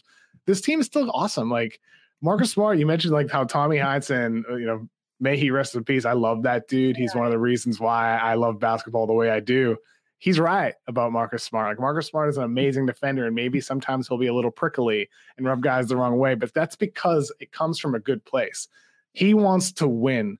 This 0.45 0.61
team 0.61 0.79
is 0.79 0.85
still 0.85 1.11
awesome. 1.13 1.49
Like 1.49 1.79
Marcus 2.21 2.51
Smart, 2.51 2.77
you 2.77 2.85
mentioned 2.85 3.13
like 3.13 3.29
how 3.29 3.43
Tommy 3.43 3.77
Heinsohn, 3.77 4.43
uh, 4.49 4.55
you 4.55 4.65
know, 4.65 4.87
may 5.19 5.37
he 5.37 5.51
rest 5.51 5.75
in 5.75 5.83
peace. 5.83 6.05
I 6.05 6.13
love 6.13 6.43
that 6.43 6.67
dude. 6.67 6.95
He's 6.95 7.15
one 7.15 7.25
of 7.25 7.31
the 7.31 7.39
reasons 7.39 7.79
why 7.79 8.17
I 8.17 8.35
love 8.35 8.59
basketball 8.59 9.07
the 9.07 9.13
way 9.13 9.29
I 9.29 9.39
do. 9.39 9.77
He's 10.19 10.39
right 10.39 10.73
about 10.87 11.11
Marcus 11.11 11.43
Smart. 11.43 11.69
Like 11.69 11.79
Marcus 11.79 12.07
Smart 12.07 12.29
is 12.29 12.37
an 12.37 12.43
amazing 12.43 12.87
defender, 12.87 13.27
and 13.27 13.35
maybe 13.35 13.61
sometimes 13.61 14.07
he'll 14.07 14.17
be 14.17 14.27
a 14.27 14.33
little 14.33 14.51
prickly 14.51 15.09
and 15.37 15.45
rub 15.45 15.61
guys 15.61 15.87
the 15.87 15.97
wrong 15.97 16.17
way, 16.17 16.33
but 16.33 16.53
that's 16.53 16.75
because 16.75 17.31
it 17.39 17.51
comes 17.51 17.77
from 17.77 17.93
a 17.93 17.99
good 17.99 18.23
place. 18.25 18.67
He 19.13 19.33
wants 19.33 19.71
to 19.73 19.87
win 19.87 20.39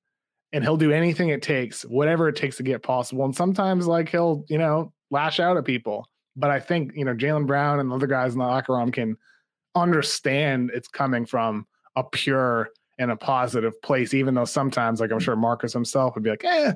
and 0.52 0.64
he'll 0.64 0.78
do 0.78 0.92
anything 0.92 1.30
it 1.30 1.42
takes, 1.42 1.84
whatever 1.84 2.28
it 2.28 2.36
takes 2.36 2.58
to 2.58 2.64
get 2.64 2.82
possible. 2.82 3.26
And 3.26 3.36
sometimes, 3.36 3.86
like, 3.86 4.10
he'll, 4.10 4.46
you 4.48 4.58
know, 4.58 4.94
lash 5.12 5.40
out 5.40 5.58
at 5.58 5.66
people. 5.66 6.08
But 6.36 6.52
I 6.52 6.60
think, 6.60 6.94
you 6.96 7.06
know, 7.06 7.16
Jaylen 7.16 7.48
Brown 7.48 7.80
and 7.80 7.90
the 7.90 7.96
other 7.96 8.08
guys 8.08 8.34
in 8.34 8.40
the 8.40 8.46
locker 8.46 8.74
room 8.74 8.92
can 8.92 9.18
understand 9.76 10.72
it's 10.74 10.88
coming 10.88 11.26
from 11.26 11.66
a 11.96 12.04
pure 12.04 12.70
and 13.00 13.12
a 13.12 13.16
positive 13.16 13.80
place, 13.82 14.14
even 14.14 14.34
though 14.34 14.46
sometimes, 14.46 15.00
like 15.00 15.12
I'm 15.12 15.20
sure 15.20 15.36
Marcus 15.36 15.74
himself 15.74 16.16
would 16.16 16.24
be 16.24 16.30
like, 16.30 16.44
eh, 16.44 16.74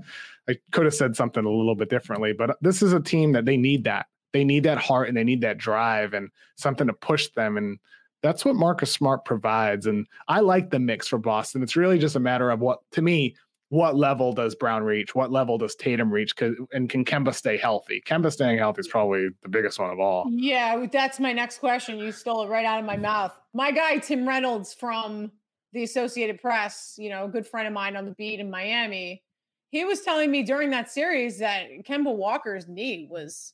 I 0.49 0.57
could 0.71 0.85
have 0.85 0.93
said 0.93 1.15
something 1.15 1.43
a 1.43 1.49
little 1.49 1.75
bit 1.75 1.89
differently. 1.89 2.33
But 2.33 2.57
this 2.61 2.81
is 2.81 2.93
a 2.93 2.99
team 2.99 3.31
that 3.33 3.45
they 3.45 3.57
need 3.57 3.83
that. 3.85 4.07
They 4.33 4.43
need 4.43 4.63
that 4.63 4.77
heart 4.77 5.07
and 5.07 5.17
they 5.17 5.23
need 5.23 5.41
that 5.41 5.57
drive 5.57 6.13
and 6.13 6.29
something 6.55 6.87
to 6.87 6.93
push 6.93 7.29
them. 7.29 7.57
And 7.57 7.79
that's 8.21 8.45
what 8.45 8.55
Marcus 8.55 8.91
Smart 8.91 9.25
provides. 9.25 9.87
And 9.87 10.07
I 10.27 10.39
like 10.41 10.69
the 10.69 10.79
mix 10.79 11.07
for 11.07 11.17
Boston. 11.17 11.63
It's 11.63 11.75
really 11.75 11.97
just 11.97 12.15
a 12.15 12.19
matter 12.19 12.49
of 12.51 12.59
what, 12.59 12.79
to 12.91 13.01
me, 13.01 13.35
what 13.71 13.95
level 13.95 14.33
does 14.33 14.53
Brown 14.53 14.83
reach? 14.83 15.15
What 15.15 15.31
level 15.31 15.57
does 15.57 15.75
Tatum 15.75 16.11
reach? 16.11 16.33
And 16.73 16.89
can 16.89 17.05
Kemba 17.05 17.33
stay 17.33 17.55
healthy? 17.55 18.03
Kemba 18.05 18.29
staying 18.29 18.57
healthy 18.57 18.81
is 18.81 18.89
probably 18.89 19.29
the 19.43 19.47
biggest 19.47 19.79
one 19.79 19.89
of 19.89 19.97
all. 19.97 20.27
Yeah, 20.29 20.85
that's 20.91 21.21
my 21.21 21.31
next 21.31 21.59
question. 21.59 21.97
You 21.97 22.11
stole 22.11 22.43
it 22.43 22.49
right 22.49 22.65
out 22.65 22.79
of 22.79 22.85
my 22.85 22.97
mouth. 22.97 23.33
My 23.53 23.71
guy, 23.71 23.97
Tim 23.99 24.27
Reynolds 24.27 24.73
from 24.73 25.31
the 25.71 25.83
Associated 25.83 26.41
Press, 26.41 26.95
you 26.97 27.09
know, 27.09 27.23
a 27.23 27.29
good 27.29 27.47
friend 27.47 27.65
of 27.65 27.73
mine 27.73 27.95
on 27.95 28.03
the 28.03 28.11
beat 28.11 28.41
in 28.41 28.51
Miami, 28.51 29.23
he 29.69 29.85
was 29.85 30.01
telling 30.01 30.29
me 30.29 30.43
during 30.43 30.69
that 30.71 30.91
series 30.91 31.39
that 31.39 31.69
Kemba 31.85 32.13
Walker's 32.13 32.67
knee 32.67 33.07
was 33.09 33.53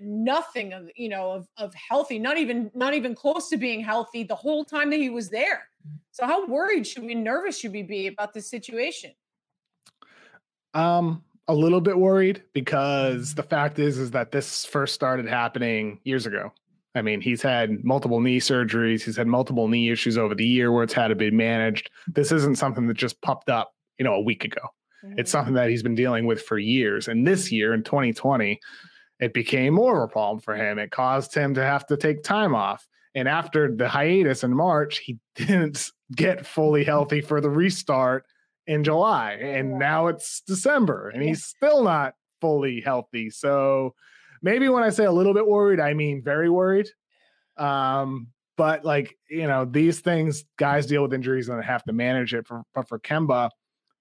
nothing 0.00 0.72
of 0.72 0.88
you 0.94 1.08
know 1.08 1.32
of, 1.32 1.48
of 1.56 1.74
healthy 1.74 2.16
not 2.16 2.38
even 2.38 2.70
not 2.76 2.94
even 2.94 3.12
close 3.12 3.48
to 3.48 3.56
being 3.56 3.80
healthy 3.80 4.22
the 4.22 4.32
whole 4.32 4.64
time 4.64 4.88
that 4.88 5.00
he 5.00 5.10
was 5.10 5.28
there 5.30 5.64
so 6.12 6.24
how 6.24 6.46
worried 6.46 6.86
should 6.86 7.02
we 7.02 7.12
nervous 7.12 7.58
should 7.58 7.72
we 7.72 7.82
be 7.82 8.06
about 8.06 8.32
this 8.32 8.48
situation 8.48 9.10
um 10.74 11.22
a 11.48 11.54
little 11.54 11.80
bit 11.80 11.98
worried 11.98 12.42
because 12.52 13.34
the 13.34 13.42
fact 13.42 13.78
is 13.78 13.98
is 13.98 14.10
that 14.12 14.32
this 14.32 14.64
first 14.64 14.94
started 14.94 15.26
happening 15.26 16.00
years 16.04 16.26
ago 16.26 16.52
I 16.94 17.02
mean, 17.02 17.20
he's 17.20 17.42
had 17.42 17.84
multiple 17.84 18.20
knee 18.20 18.38
surgeries. 18.38 19.02
He's 19.02 19.16
had 19.16 19.26
multiple 19.26 19.66
knee 19.66 19.90
issues 19.90 20.16
over 20.16 20.34
the 20.34 20.46
year 20.46 20.70
where 20.70 20.84
it's 20.84 20.92
had 20.92 21.08
to 21.08 21.16
be 21.16 21.30
managed. 21.30 21.90
This 22.06 22.30
isn't 22.30 22.56
something 22.56 22.86
that 22.86 22.96
just 22.96 23.20
popped 23.20 23.50
up, 23.50 23.74
you 23.98 24.04
know, 24.04 24.14
a 24.14 24.20
week 24.20 24.44
ago. 24.44 24.60
Mm-hmm. 25.04 25.18
It's 25.18 25.30
something 25.30 25.54
that 25.54 25.70
he's 25.70 25.82
been 25.82 25.96
dealing 25.96 26.26
with 26.26 26.42
for 26.42 26.56
years. 26.56 27.08
And 27.08 27.26
this 27.26 27.50
year 27.50 27.74
in 27.74 27.82
2020, 27.82 28.60
it 29.20 29.34
became 29.34 29.74
more 29.74 30.04
of 30.04 30.08
a 30.08 30.12
problem 30.12 30.40
for 30.40 30.54
him. 30.54 30.78
It 30.78 30.92
caused 30.92 31.34
him 31.34 31.54
to 31.54 31.62
have 31.62 31.84
to 31.86 31.96
take 31.96 32.22
time 32.22 32.54
off. 32.54 32.86
And 33.16 33.28
after 33.28 33.74
the 33.74 33.88
hiatus 33.88 34.44
in 34.44 34.54
March, 34.54 34.98
he 34.98 35.18
didn't 35.34 35.90
get 36.14 36.46
fully 36.46 36.84
healthy 36.84 37.20
for 37.20 37.40
the 37.40 37.50
restart 37.50 38.24
in 38.66 38.84
July. 38.84 39.32
And 39.32 39.78
now 39.78 40.06
it's 40.08 40.40
December 40.40 41.10
and 41.10 41.22
he's 41.22 41.44
still 41.44 41.82
not 41.82 42.14
fully 42.40 42.80
healthy. 42.80 43.30
So, 43.30 43.94
maybe 44.42 44.68
when 44.68 44.82
I 44.82 44.90
say 44.90 45.04
a 45.04 45.12
little 45.12 45.34
bit 45.34 45.46
worried, 45.46 45.80
I 45.80 45.94
mean 45.94 46.22
very 46.22 46.50
worried. 46.50 46.88
Um, 47.56 48.28
but 48.56 48.84
like 48.84 49.16
you 49.28 49.46
know, 49.46 49.64
these 49.64 50.00
things 50.00 50.44
guys 50.58 50.86
deal 50.86 51.02
with 51.02 51.14
injuries 51.14 51.48
and 51.48 51.62
have 51.64 51.84
to 51.84 51.92
manage 51.92 52.34
it. 52.34 52.46
For, 52.46 52.62
but 52.74 52.88
for 52.88 52.98
Kemba, 52.98 53.50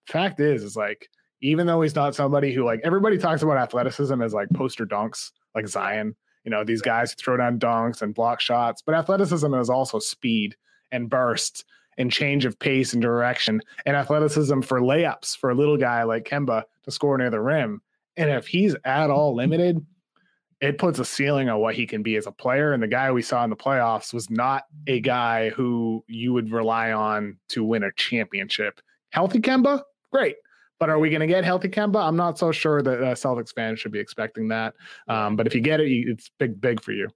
fact 0.08 0.40
is, 0.40 0.64
is 0.64 0.76
like 0.76 1.08
even 1.42 1.68
though 1.68 1.82
he's 1.82 1.96
not 1.96 2.16
somebody 2.16 2.54
who 2.54 2.64
like 2.64 2.82
everybody 2.84 3.18
talks 3.18 3.42
about 3.42 3.58
athleticism 3.58 4.22
as 4.22 4.34
like 4.34 4.50
poster 4.54 4.86
dunks, 4.86 5.32
like 5.56 5.68
Zion. 5.68 6.16
You 6.44 6.52
know, 6.52 6.66
these 6.66 6.82
guys 6.82 7.14
throw 7.14 7.38
down 7.38 7.58
dunks 7.58 8.02
and 8.02 8.14
block 8.14 8.42
shots, 8.42 8.82
but 8.86 8.96
athleticism 8.96 9.54
is 9.54 9.70
also 9.70 10.00
speed 10.00 10.58
and 10.92 11.10
burst 11.10 11.64
and 11.98 12.12
change 12.12 12.46
of 12.46 12.58
pace 12.60 12.94
and 12.94 13.02
direction 13.02 13.62
and 13.86 13.96
athleticism 13.96 14.62
for 14.62 14.82
layups 14.82 15.38
for 15.38 15.50
a 15.50 15.56
little 15.56 15.78
guy 15.78 16.04
like 16.04 16.26
Kemba 16.26 16.64
to 16.84 16.92
score 16.92 17.18
near 17.18 17.30
the 17.30 17.42
rim. 17.42 17.82
And 18.18 18.30
if 18.30 18.48
he's 18.48 18.76
at 18.86 19.10
all 19.10 19.36
limited, 19.36 19.86
it 20.62 20.78
puts 20.78 21.00
a 21.00 21.06
ceiling 21.06 21.50
on 21.50 21.60
what 21.60 21.76
he 21.76 21.86
can 21.86 22.04
be 22.04 22.16
as 22.16 22.26
a 22.26 22.32
player. 22.32 22.72
And 22.72 22.82
the 22.82 22.88
guy 22.88 23.12
we 23.12 23.22
saw 23.22 23.44
in 23.44 23.50
the 23.50 23.56
playoffs 23.56 24.14
was 24.14 24.30
not 24.30 24.64
a 24.88 25.02
guy 25.02 25.50
who 25.50 26.04
you 26.08 26.32
would 26.32 26.52
rely 26.52 26.94
on 26.94 27.38
to 27.50 27.64
win 27.64 27.84
a 27.84 27.92
championship. 27.98 28.80
Healthy 29.10 29.42
Kemba, 29.42 29.82
great. 30.12 30.38
But 30.80 30.90
are 30.90 31.00
we 31.00 31.10
going 31.10 31.22
to 31.22 31.28
get 31.28 31.44
healthy 31.44 31.70
Kemba? 31.70 32.02
I'm 32.02 32.16
not 32.16 32.38
so 32.38 32.52
sure 32.52 32.82
that 32.82 33.02
uh, 33.02 33.14
Celtics 33.14 33.54
fans 33.54 33.80
should 33.80 33.92
be 33.92 34.00
expecting 34.00 34.48
that. 34.50 34.74
Um, 35.08 35.36
but 35.36 35.48
if 35.48 35.56
you 35.56 35.62
get 35.62 35.80
it, 35.80 35.90
it's 35.90 36.30
big, 36.40 36.60
big 36.60 36.82
for 36.82 36.92
you. 36.92 37.10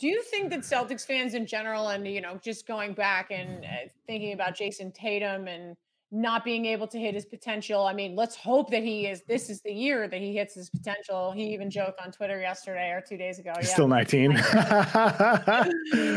Do 0.00 0.08
you 0.08 0.22
think 0.22 0.48
that 0.50 0.60
Celtics 0.60 1.04
fans 1.04 1.34
in 1.34 1.46
general, 1.46 1.88
and 1.88 2.06
you 2.08 2.22
know, 2.22 2.40
just 2.42 2.66
going 2.66 2.94
back 2.94 3.30
and 3.30 3.64
uh, 3.64 3.68
thinking 4.06 4.32
about 4.32 4.56
Jayson 4.56 4.92
Tatum 4.92 5.46
and 5.46 5.76
not 6.12 6.44
being 6.44 6.66
able 6.66 6.88
to 6.88 6.98
hit 6.98 7.14
his 7.14 7.24
potential. 7.24 7.86
I 7.86 7.92
mean, 7.92 8.16
let's 8.16 8.34
hope 8.34 8.70
that 8.70 8.82
he 8.82 9.06
is. 9.06 9.22
This 9.28 9.48
is 9.48 9.60
the 9.60 9.70
year 9.72 10.08
that 10.08 10.20
he 10.20 10.34
hits 10.34 10.54
his 10.54 10.68
potential. 10.68 11.30
He 11.30 11.52
even 11.52 11.70
joked 11.70 12.00
on 12.04 12.10
Twitter 12.10 12.40
yesterday 12.40 12.90
or 12.90 13.00
two 13.00 13.16
days 13.16 13.38
ago. 13.38 13.52
Yeah, 13.54 13.66
still 13.66 13.86
19. 13.86 14.32
that 14.34 15.70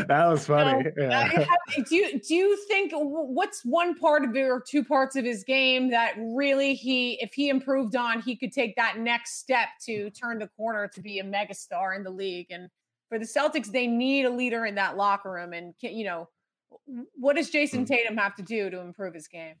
was 0.08 0.46
funny. 0.46 0.84
So, 0.96 1.02
yeah. 1.04 1.28
have, 1.28 1.86
do 1.86 1.94
you 1.94 2.18
do 2.18 2.34
you 2.34 2.56
think 2.66 2.90
what's 2.94 3.64
one 3.64 3.94
part 3.96 4.24
of 4.24 4.34
it 4.34 4.40
or 4.40 4.60
two 4.66 4.82
parts 4.82 5.14
of 5.14 5.24
his 5.24 5.44
game 5.44 5.90
that 5.90 6.14
really 6.18 6.74
he, 6.74 7.20
if 7.22 7.32
he 7.32 7.48
improved 7.48 7.94
on, 7.94 8.20
he 8.20 8.34
could 8.34 8.52
take 8.52 8.74
that 8.74 8.98
next 8.98 9.38
step 9.38 9.68
to 9.84 10.10
turn 10.10 10.40
the 10.40 10.48
corner 10.56 10.88
to 10.88 11.00
be 11.00 11.20
a 11.20 11.24
megastar 11.24 11.94
in 11.94 12.02
the 12.02 12.10
league? 12.10 12.48
And 12.50 12.68
for 13.14 13.20
the 13.20 13.26
Celtics, 13.26 13.70
they 13.70 13.86
need 13.86 14.24
a 14.24 14.30
leader 14.30 14.66
in 14.66 14.74
that 14.74 14.96
locker 14.96 15.30
room. 15.30 15.52
And 15.52 15.72
you 15.80 16.02
know, 16.02 16.28
what 17.14 17.36
does 17.36 17.48
Jayson 17.48 17.80
hmm. 17.80 17.84
Tatum 17.84 18.16
have 18.16 18.34
to 18.34 18.42
do 18.42 18.70
to 18.70 18.80
improve 18.80 19.14
his 19.14 19.28
game? 19.28 19.54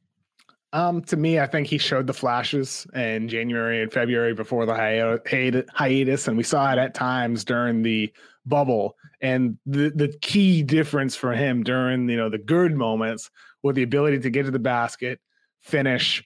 Um, 0.72 1.02
to 1.02 1.16
me, 1.16 1.38
I 1.38 1.46
think 1.46 1.68
he 1.68 1.78
showed 1.78 2.08
the 2.08 2.12
flashes 2.12 2.84
in 2.94 3.28
January 3.28 3.80
and 3.80 3.92
February 3.92 4.34
before 4.34 4.66
the 4.66 4.74
hi- 4.74 5.62
hiatus, 5.72 6.26
and 6.26 6.36
we 6.36 6.42
saw 6.42 6.72
it 6.72 6.78
at 6.78 6.94
times 6.94 7.44
during 7.44 7.82
the 7.82 8.12
bubble. 8.44 8.96
And 9.20 9.56
the 9.66 9.90
the 9.94 10.08
key 10.20 10.64
difference 10.64 11.14
for 11.14 11.32
him 11.32 11.62
during 11.62 12.08
you 12.08 12.16
know 12.16 12.28
the 12.28 12.38
good 12.38 12.74
moments 12.74 13.30
was 13.62 13.76
the 13.76 13.84
ability 13.84 14.18
to 14.18 14.30
get 14.30 14.46
to 14.46 14.50
the 14.50 14.58
basket, 14.58 15.20
finish, 15.62 16.24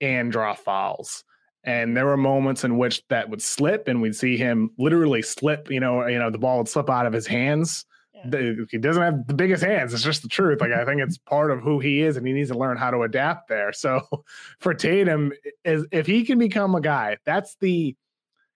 and 0.00 0.30
draw 0.30 0.54
fouls. 0.54 1.24
And 1.64 1.96
there 1.96 2.06
were 2.06 2.16
moments 2.16 2.64
in 2.64 2.78
which 2.78 3.06
that 3.08 3.28
would 3.28 3.42
slip, 3.42 3.88
and 3.88 4.00
we'd 4.00 4.16
see 4.16 4.36
him 4.36 4.70
literally 4.78 5.22
slip. 5.22 5.70
You 5.70 5.80
know, 5.80 6.06
you 6.06 6.18
know, 6.18 6.30
the 6.30 6.38
ball 6.38 6.58
would 6.58 6.68
slip 6.68 6.88
out 6.88 7.06
of 7.06 7.12
his 7.12 7.26
hands 7.26 7.84
he 8.22 8.78
doesn't 8.78 9.02
have 9.02 9.26
the 9.26 9.34
biggest 9.34 9.62
hands. 9.62 9.94
It's 9.94 10.02
just 10.02 10.22
the 10.22 10.28
truth. 10.28 10.60
Like 10.60 10.72
I 10.72 10.84
think 10.84 11.00
it's 11.00 11.18
part 11.18 11.50
of 11.50 11.60
who 11.60 11.78
he 11.78 12.02
is, 12.02 12.16
and 12.16 12.26
he 12.26 12.32
needs 12.32 12.50
to 12.50 12.58
learn 12.58 12.76
how 12.76 12.90
to 12.90 13.02
adapt 13.02 13.48
there. 13.48 13.72
So 13.72 14.02
for 14.60 14.74
Tatum, 14.74 15.32
is 15.64 15.86
if 15.92 16.06
he 16.06 16.24
can 16.24 16.38
become 16.38 16.74
a 16.74 16.80
guy, 16.80 17.18
that's 17.24 17.56
the 17.60 17.94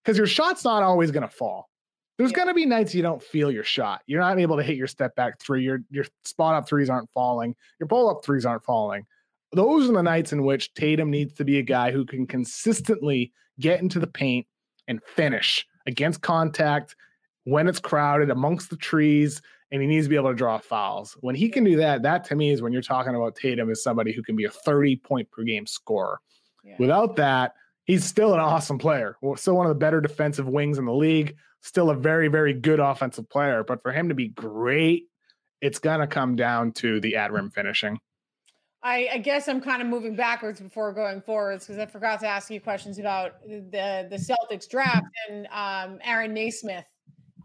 because 0.04 0.18
your 0.18 0.26
shot's 0.26 0.64
not 0.64 0.82
always 0.82 1.10
going 1.10 1.22
to 1.22 1.28
fall. 1.28 1.68
There's 2.18 2.30
yeah. 2.30 2.36
going 2.36 2.48
to 2.48 2.54
be 2.54 2.66
nights 2.66 2.94
you 2.94 3.02
don't 3.02 3.22
feel 3.22 3.50
your 3.50 3.64
shot. 3.64 4.02
You're 4.06 4.20
not 4.20 4.38
able 4.38 4.56
to 4.56 4.62
hit 4.62 4.76
your 4.76 4.86
step 4.86 5.14
back 5.14 5.40
three. 5.40 5.62
Your 5.62 5.80
your 5.90 6.04
spot 6.24 6.54
up 6.54 6.68
threes 6.68 6.90
aren't 6.90 7.10
falling. 7.10 7.54
Your 7.78 7.86
pull 7.86 8.10
up 8.10 8.24
threes 8.24 8.46
aren't 8.46 8.64
falling. 8.64 9.06
Those 9.52 9.88
are 9.88 9.92
the 9.92 10.02
nights 10.02 10.32
in 10.32 10.44
which 10.44 10.72
Tatum 10.74 11.10
needs 11.10 11.34
to 11.34 11.44
be 11.44 11.58
a 11.58 11.62
guy 11.62 11.90
who 11.90 12.06
can 12.06 12.26
consistently 12.26 13.32
get 13.60 13.80
into 13.80 13.98
the 13.98 14.06
paint 14.06 14.46
and 14.88 15.00
finish 15.02 15.66
against 15.86 16.22
contact 16.22 16.96
when 17.44 17.68
it's 17.68 17.80
crowded 17.80 18.30
amongst 18.30 18.70
the 18.70 18.76
trees 18.76 19.42
and 19.70 19.80
he 19.80 19.88
needs 19.88 20.06
to 20.06 20.10
be 20.10 20.16
able 20.16 20.30
to 20.30 20.34
draw 20.34 20.58
fouls. 20.58 21.16
When 21.20 21.34
he 21.34 21.48
can 21.48 21.64
do 21.64 21.76
that, 21.76 22.02
that 22.02 22.24
to 22.24 22.36
me 22.36 22.50
is 22.50 22.60
when 22.60 22.72
you're 22.72 22.82
talking 22.82 23.14
about 23.14 23.36
Tatum 23.36 23.70
as 23.70 23.82
somebody 23.82 24.12
who 24.12 24.22
can 24.22 24.36
be 24.36 24.44
a 24.44 24.50
30 24.50 24.96
point 24.96 25.30
per 25.30 25.42
game 25.42 25.66
scorer. 25.66 26.20
Yeah. 26.62 26.76
Without 26.78 27.16
that, 27.16 27.54
he's 27.84 28.04
still 28.04 28.34
an 28.34 28.40
awesome 28.40 28.78
player. 28.78 29.16
Still 29.36 29.56
one 29.56 29.66
of 29.66 29.70
the 29.70 29.78
better 29.78 30.00
defensive 30.00 30.46
wings 30.46 30.78
in 30.78 30.84
the 30.84 30.92
league. 30.92 31.36
Still 31.62 31.90
a 31.90 31.94
very, 31.94 32.28
very 32.28 32.52
good 32.52 32.80
offensive 32.80 33.28
player. 33.30 33.64
But 33.64 33.82
for 33.82 33.92
him 33.92 34.10
to 34.10 34.14
be 34.14 34.28
great, 34.28 35.04
it's 35.62 35.78
gonna 35.78 36.06
come 36.06 36.36
down 36.36 36.72
to 36.72 37.00
the 37.00 37.16
ad 37.16 37.32
rim 37.32 37.50
finishing. 37.50 37.98
I, 38.82 39.08
I, 39.12 39.18
guess 39.18 39.48
I'm 39.48 39.60
kind 39.60 39.80
of 39.80 39.86
moving 39.86 40.16
backwards 40.16 40.60
before 40.60 40.92
going 40.92 41.20
forwards 41.20 41.66
because 41.66 41.78
I 41.78 41.86
forgot 41.86 42.18
to 42.20 42.26
ask 42.26 42.50
you 42.50 42.60
questions 42.60 42.98
about 42.98 43.40
the 43.42 44.08
the 44.10 44.16
Celtics 44.16 44.68
draft 44.68 45.06
and 45.28 45.46
um, 45.52 45.98
Aaron 46.04 46.34
Nesmith 46.34 46.84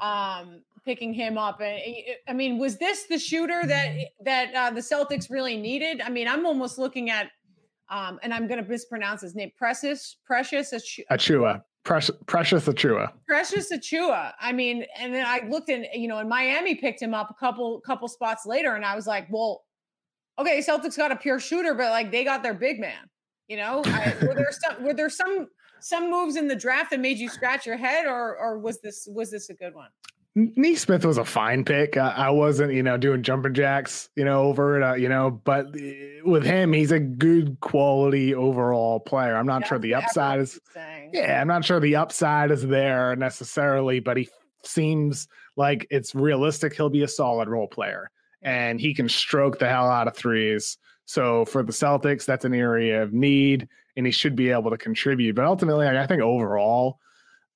um, 0.02 0.62
picking 0.84 1.13
him 1.13 1.38
up. 1.38 1.62
And 1.62 1.80
I 2.28 2.34
mean, 2.34 2.58
was 2.58 2.78
this 2.78 3.04
the 3.04 3.19
shooter 3.19 3.62
that 3.65 3.95
that 4.23 4.54
uh, 4.56 4.71
the 4.71 4.82
Celtics 4.82 5.30
really 5.30 5.58
needed? 5.58 6.02
I 6.02 6.10
mean, 6.10 6.28
I'm 6.28 6.45
almost 6.45 6.80
looking 6.80 7.10
at, 7.10 7.30
um, 7.89 8.19
and 8.23 8.34
I'm 8.34 8.47
going 8.47 8.63
to 8.63 8.67
mispronounce 8.67 9.21
his 9.21 9.36
name, 9.36 9.52
Precious 9.58 10.17
Precious 10.26 10.73
Achiuwa. 11.12 11.62
Precious, 11.84 12.15
Precious 12.26 12.67
Achiuwa. 12.67 13.12
Precious 13.28 13.71
Achiuwa. 13.71 14.34
I 14.41 14.52
mean, 14.52 14.86
and 15.00 15.13
then 15.13 15.26
I 15.26 15.47
looked 15.47 15.69
in, 15.69 15.86
you 15.93 16.08
know, 16.10 16.17
in 16.19 16.28
Miami 16.28 16.76
picked 16.76 17.02
him 17.02 17.13
up 17.13 17.30
a 17.30 17.34
couple 17.36 17.80
couple 17.82 18.08
spots 18.08 18.45
later, 18.45 18.76
and 18.76 18.84
I 18.84 18.95
was 18.95 19.08
like, 19.08 19.28
well, 19.30 19.63
okay, 20.39 20.60
Celtics 20.60 20.97
got 20.97 21.12
a 21.12 21.15
pure 21.15 21.39
shooter, 21.39 21.73
but 21.73 21.91
like 21.91 22.12
they 22.12 22.23
got 22.23 22.43
their 22.43 22.54
big 22.54 22.80
man. 22.80 23.10
You 23.47 23.58
know, 23.58 23.82
I, 23.86 24.13
were 24.21 24.36
there 24.36 24.52
some 24.52 24.84
were 24.84 24.93
there 24.93 25.10
some 25.10 25.47
some 25.80 26.12
moves 26.12 26.36
in 26.36 26.47
the 26.47 26.56
draft 26.56 26.91
that 26.91 27.00
made 27.00 27.17
you 27.17 27.30
scratch 27.30 27.65
your 27.65 27.78
head, 27.78 28.06
or 28.06 28.38
or 28.38 28.60
was 28.60 28.82
this 28.82 29.08
was 29.10 29.32
this 29.32 29.50
a 29.50 29.54
good 29.54 29.73
one? 29.73 29.89
Nesmith 30.36 31.04
was 31.04 31.17
a 31.17 31.26
fine 31.26 31.65
pick. 31.65 31.97
Uh, 31.97 32.13
I 32.15 32.30
wasn't, 32.30 32.71
you 32.71 32.84
know, 32.84 32.95
doing 32.95 33.23
jumping 33.23 33.56
jacks, 33.56 34.10
you 34.15 34.23
know, 34.23 34.43
over 34.43 34.78
it, 34.78 34.84
uh, 34.84 34.93
you 34.93 35.10
know, 35.10 35.32
but 35.32 35.65
eh, 35.76 36.19
with 36.23 36.43
him, 36.43 36.71
he's 36.73 36.91
a 36.91 37.00
good 37.00 37.60
quality 37.60 38.36
overall 38.36 39.00
player. 39.00 39.36
I'm 39.36 39.47
not 39.47 39.62
That's 39.62 39.69
sure 39.69 39.80
the 39.80 39.95
upside 39.95 40.39
is, 40.39 40.60
yeah, 41.12 41.41
I'm 41.41 41.47
not 41.47 41.65
sure 41.65 41.80
the 41.80 41.95
upside 41.95 42.52
is 42.52 42.67
there 42.67 43.15
necessarily, 43.15 44.00
but 44.00 44.15
he 44.15 44.30
seems 44.63 45.28
like 45.56 45.88
it's 45.89 46.13
realistic. 46.13 46.76
He'll 46.76 46.91
be 46.91 47.02
a 47.02 47.08
solid 47.08 47.50
role 47.50 47.67
player 47.67 48.12
and 48.41 48.80
he 48.80 48.93
can 48.93 49.10
stroke 49.10 49.60
the 49.60 49.67
hell 49.67 49.89
out 49.89 50.08
of 50.08 50.15
threes. 50.15 50.78
So 51.06 51.45
for 51.45 51.63
the 51.63 51.71
Celtics, 51.71 52.26
that's 52.26 52.45
an 52.45 52.54
area 52.54 53.02
of 53.02 53.13
need, 53.13 53.67
and 53.95 54.06
he 54.06 54.12
should 54.12 54.36
be 54.36 54.50
able 54.50 54.71
to 54.71 54.78
contribute. 54.78 55.36
But 55.36 55.45
ultimately, 55.45 55.88
I 55.88 56.06
think 56.06 56.21
overall, 56.21 57.00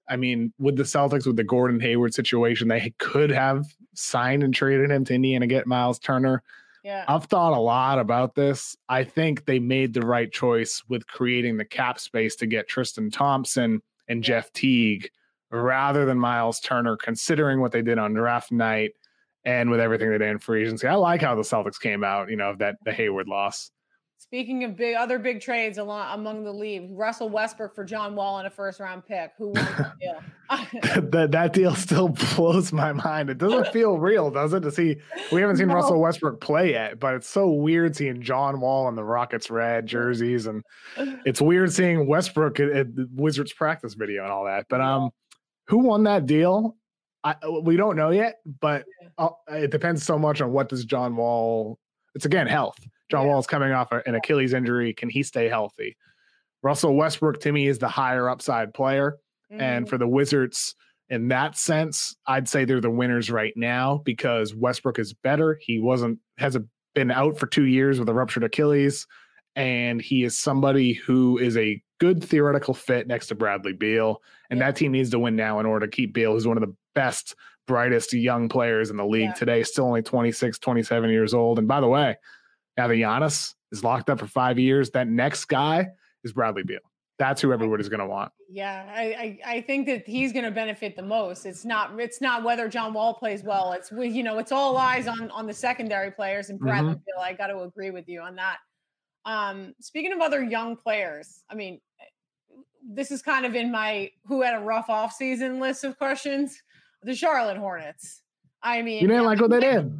I 0.10 0.16
mean, 0.16 0.54
with 0.58 0.76
the 0.76 0.84
Celtics, 0.84 1.28
with 1.28 1.36
the 1.36 1.44
Gordon 1.44 1.80
Hayward 1.80 2.14
situation, 2.14 2.68
they 2.68 2.94
could 2.98 3.30
have 3.30 3.66
signed 3.94 4.44
and 4.44 4.54
traded 4.54 4.90
him 4.90 5.06
to 5.06 5.14
Indiana, 5.14 5.46
to 5.46 5.48
get 5.48 5.68
Miles 5.68 6.00
Turner. 6.00 6.44
Yeah. 6.84 7.06
I've 7.08 7.26
thought 7.26 7.54
a 7.54 7.60
lot 7.60 8.00
about 8.00 8.34
this. 8.34 8.76
I 8.90 9.04
think 9.04 9.46
they 9.46 9.60
made 9.60 9.94
the 9.94 10.06
right 10.06 10.32
choice 10.32 10.82
with 10.90 11.06
creating 11.06 11.58
the 11.58 11.66
cap 11.66 12.00
space 12.00 12.36
to 12.38 12.48
get 12.48 12.68
Tristan 12.68 13.12
Thompson 13.12 13.82
and. 14.08 14.24
Jeff 14.24 14.52
Teague 14.54 15.10
rather 15.52 16.06
than 16.06 16.18
Miles 16.18 16.60
Turner, 16.60 16.98
considering 16.98 17.62
what 17.62 17.72
they 17.72 17.82
did 17.82 17.98
on 17.98 18.14
draft 18.14 18.52
night 18.52 18.92
and 19.46 19.70
with 19.70 19.80
everything 19.80 20.10
they 20.12 20.18
did 20.18 20.30
in 20.30 20.40
free 20.40 20.64
agency. 20.64 20.88
I 20.88 20.96
like 20.96 21.22
how 21.22 21.36
the 21.36 21.42
Celtics 21.42 21.80
came 21.80 22.04
out, 22.04 22.30
you 22.30 22.36
know, 22.38 22.56
that 22.60 22.76
the 22.86 22.92
Hayward 22.92 23.28
loss. 23.28 23.72
Speaking 24.22 24.64
of 24.64 24.78
big 24.78 24.96
other 24.96 25.18
big 25.18 25.42
trades 25.42 25.80
along 25.80 26.14
among 26.14 26.44
the 26.44 26.54
league, 26.54 26.90
Russell 26.92 27.28
Westbrook 27.28 27.74
for 27.74 27.84
John 27.84 28.16
Wall 28.16 28.38
and 28.38 28.46
a 28.46 28.52
first 28.52 28.80
round 28.80 29.06
pick. 29.06 29.32
Who 29.38 29.48
won 29.48 29.66
that 29.66 29.94
deal? 30.00 30.22
that 31.12 31.32
that 31.32 31.54
deal 31.54 31.74
still 31.74 32.10
blows 32.10 32.72
my 32.72 32.94
mind. 32.94 33.32
It 33.32 33.40
doesn't 33.40 33.70
feel 33.74 33.98
real, 33.98 34.30
does 34.30 34.54
it? 34.54 34.62
To 34.62 34.72
see 34.72 34.98
we 35.32 35.42
haven't 35.42 35.58
seen 35.58 35.70
no. 35.70 35.74
Russell 35.74 36.00
Westbrook 36.00 36.40
play 36.40 36.72
yet, 36.72 37.00
but 37.00 37.16
it's 37.16 37.28
so 37.28 37.50
weird 37.50 37.96
seeing 37.96 38.22
John 38.22 38.62
Wall 38.62 38.88
in 38.88 38.96
the 38.96 39.04
Rockets 39.04 39.50
red 39.50 39.88
jerseys, 39.88 40.46
and 40.46 40.64
it's 41.26 41.42
weird 41.42 41.74
seeing 41.74 42.08
Westbrook 42.08 42.60
at, 42.60 42.70
at 42.70 42.96
the 42.96 43.10
Wizards 43.16 43.54
practice 43.54 43.96
video 43.96 44.24
and 44.24 44.32
all 44.32 44.46
that. 44.46 44.68
But 44.70 44.82
um, 44.82 45.10
who 45.68 45.80
won 45.80 46.04
that 46.04 46.28
deal? 46.28 46.78
I, 47.24 47.36
we 47.64 47.78
don't 47.78 47.96
know 47.96 48.10
yet, 48.10 48.38
but 48.60 48.86
uh, 49.18 49.30
it 49.50 49.72
depends 49.72 50.04
so 50.04 50.18
much 50.18 50.42
on 50.42 50.52
what 50.52 50.70
does 50.70 50.86
John 50.86 51.16
Wall. 51.16 51.78
It's 52.16 52.26
again 52.26 52.48
health. 52.48 52.78
John 53.10 53.26
yeah. 53.26 53.34
Wall's 53.34 53.48
coming 53.48 53.72
off 53.72 53.92
an 53.92 54.16
Achilles 54.16 54.54
injury. 54.54 54.94
Can 54.94 55.10
he 55.10 55.22
stay 55.24 55.48
healthy? 55.48 55.98
Russell 56.64 56.96
Westbrook 56.96 57.40
to 57.42 57.52
me 57.52 57.68
is 57.68 57.80
the 57.80 57.88
higher 57.88 58.30
upside 58.30 58.74
player. 58.74 59.18
Mm-hmm. 59.52 59.62
And 59.62 59.90
for 59.90 59.98
the 59.98 60.08
Wizards, 60.08 60.76
in 61.10 61.28
that 61.28 61.58
sense, 61.58 62.16
I'd 62.26 62.48
say 62.48 62.64
they're 62.64 62.82
the 62.82 62.90
winners 62.90 63.30
right 63.30 63.54
now 63.56 64.02
because 64.06 64.56
Westbrook 64.56 64.98
is 64.98 65.14
better. 65.14 65.60
He 65.62 65.80
wasn't 65.80 66.20
hasn't 66.38 66.68
been 66.96 67.12
out 67.12 67.38
for 67.38 67.48
two 67.48 67.66
years 67.66 68.00
with 68.00 68.10
a 68.10 68.14
ruptured 68.14 68.44
Achilles, 68.44 69.06
and 69.56 70.02
he 70.02 70.24
is 70.24 70.40
somebody 70.40 70.94
who 70.94 71.38
is 71.38 71.58
a 71.58 71.82
good 72.00 72.24
theoretical 72.24 72.74
fit 72.74 73.08
next 73.08 73.28
to 73.28 73.36
Bradley 73.36 73.74
Beal. 73.74 74.22
And 74.50 74.60
yeah. 74.60 74.68
that 74.68 74.78
team 74.78 74.94
needs 74.94 75.10
to 75.12 75.20
win 75.20 75.36
now 75.36 75.60
in 75.60 75.66
order 75.66 75.86
to 75.86 75.92
keep 75.92 76.14
Beal, 76.14 76.34
who's 76.34 76.48
one 76.48 76.58
of 76.58 76.62
the 76.62 76.74
best, 76.94 77.36
brightest 77.68 78.14
young 78.14 78.50
players 78.50 78.90
in 78.90 78.98
the 78.98 79.06
league 79.06 79.24
yeah. 79.24 79.34
today, 79.34 79.64
still 79.64 79.86
only 79.86 80.02
26, 80.02 80.60
27 80.60 81.10
years 81.10 81.34
old. 81.34 81.60
And 81.60 81.68
by 81.68 81.82
the 81.82 81.88
way, 81.88 82.18
now 82.78 82.88
that 82.88 82.96
Giannis 82.96 83.54
is 83.72 83.84
locked 83.84 84.10
up 84.10 84.20
for 84.20 84.28
five 84.28 84.60
years, 84.60 84.92
that 84.92 85.08
next 85.08 85.46
guy 85.46 85.88
is 86.24 86.34
Bradley 86.34 86.64
Beal. 86.64 86.80
That's 87.20 87.40
who 87.40 87.54
everybody's 87.54 87.88
going 87.88 88.00
to 88.00 88.08
want. 88.08 88.32
Yeah, 88.50 88.84
I, 88.94 89.02
I, 89.04 89.40
I 89.58 89.62
think 89.62 89.86
that 89.86 90.08
he's 90.08 90.34
going 90.34 90.46
to 90.46 90.52
benefit 90.52 90.96
the 90.96 91.04
most. 91.04 91.46
It's 91.46 91.64
not 91.64 92.00
it's 92.00 92.20
not 92.20 92.44
whether 92.44 92.68
John 92.68 92.94
Wall 92.94 93.14
plays 93.14 93.44
well. 93.44 93.74
It's 93.74 93.92
you 93.92 94.24
know 94.24 94.40
it's 94.40 94.52
all 94.52 94.76
eyes 94.76 95.08
on 95.08 95.30
on 95.30 95.46
the 95.46 95.54
secondary 95.54 96.10
players 96.10 96.50
and 96.50 96.60
Bradley 96.60 96.94
mm-hmm. 96.94 97.04
Beal. 97.06 97.24
I 97.24 97.34
got 97.34 97.48
to 97.48 97.60
agree 97.62 97.92
with 97.92 98.10
you 98.10 98.22
on 98.22 98.36
that. 98.38 98.58
Um, 99.26 99.76
speaking 99.80 100.14
of 100.14 100.20
other 100.20 100.44
young 100.44 100.76
players, 100.76 101.44
I 101.48 101.54
mean, 101.54 101.80
this 102.84 103.12
is 103.12 103.22
kind 103.22 103.46
of 103.46 103.56
in 103.56 103.72
my 103.72 104.10
who 104.26 104.42
had 104.42 104.56
a 104.56 104.64
rough 104.64 104.90
off 104.90 105.14
season 105.14 105.60
list 105.60 105.84
of 105.84 105.98
questions. 105.98 106.60
The 107.04 107.16
Charlotte 107.16 107.58
Hornets. 107.58 108.22
I 108.64 108.82
mean, 108.82 109.02
you 109.02 109.08
didn't 109.08 109.26
like 109.26 109.40
what 109.40 109.50
they 109.50 109.60
did. 109.60 109.92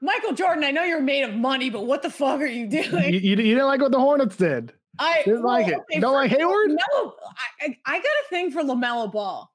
Michael 0.00 0.32
Jordan, 0.32 0.64
I 0.64 0.70
know 0.70 0.84
you're 0.84 1.00
made 1.00 1.22
of 1.22 1.34
money, 1.34 1.70
but 1.70 1.86
what 1.86 2.02
the 2.02 2.10
fuck 2.10 2.40
are 2.40 2.46
you 2.46 2.68
doing? 2.68 3.12
You, 3.12 3.20
you, 3.20 3.30
you 3.30 3.36
didn't 3.36 3.66
like 3.66 3.80
what 3.80 3.92
the 3.92 3.98
Hornets 3.98 4.36
did. 4.36 4.72
I 4.98 5.22
didn't 5.24 5.42
well, 5.42 5.52
like 5.54 5.68
it. 5.68 5.78
Okay, 5.78 6.00
don't 6.00 6.14
like 6.14 6.30
Hayward? 6.30 6.70
No, 6.70 7.14
I, 7.60 7.76
I, 7.86 7.98
got 7.98 8.04
a 8.04 8.28
thing 8.30 8.50
for 8.50 8.62
LaMelo 8.62 9.12
Ball. 9.12 9.50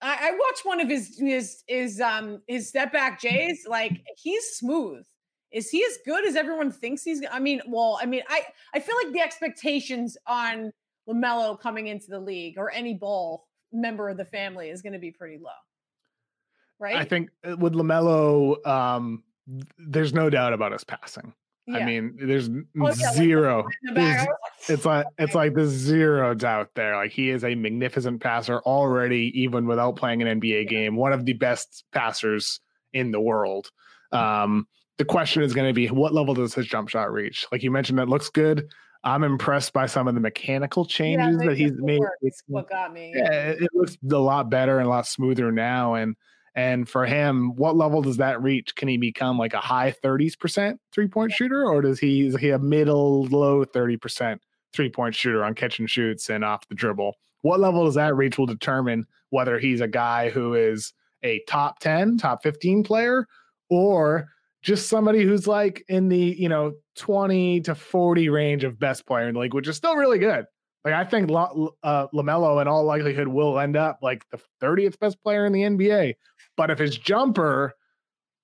I, 0.00 0.28
I 0.28 0.30
watched 0.32 0.64
one 0.64 0.80
of 0.80 0.88
his 0.88 1.18
his 1.18 1.62
his 1.66 2.00
um 2.00 2.42
his 2.46 2.68
step 2.68 2.92
back 2.92 3.20
Jays. 3.20 3.66
Like 3.68 4.02
he's 4.16 4.44
smooth. 4.56 5.04
Is 5.52 5.70
he 5.70 5.84
as 5.84 5.98
good 6.04 6.26
as 6.26 6.36
everyone 6.36 6.70
thinks 6.70 7.02
he's? 7.02 7.22
I 7.30 7.38
mean, 7.40 7.60
well, 7.66 7.98
I 8.00 8.06
mean, 8.06 8.22
I 8.28 8.42
I 8.74 8.80
feel 8.80 8.96
like 9.02 9.12
the 9.12 9.20
expectations 9.20 10.16
on 10.26 10.72
LaMelo 11.08 11.58
coming 11.60 11.86
into 11.88 12.06
the 12.08 12.20
league 12.20 12.58
or 12.58 12.70
any 12.70 12.94
ball 12.94 13.46
member 13.72 14.08
of 14.08 14.16
the 14.16 14.24
family 14.24 14.70
is 14.70 14.82
going 14.82 14.92
to 14.92 14.98
be 14.98 15.10
pretty 15.10 15.38
low. 15.38 15.50
Right. 16.78 16.96
I 16.96 17.04
think 17.04 17.30
uh, 17.44 17.56
with 17.56 17.74
LaMelo, 17.74 18.64
um, 18.66 19.22
there's 19.78 20.12
no 20.12 20.28
doubt 20.30 20.52
about 20.52 20.72
his 20.72 20.84
passing. 20.84 21.32
Yeah. 21.66 21.78
I 21.78 21.84
mean, 21.84 22.16
there's 22.20 22.48
oh, 22.48 22.94
yeah, 22.96 23.12
zero. 23.12 23.66
Like 23.92 24.28
it's 24.68 24.84
like 24.84 25.06
it's 25.18 25.34
like 25.34 25.54
the 25.54 25.66
zero 25.66 26.32
doubt 26.32 26.70
there. 26.76 26.94
Like 26.94 27.10
he 27.10 27.30
is 27.30 27.44
a 27.44 27.56
magnificent 27.56 28.20
passer 28.20 28.60
already, 28.60 29.32
even 29.34 29.66
without 29.66 29.96
playing 29.96 30.22
an 30.22 30.40
NBA 30.40 30.62
yeah. 30.64 30.68
game. 30.68 30.96
One 30.96 31.12
of 31.12 31.24
the 31.24 31.32
best 31.32 31.84
passers 31.92 32.60
in 32.92 33.10
the 33.10 33.20
world. 33.20 33.70
Um, 34.12 34.68
the 34.98 35.04
question 35.04 35.42
is 35.42 35.52
going 35.52 35.68
to 35.68 35.74
be, 35.74 35.88
what 35.88 36.14
level 36.14 36.34
does 36.34 36.54
his 36.54 36.66
jump 36.66 36.88
shot 36.88 37.12
reach? 37.12 37.46
Like 37.52 37.62
you 37.62 37.70
mentioned, 37.70 37.98
that 37.98 38.08
looks 38.08 38.30
good. 38.30 38.68
I'm 39.04 39.22
impressed 39.22 39.72
by 39.72 39.86
some 39.86 40.08
of 40.08 40.14
the 40.14 40.20
mechanical 40.20 40.84
changes 40.84 41.38
that 41.38 41.56
he's 41.56 41.72
made. 41.74 42.00
what 42.46 42.68
got 42.68 42.92
me. 42.92 43.12
Yeah, 43.14 43.50
it 43.50 43.70
looks 43.72 43.96
a 44.10 44.16
lot 44.16 44.50
better 44.50 44.78
and 44.78 44.86
a 44.86 44.90
lot 44.90 45.06
smoother 45.06 45.52
now. 45.52 45.94
And 45.94 46.16
and 46.56 46.88
for 46.88 47.04
him, 47.04 47.54
what 47.54 47.76
level 47.76 48.00
does 48.00 48.16
that 48.16 48.42
reach? 48.42 48.74
Can 48.74 48.88
he 48.88 48.96
become 48.96 49.38
like 49.38 49.52
a 49.52 49.60
high 49.60 49.94
30s% 50.02 50.78
three 50.90 51.06
point 51.06 51.30
shooter, 51.30 51.66
or 51.66 51.82
does 51.82 52.00
he 52.00 52.26
is 52.26 52.36
he 52.36 52.50
a 52.50 52.58
middle 52.58 53.26
low 53.26 53.64
30% 53.64 54.38
three 54.72 54.88
point 54.88 55.14
shooter 55.14 55.44
on 55.44 55.54
catch 55.54 55.78
and 55.78 55.88
shoots 55.88 56.30
and 56.30 56.44
off 56.44 56.66
the 56.68 56.74
dribble? 56.74 57.14
What 57.42 57.60
level 57.60 57.84
does 57.84 57.94
that 57.94 58.16
reach 58.16 58.38
will 58.38 58.46
determine 58.46 59.04
whether 59.30 59.58
he's 59.58 59.82
a 59.82 59.86
guy 59.86 60.30
who 60.30 60.54
is 60.54 60.94
a 61.22 61.42
top 61.46 61.78
10, 61.80 62.16
top 62.16 62.42
15 62.42 62.82
player, 62.82 63.26
or 63.68 64.28
just 64.62 64.88
somebody 64.88 65.24
who's 65.24 65.46
like 65.46 65.84
in 65.88 66.08
the 66.08 66.34
you 66.38 66.48
know 66.48 66.72
20 66.96 67.60
to 67.60 67.74
40 67.74 68.30
range 68.30 68.64
of 68.64 68.78
best 68.78 69.06
player 69.06 69.28
in 69.28 69.34
the 69.34 69.40
league, 69.40 69.52
which 69.52 69.68
is 69.68 69.76
still 69.76 69.94
really 69.94 70.18
good. 70.18 70.46
Like 70.86 70.94
I 70.94 71.02
think 71.02 71.28
uh, 71.32 72.06
LaMelo 72.14 72.62
in 72.62 72.68
all 72.68 72.84
likelihood 72.84 73.26
will 73.26 73.58
end 73.58 73.76
up 73.76 73.98
like 74.02 74.24
the 74.30 74.38
30th 74.62 75.00
best 75.00 75.20
player 75.20 75.44
in 75.44 75.52
the 75.52 75.62
NBA. 75.62 76.14
But 76.56 76.70
if 76.70 76.78
his 76.78 76.96
jumper 76.96 77.74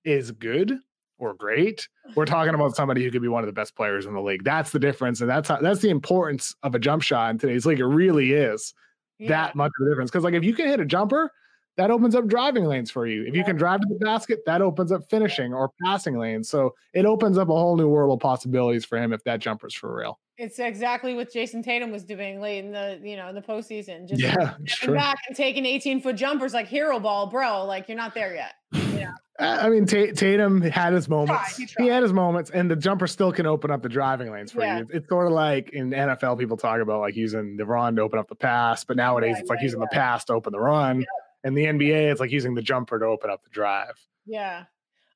is 0.03 0.29
good 0.31 0.77
or 1.17 1.35
great, 1.35 1.87
we're 2.15 2.25
talking 2.25 2.53
about 2.53 2.75
somebody 2.75 3.01
who 3.01 3.11
could 3.11 3.21
be 3.21 3.29
one 3.29 3.43
of 3.43 3.47
the 3.47 3.53
best 3.53 3.77
players 3.77 4.05
in 4.07 4.13
the 4.13 4.19
league. 4.19 4.43
That's 4.43 4.71
the 4.71 4.79
difference, 4.79 5.21
and 5.21 5.29
that's 5.29 5.47
how, 5.47 5.61
that's 5.61 5.79
the 5.79 5.89
importance 5.89 6.53
of 6.63 6.75
a 6.75 6.79
jump 6.79 7.01
shot 7.01 7.29
in 7.29 7.37
today's 7.37 7.65
league. 7.65 7.79
It 7.79 7.85
really 7.85 8.33
is 8.33 8.73
yeah. 9.19 9.29
that 9.29 9.55
much 9.55 9.71
of 9.79 9.87
a 9.87 9.89
difference. 9.89 10.11
Because 10.11 10.25
like 10.25 10.33
if 10.33 10.43
you 10.43 10.53
can 10.53 10.67
hit 10.67 10.81
a 10.81 10.85
jumper, 10.85 11.31
that 11.77 11.91
opens 11.91 12.13
up 12.13 12.27
driving 12.27 12.65
lanes 12.65 12.91
for 12.91 13.07
you. 13.07 13.23
If 13.23 13.37
you 13.37 13.45
can 13.45 13.55
drive 13.55 13.79
to 13.79 13.87
the 13.87 14.03
basket, 14.03 14.39
that 14.47 14.61
opens 14.61 14.91
up 14.91 15.09
finishing 15.09 15.53
or 15.53 15.71
passing 15.81 16.19
lanes. 16.19 16.49
So 16.49 16.75
it 16.93 17.05
opens 17.05 17.37
up 17.37 17.47
a 17.47 17.53
whole 17.53 17.77
new 17.77 17.87
world 17.87 18.11
of 18.11 18.19
possibilities 18.19 18.83
for 18.83 18.97
him 18.97 19.13
if 19.13 19.23
that 19.23 19.39
jumper's 19.39 19.73
for 19.73 19.95
real. 19.95 20.19
It's 20.37 20.57
exactly 20.57 21.13
what 21.13 21.31
Jayson 21.31 21.63
Tatum 21.63 21.91
was 21.91 22.03
doing 22.03 22.41
late 22.41 22.65
in 22.65 22.71
the, 22.71 22.99
you 23.03 23.15
know, 23.15 23.29
in 23.29 23.35
the 23.35 23.41
postseason. 23.41 24.07
Just 24.07 24.21
yeah, 24.21 24.55
stepping 24.65 24.95
back 24.95 25.19
and 25.27 25.35
taking 25.37 25.65
18 25.65 26.01
foot 26.01 26.15
jumpers 26.15 26.53
like 26.53 26.67
hero 26.67 26.99
ball, 26.99 27.27
bro. 27.27 27.65
Like 27.65 27.87
you're 27.87 27.97
not 27.97 28.15
there 28.15 28.33
yet. 28.33 28.53
Yeah. 28.71 29.11
I 29.39 29.69
mean, 29.69 29.85
Tatum 29.85 30.61
had 30.61 30.93
his 30.93 31.09
moments. 31.09 31.57
He, 31.57 31.67
he, 31.77 31.87
had 31.87 32.03
his 32.03 32.13
moments, 32.13 32.51
and 32.51 32.69
the 32.69 32.75
jumper 32.75 33.07
still 33.07 33.31
can 33.31 33.45
open 33.45 33.71
up 33.71 33.81
the 33.81 33.89
driving 33.89 34.31
lanes 34.31 34.51
for 34.51 34.61
yeah. 34.61 34.79
you. 34.79 34.87
It's, 34.91 35.07
sort 35.07 35.27
of 35.27 35.33
like 35.33 35.69
in 35.69 35.89
NFL, 35.89 36.37
people 36.37 36.57
talk 36.57 36.79
about 36.79 36.99
like 36.99 37.15
using 37.15 37.57
the 37.57 37.65
run 37.65 37.95
to 37.95 38.03
open 38.03 38.19
up 38.19 38.27
the 38.27 38.35
pass, 38.35 38.83
but 38.83 38.95
nowadays 38.95 39.35
yeah, 39.35 39.41
it's 39.41 39.49
like 39.49 39.59
yeah, 39.59 39.65
using 39.65 39.79
the 39.79 39.87
pass 39.87 40.25
to 40.25 40.33
open 40.33 40.51
the 40.51 40.59
run. 40.59 41.05
In 41.43 41.55
the 41.55 41.65
NBA, 41.65 42.11
it's 42.11 42.19
like 42.21 42.31
using 42.31 42.53
the 42.53 42.61
jumper 42.61 42.99
to 42.99 43.05
open 43.05 43.29
up 43.29 43.43
the 43.43 43.49
drive. 43.49 43.99
Yeah. 44.25 44.65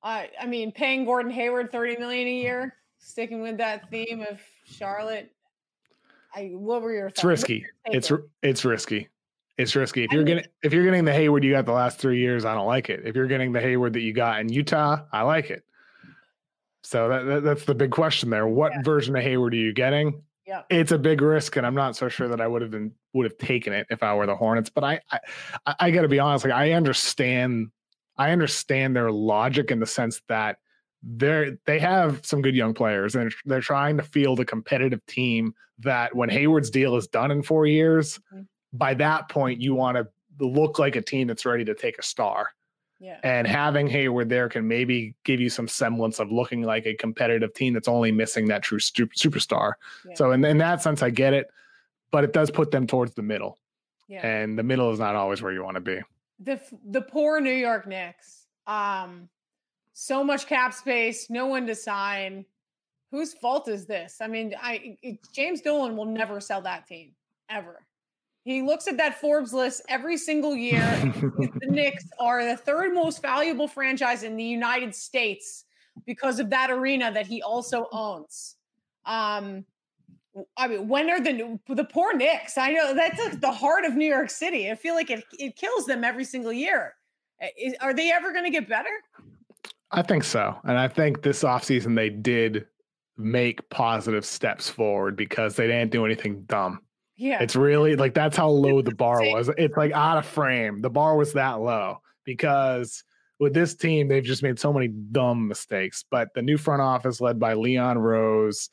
I 0.03 0.29
I 0.41 0.45
mean, 0.45 0.71
paying 0.71 1.05
Gordon 1.05 1.31
Hayward 1.31 1.71
30 1.71 1.97
million 1.97 2.27
a 2.27 2.33
year, 2.33 2.75
sticking 2.97 3.41
with 3.41 3.57
that 3.57 3.89
theme 3.89 4.25
of 4.27 4.39
Charlotte. 4.67 5.31
I 6.35 6.51
what 6.53 6.81
were 6.81 6.93
your 6.93 7.09
thoughts? 7.09 7.19
It's 7.19 7.23
risky. 7.23 7.65
It's 7.85 8.11
it's 8.43 8.65
risky. 8.65 9.07
It's 9.57 9.75
risky. 9.75 10.03
If 10.03 10.11
you're 10.11 10.23
getting 10.23 10.45
if 10.61 10.73
you're 10.73 10.83
getting 10.83 11.05
the 11.05 11.13
Hayward 11.13 11.43
you 11.43 11.51
got 11.51 11.65
the 11.65 11.71
last 11.71 11.99
three 11.99 12.19
years, 12.19 12.45
I 12.45 12.53
don't 12.53 12.67
like 12.67 12.89
it. 12.89 13.01
If 13.05 13.15
you're 13.15 13.27
getting 13.27 13.53
the 13.53 13.61
Hayward 13.61 13.93
that 13.93 14.01
you 14.01 14.13
got 14.13 14.39
in 14.39 14.49
Utah, 14.49 15.05
I 15.11 15.23
like 15.23 15.49
it. 15.49 15.63
So 16.83 17.09
that, 17.09 17.23
that 17.23 17.43
that's 17.43 17.65
the 17.65 17.75
big 17.75 17.91
question 17.91 18.29
there. 18.29 18.47
What 18.47 18.71
yeah. 18.71 18.81
version 18.83 19.15
of 19.15 19.23
Hayward 19.23 19.53
are 19.53 19.57
you 19.57 19.73
getting? 19.73 20.21
Yeah. 20.45 20.61
It's 20.69 20.91
a 20.93 20.97
big 20.97 21.21
risk, 21.21 21.57
and 21.57 21.65
I'm 21.65 21.75
not 21.75 21.95
so 21.97 22.07
sure 22.07 22.29
that 22.29 22.39
I 22.39 22.47
would 22.47 22.61
have 22.61 22.71
been 22.71 22.93
would 23.13 23.25
have 23.25 23.37
taken 23.37 23.73
it 23.73 23.87
if 23.89 24.03
I 24.03 24.13
were 24.13 24.25
the 24.25 24.35
Hornets. 24.35 24.69
But 24.69 24.83
I 24.83 25.01
I, 25.11 25.75
I 25.79 25.91
got 25.91 26.03
to 26.03 26.07
be 26.07 26.19
honest, 26.19 26.45
like 26.45 26.53
I 26.53 26.73
understand 26.73 27.71
I 28.17 28.31
understand 28.31 28.95
their 28.95 29.11
logic 29.11 29.71
in 29.71 29.79
the 29.79 29.85
sense 29.85 30.21
that 30.27 30.57
they're 31.03 31.57
they 31.65 31.79
have 31.79 32.25
some 32.25 32.41
good 32.41 32.55
young 32.55 32.73
players 32.73 33.15
and 33.15 33.33
they're 33.45 33.61
trying 33.61 33.97
to 33.97 34.03
field 34.03 34.39
a 34.39 34.45
competitive 34.45 35.05
team 35.05 35.53
that 35.79 36.15
when 36.15 36.29
Hayward's 36.29 36.69
deal 36.69 36.95
is 36.95 37.07
done 37.07 37.31
in 37.31 37.43
four 37.43 37.65
years, 37.67 38.19
mm-hmm. 38.33 38.43
by 38.73 38.93
that 38.95 39.29
point 39.29 39.61
you 39.61 39.75
want 39.75 39.97
to 39.97 40.07
look 40.39 40.79
like 40.79 40.95
a 40.95 41.01
team 41.01 41.27
that's 41.27 41.45
ready 41.45 41.65
to 41.65 41.75
take 41.75 41.97
a 41.97 42.03
star. 42.03 42.49
Yeah. 42.99 43.19
And 43.23 43.45
having 43.45 43.87
Hayward 43.87 44.29
there 44.29 44.49
can 44.49 44.67
maybe 44.67 45.13
give 45.23 45.39
you 45.39 45.49
some 45.49 45.67
semblance 45.67 46.19
of 46.19 46.31
looking 46.31 46.63
like 46.63 46.87
a 46.87 46.95
competitive 46.95 47.53
team 47.53 47.73
that's 47.75 47.87
only 47.87 48.11
missing 48.11 48.47
that 48.47 48.63
true 48.63 48.79
stu- 48.79 49.07
superstar. 49.07 49.73
Yeah. 50.07 50.15
So 50.15 50.31
in, 50.31 50.43
in 50.43 50.57
that 50.57 50.81
sense, 50.81 51.03
I 51.03 51.11
get 51.11 51.33
it, 51.33 51.47
but 52.09 52.23
it 52.23 52.33
does 52.33 52.49
put 52.49 52.71
them 52.71 52.87
towards 52.87 53.13
the 53.13 53.21
middle. 53.21 53.59
Yeah. 54.07 54.25
And 54.25 54.57
the 54.57 54.63
middle 54.63 54.91
is 54.91 54.99
not 54.99 55.15
always 55.15 55.43
where 55.43 55.51
you 55.53 55.63
want 55.63 55.75
to 55.75 55.81
be. 55.81 55.99
The 56.39 56.59
the 56.85 57.01
poor 57.01 57.39
New 57.39 57.51
York 57.51 57.87
Knicks. 57.87 58.45
Um, 58.65 59.29
so 59.99 60.23
much 60.23 60.45
cap 60.45 60.75
space, 60.75 61.27
no 61.27 61.47
one 61.47 61.65
to 61.65 61.73
sign. 61.73 62.45
Whose 63.09 63.33
fault 63.33 63.67
is 63.67 63.87
this? 63.87 64.17
I 64.21 64.27
mean, 64.27 64.53
I 64.61 64.95
it, 65.01 65.17
James 65.33 65.61
Dolan 65.61 65.97
will 65.97 66.05
never 66.05 66.39
sell 66.39 66.61
that 66.61 66.85
team 66.85 67.13
ever. 67.49 67.83
He 68.43 68.61
looks 68.61 68.87
at 68.87 68.97
that 68.97 69.19
Forbes 69.19 69.53
list 69.53 69.81
every 69.89 70.15
single 70.15 70.55
year. 70.55 70.81
the 70.81 71.57
Knicks 71.63 72.05
are 72.19 72.45
the 72.45 72.55
third 72.55 72.93
most 72.93 73.23
valuable 73.23 73.67
franchise 73.67 74.21
in 74.21 74.37
the 74.37 74.43
United 74.43 74.93
States 74.93 75.65
because 76.05 76.39
of 76.39 76.51
that 76.51 76.69
arena 76.69 77.11
that 77.11 77.25
he 77.25 77.41
also 77.41 77.87
owns. 77.91 78.55
Um, 79.05 79.65
I 80.57 80.67
mean, 80.67 80.87
when 80.87 81.09
are 81.09 81.19
the 81.19 81.59
the 81.69 81.85
poor 81.85 82.15
Knicks? 82.15 82.55
I 82.59 82.69
know 82.71 82.93
that's 82.93 83.17
like 83.17 83.41
the 83.41 83.51
heart 83.51 83.83
of 83.83 83.95
New 83.95 84.07
York 84.07 84.29
City. 84.29 84.69
I 84.69 84.75
feel 84.75 84.93
like 84.93 85.09
it 85.09 85.23
it 85.39 85.55
kills 85.55 85.87
them 85.87 86.03
every 86.03 86.23
single 86.23 86.53
year. 86.53 86.93
Is, 87.57 87.73
are 87.81 87.95
they 87.95 88.11
ever 88.11 88.31
going 88.31 88.45
to 88.45 88.51
get 88.51 88.69
better? 88.69 88.89
I 89.91 90.01
think 90.01 90.23
so. 90.23 90.57
And 90.63 90.77
I 90.77 90.87
think 90.87 91.21
this 91.21 91.43
offseason 91.43 91.95
they 91.95 92.09
did 92.09 92.65
make 93.17 93.67
positive 93.69 94.25
steps 94.25 94.69
forward 94.69 95.15
because 95.15 95.55
they 95.55 95.67
didn't 95.67 95.91
do 95.91 96.05
anything 96.05 96.43
dumb. 96.43 96.81
Yeah. 97.15 97.41
It's 97.41 97.55
really 97.55 97.95
like 97.95 98.13
that's 98.13 98.37
how 98.37 98.49
low 98.49 98.81
the 98.81 98.95
bar 98.95 99.21
was. 99.21 99.49
It's 99.57 99.75
like 99.75 99.91
out 99.91 100.17
of 100.17 100.25
frame. 100.25 100.81
The 100.81 100.89
bar 100.89 101.15
was 101.15 101.33
that 101.33 101.59
low 101.59 102.01
because 102.25 103.03
with 103.39 103.53
this 103.53 103.75
team, 103.75 104.07
they've 104.07 104.23
just 104.23 104.43
made 104.43 104.59
so 104.59 104.73
many 104.73 104.87
dumb 104.87 105.47
mistakes. 105.47 106.03
But 106.09 106.29
the 106.35 106.41
new 106.41 106.57
front 106.57 106.81
office 106.81 107.21
led 107.21 107.39
by 107.39 107.53
Leon 107.53 107.97
Rose, 107.97 108.69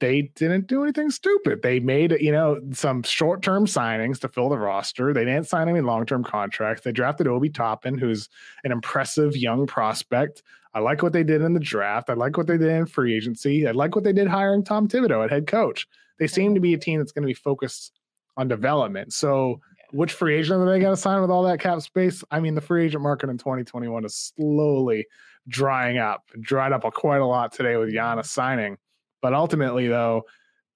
they 0.00 0.22
didn't 0.34 0.66
do 0.66 0.82
anything 0.82 1.10
stupid. 1.10 1.62
They 1.62 1.78
made, 1.78 2.16
you 2.20 2.32
know, 2.32 2.58
some 2.72 3.02
short 3.02 3.42
term 3.42 3.66
signings 3.66 4.18
to 4.20 4.28
fill 4.28 4.48
the 4.48 4.58
roster. 4.58 5.12
They 5.12 5.24
didn't 5.24 5.48
sign 5.48 5.68
any 5.68 5.80
long 5.80 6.06
term 6.06 6.24
contracts. 6.24 6.82
They 6.84 6.92
drafted 6.92 7.26
Obi 7.26 7.50
Toppin, 7.50 7.98
who's 7.98 8.28
an 8.64 8.72
impressive 8.72 9.36
young 9.36 9.66
prospect. 9.66 10.42
I 10.74 10.80
like 10.80 11.02
what 11.02 11.12
they 11.12 11.24
did 11.24 11.42
in 11.42 11.54
the 11.54 11.60
draft. 11.60 12.08
I 12.08 12.14
like 12.14 12.36
what 12.36 12.46
they 12.46 12.56
did 12.56 12.68
in 12.68 12.86
free 12.86 13.14
agency. 13.14 13.66
I 13.66 13.72
like 13.72 13.94
what 13.94 14.04
they 14.04 14.12
did 14.12 14.28
hiring 14.28 14.64
Tom 14.64 14.88
Thibodeau 14.88 15.24
at 15.24 15.30
head 15.30 15.46
coach. 15.46 15.86
They 16.18 16.26
seem 16.26 16.54
to 16.54 16.60
be 16.60 16.74
a 16.74 16.78
team 16.78 16.98
that's 16.98 17.12
going 17.12 17.22
to 17.22 17.28
be 17.28 17.34
focused 17.34 17.92
on 18.36 18.48
development. 18.48 19.12
So, 19.12 19.60
which 19.92 20.12
free 20.12 20.38
agent 20.38 20.60
are 20.60 20.70
they 20.70 20.80
going 20.80 20.94
to 20.94 21.00
sign 21.00 21.20
with 21.20 21.30
all 21.30 21.42
that 21.44 21.60
cap 21.60 21.80
space? 21.80 22.22
I 22.30 22.40
mean, 22.40 22.54
the 22.54 22.60
free 22.60 22.84
agent 22.86 23.02
market 23.02 23.30
in 23.30 23.38
2021 23.38 24.04
is 24.04 24.32
slowly 24.36 25.06
drying 25.48 25.98
up, 25.98 26.24
dried 26.40 26.72
up 26.72 26.82
quite 26.94 27.20
a 27.20 27.26
lot 27.26 27.52
today 27.52 27.76
with 27.76 27.88
mm-hmm. 27.88 28.18
Giannis 28.18 28.26
signing. 28.26 28.76
But 29.20 29.34
ultimately, 29.34 29.88
though, 29.88 30.24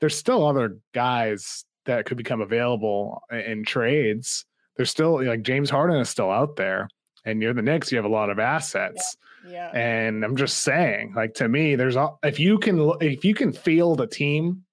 there's 0.00 0.16
still 0.16 0.46
other 0.46 0.78
guys 0.94 1.64
that 1.86 2.06
could 2.06 2.16
become 2.16 2.40
available 2.40 3.22
in 3.30 3.64
trades. 3.64 4.44
There's 4.76 4.90
still 4.90 5.24
like 5.24 5.42
James 5.42 5.70
Harden 5.70 6.00
is 6.00 6.08
still 6.08 6.30
out 6.30 6.56
there, 6.56 6.88
and 7.24 7.42
you're 7.42 7.54
the 7.54 7.62
Knicks. 7.62 7.92
You 7.92 7.98
have 7.98 8.04
a 8.04 8.08
lot 8.08 8.30
of 8.30 8.38
assets. 8.38 9.16
Yeah. 9.46 9.70
yeah. 9.72 9.78
And 9.78 10.24
I'm 10.24 10.36
just 10.36 10.58
saying, 10.58 11.14
like 11.14 11.34
to 11.34 11.48
me, 11.48 11.76
there's 11.76 11.96
all 11.96 12.18
if 12.22 12.38
you 12.40 12.58
can 12.58 12.92
if 13.00 13.24
you 13.24 13.34
can 13.34 13.52
field 13.52 14.00
a 14.00 14.06
team, 14.06 14.64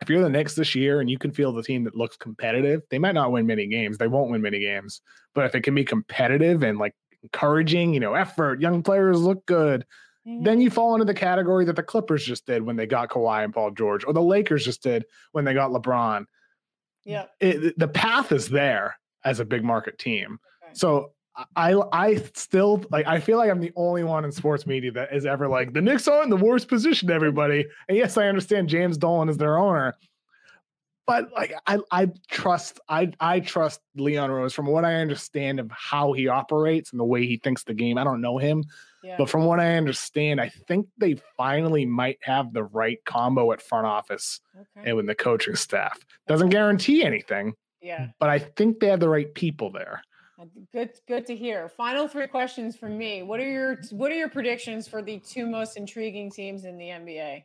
if 0.00 0.08
you're 0.08 0.22
the 0.22 0.30
Knicks 0.30 0.54
this 0.54 0.74
year 0.74 1.00
and 1.00 1.10
you 1.10 1.18
can 1.18 1.30
field 1.30 1.58
a 1.58 1.62
team 1.62 1.84
that 1.84 1.96
looks 1.96 2.16
competitive, 2.16 2.82
they 2.90 2.98
might 2.98 3.14
not 3.14 3.32
win 3.32 3.46
many 3.46 3.66
games. 3.66 3.98
They 3.98 4.08
won't 4.08 4.30
win 4.30 4.42
many 4.42 4.60
games, 4.60 5.02
but 5.34 5.44
if 5.44 5.54
it 5.54 5.62
can 5.62 5.74
be 5.74 5.84
competitive 5.84 6.62
and 6.62 6.78
like 6.78 6.94
encouraging, 7.22 7.94
you 7.94 8.00
know, 8.00 8.14
effort, 8.14 8.60
young 8.60 8.82
players 8.82 9.20
look 9.20 9.44
good, 9.46 9.84
Mm-hmm. 10.26 10.42
then 10.42 10.60
you 10.62 10.70
fall 10.70 10.94
into 10.94 11.04
the 11.04 11.12
category 11.12 11.66
that 11.66 11.76
the 11.76 11.82
Clippers 11.82 12.24
just 12.24 12.46
did 12.46 12.62
when 12.62 12.76
they 12.76 12.86
got 12.86 13.10
Kawhi 13.10 13.44
and 13.44 13.52
Paul 13.52 13.72
George, 13.72 14.06
or 14.06 14.14
the 14.14 14.22
Lakers 14.22 14.64
just 14.64 14.82
did 14.82 15.04
when 15.32 15.44
they 15.44 15.52
got 15.52 15.70
LeBron. 15.70 16.24
Yeah. 17.04 17.26
It, 17.40 17.78
the 17.78 17.88
path 17.88 18.32
is 18.32 18.48
there 18.48 18.96
as 19.22 19.40
a 19.40 19.44
big 19.44 19.62
market 19.62 19.98
team. 19.98 20.38
Okay. 20.64 20.72
So 20.72 21.12
I 21.56 21.74
I 21.92 22.22
still 22.34 22.84
like 22.90 23.06
I 23.06 23.18
feel 23.20 23.38
like 23.38 23.50
I'm 23.50 23.60
the 23.60 23.72
only 23.76 24.04
one 24.04 24.24
in 24.24 24.32
sports 24.32 24.66
media 24.66 24.92
that 24.92 25.14
is 25.14 25.26
ever 25.26 25.48
like 25.48 25.72
the 25.72 25.82
Knicks 25.82 26.06
are 26.06 26.22
in 26.22 26.30
the 26.30 26.36
worst 26.36 26.68
position 26.68 27.10
everybody. 27.10 27.66
And 27.88 27.98
yes, 27.98 28.16
I 28.16 28.28
understand 28.28 28.68
James 28.68 28.96
Dolan 28.96 29.28
is 29.28 29.36
their 29.36 29.58
owner. 29.58 29.94
But 31.06 31.32
like 31.32 31.52
I 31.66 31.80
I 31.90 32.08
trust 32.30 32.80
I 32.88 33.12
I 33.20 33.40
trust 33.40 33.80
Leon 33.96 34.30
Rose 34.30 34.54
from 34.54 34.66
what 34.66 34.84
I 34.84 34.94
understand 34.94 35.60
of 35.60 35.70
how 35.70 36.12
he 36.12 36.28
operates 36.28 36.92
and 36.92 37.00
the 37.00 37.04
way 37.04 37.26
he 37.26 37.36
thinks 37.36 37.64
the 37.64 37.74
game. 37.74 37.98
I 37.98 38.04
don't 38.04 38.20
know 38.20 38.38
him, 38.38 38.64
but 39.18 39.28
from 39.28 39.44
what 39.44 39.60
I 39.60 39.76
understand, 39.76 40.40
I 40.40 40.48
think 40.48 40.86
they 40.98 41.16
finally 41.36 41.84
might 41.86 42.18
have 42.22 42.52
the 42.52 42.64
right 42.64 42.98
combo 43.04 43.52
at 43.52 43.62
front 43.62 43.86
office 43.86 44.40
okay. 44.54 44.88
and 44.88 44.96
with 44.96 45.06
the 45.06 45.14
coaching 45.14 45.56
staff. 45.56 45.98
Doesn't 46.26 46.50
guarantee 46.50 47.04
anything. 47.04 47.54
Yeah. 47.80 48.08
But 48.18 48.30
I 48.30 48.38
think 48.38 48.80
they 48.80 48.88
have 48.88 49.00
the 49.00 49.08
right 49.08 49.32
people 49.34 49.70
there. 49.70 50.02
Good, 50.72 50.90
good 51.06 51.26
to 51.26 51.36
hear. 51.36 51.68
Final 51.68 52.08
three 52.08 52.26
questions 52.26 52.76
from 52.76 52.98
me. 52.98 53.22
What 53.22 53.40
are 53.40 53.48
your 53.48 53.78
What 53.90 54.10
are 54.10 54.16
your 54.16 54.28
predictions 54.28 54.88
for 54.88 55.00
the 55.00 55.18
two 55.20 55.46
most 55.46 55.76
intriguing 55.76 56.30
teams 56.30 56.64
in 56.64 56.76
the 56.76 56.86
NBA? 56.86 57.44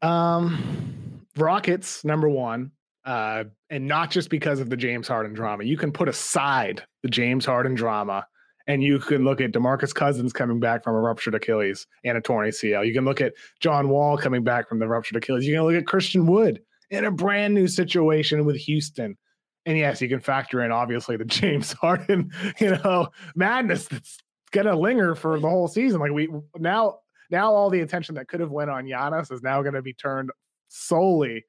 Um, 0.00 1.24
Rockets 1.36 2.04
number 2.04 2.28
one, 2.28 2.70
uh, 3.04 3.44
and 3.70 3.86
not 3.88 4.10
just 4.10 4.30
because 4.30 4.60
of 4.60 4.70
the 4.70 4.76
James 4.76 5.08
Harden 5.08 5.34
drama. 5.34 5.64
You 5.64 5.76
can 5.76 5.92
put 5.92 6.08
aside 6.08 6.84
the 7.02 7.08
James 7.08 7.44
Harden 7.44 7.74
drama 7.74 8.26
and 8.66 8.82
you 8.82 8.98
can 8.98 9.24
look 9.24 9.40
at 9.40 9.52
Demarcus 9.52 9.94
Cousins 9.94 10.32
coming 10.32 10.60
back 10.60 10.84
from 10.84 10.94
a 10.94 11.00
ruptured 11.00 11.34
Achilles 11.34 11.86
and 12.04 12.16
a 12.16 12.20
torn 12.20 12.48
ACL. 12.48 12.86
You 12.86 12.94
can 12.94 13.04
look 13.04 13.20
at 13.20 13.34
John 13.60 13.88
Wall 13.88 14.16
coming 14.16 14.42
back 14.42 14.68
from 14.68 14.78
the 14.78 14.88
ruptured 14.88 15.16
Achilles. 15.16 15.46
You 15.46 15.54
can 15.54 15.64
look 15.64 15.74
at 15.74 15.86
Christian 15.86 16.26
Wood 16.26 16.60
in 16.90 17.04
a 17.04 17.10
brand 17.10 17.54
new 17.54 17.68
situation 17.68 18.44
with 18.44 18.56
Houston. 18.56 19.16
And 19.66 19.78
yes, 19.78 20.00
you 20.00 20.08
can 20.08 20.20
factor 20.20 20.62
in 20.62 20.72
obviously 20.72 21.16
the 21.16 21.24
James 21.26 21.72
Harden, 21.72 22.32
you 22.60 22.70
know, 22.70 23.08
madness 23.34 23.86
that's 23.88 24.18
gonna 24.52 24.76
linger 24.76 25.14
for 25.14 25.38
the 25.38 25.48
whole 25.48 25.68
season. 25.68 26.00
Like 26.00 26.12
we 26.12 26.28
now, 26.56 26.98
now 27.30 27.52
all 27.52 27.70
the 27.70 27.80
attention 27.80 28.14
that 28.16 28.28
could 28.28 28.40
have 28.40 28.50
went 28.50 28.70
on 28.70 28.84
Giannis 28.84 29.32
is 29.32 29.42
now 29.42 29.62
going 29.62 29.74
to 29.74 29.82
be 29.82 29.94
turned 29.94 30.30
solely 30.68 31.44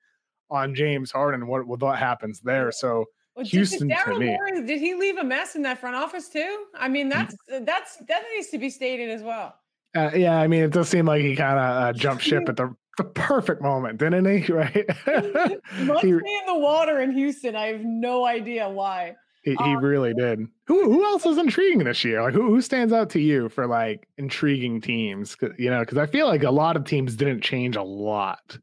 on 0.49 0.73
James 0.73 1.11
Harden. 1.11 1.47
What 1.47 1.67
what 1.67 1.97
happens 1.97 2.41
there? 2.41 2.71
So 2.71 3.05
well, 3.35 3.45
Houston 3.45 3.89
did, 3.89 3.97
to 4.05 4.17
me. 4.17 4.27
Morey, 4.27 4.65
did 4.65 4.79
he 4.79 4.93
leave 4.93 5.17
a 5.17 5.23
mess 5.23 5.55
in 5.55 5.61
that 5.63 5.79
front 5.79 5.95
office 5.95 6.29
too? 6.29 6.65
I 6.73 6.87
mean, 6.87 7.09
that's 7.09 7.35
uh, 7.53 7.59
that's 7.63 7.97
that 8.07 8.23
needs 8.33 8.47
to 8.49 8.57
be 8.57 8.69
stated 8.69 9.09
as 9.09 9.21
well. 9.21 9.55
Uh, 9.95 10.11
yeah, 10.13 10.39
I 10.39 10.47
mean, 10.47 10.63
it 10.63 10.71
does 10.71 10.89
seem 10.89 11.05
like 11.05 11.21
he 11.21 11.35
kind 11.35 11.57
of 11.57 11.83
uh, 11.83 11.93
jumped 11.93 12.23
ship 12.23 12.43
at 12.49 12.57
the, 12.57 12.75
the 12.97 13.03
perfect 13.03 13.61
moment, 13.61 13.99
didn't 13.99 14.25
he? 14.25 14.51
Right? 14.53 14.85
must 15.79 16.05
he, 16.05 16.11
be 16.11 16.17
in 16.17 16.45
the 16.47 16.59
water 16.59 17.01
in 17.01 17.11
Houston. 17.11 17.55
I 17.55 17.67
have 17.67 17.81
no 17.83 18.25
idea 18.25 18.69
why. 18.69 19.15
He, 19.43 19.51
he 19.51 19.57
um, 19.57 19.83
really 19.83 20.13
did. 20.13 20.47
Who 20.67 20.91
who 20.91 21.05
else 21.05 21.25
is 21.25 21.37
intriguing 21.37 21.83
this 21.83 22.03
year? 22.03 22.21
Like 22.23 22.33
who 22.33 22.47
who 22.47 22.61
stands 22.61 22.91
out 22.91 23.09
to 23.11 23.19
you 23.19 23.49
for 23.49 23.67
like 23.67 24.07
intriguing 24.17 24.81
teams? 24.81 25.37
You 25.57 25.69
know, 25.69 25.81
because 25.81 25.99
I 25.99 26.07
feel 26.07 26.25
like 26.25 26.43
a 26.43 26.51
lot 26.51 26.75
of 26.75 26.85
teams 26.85 27.15
didn't 27.15 27.41
change 27.41 27.75
a 27.75 27.83
lot. 27.83 28.57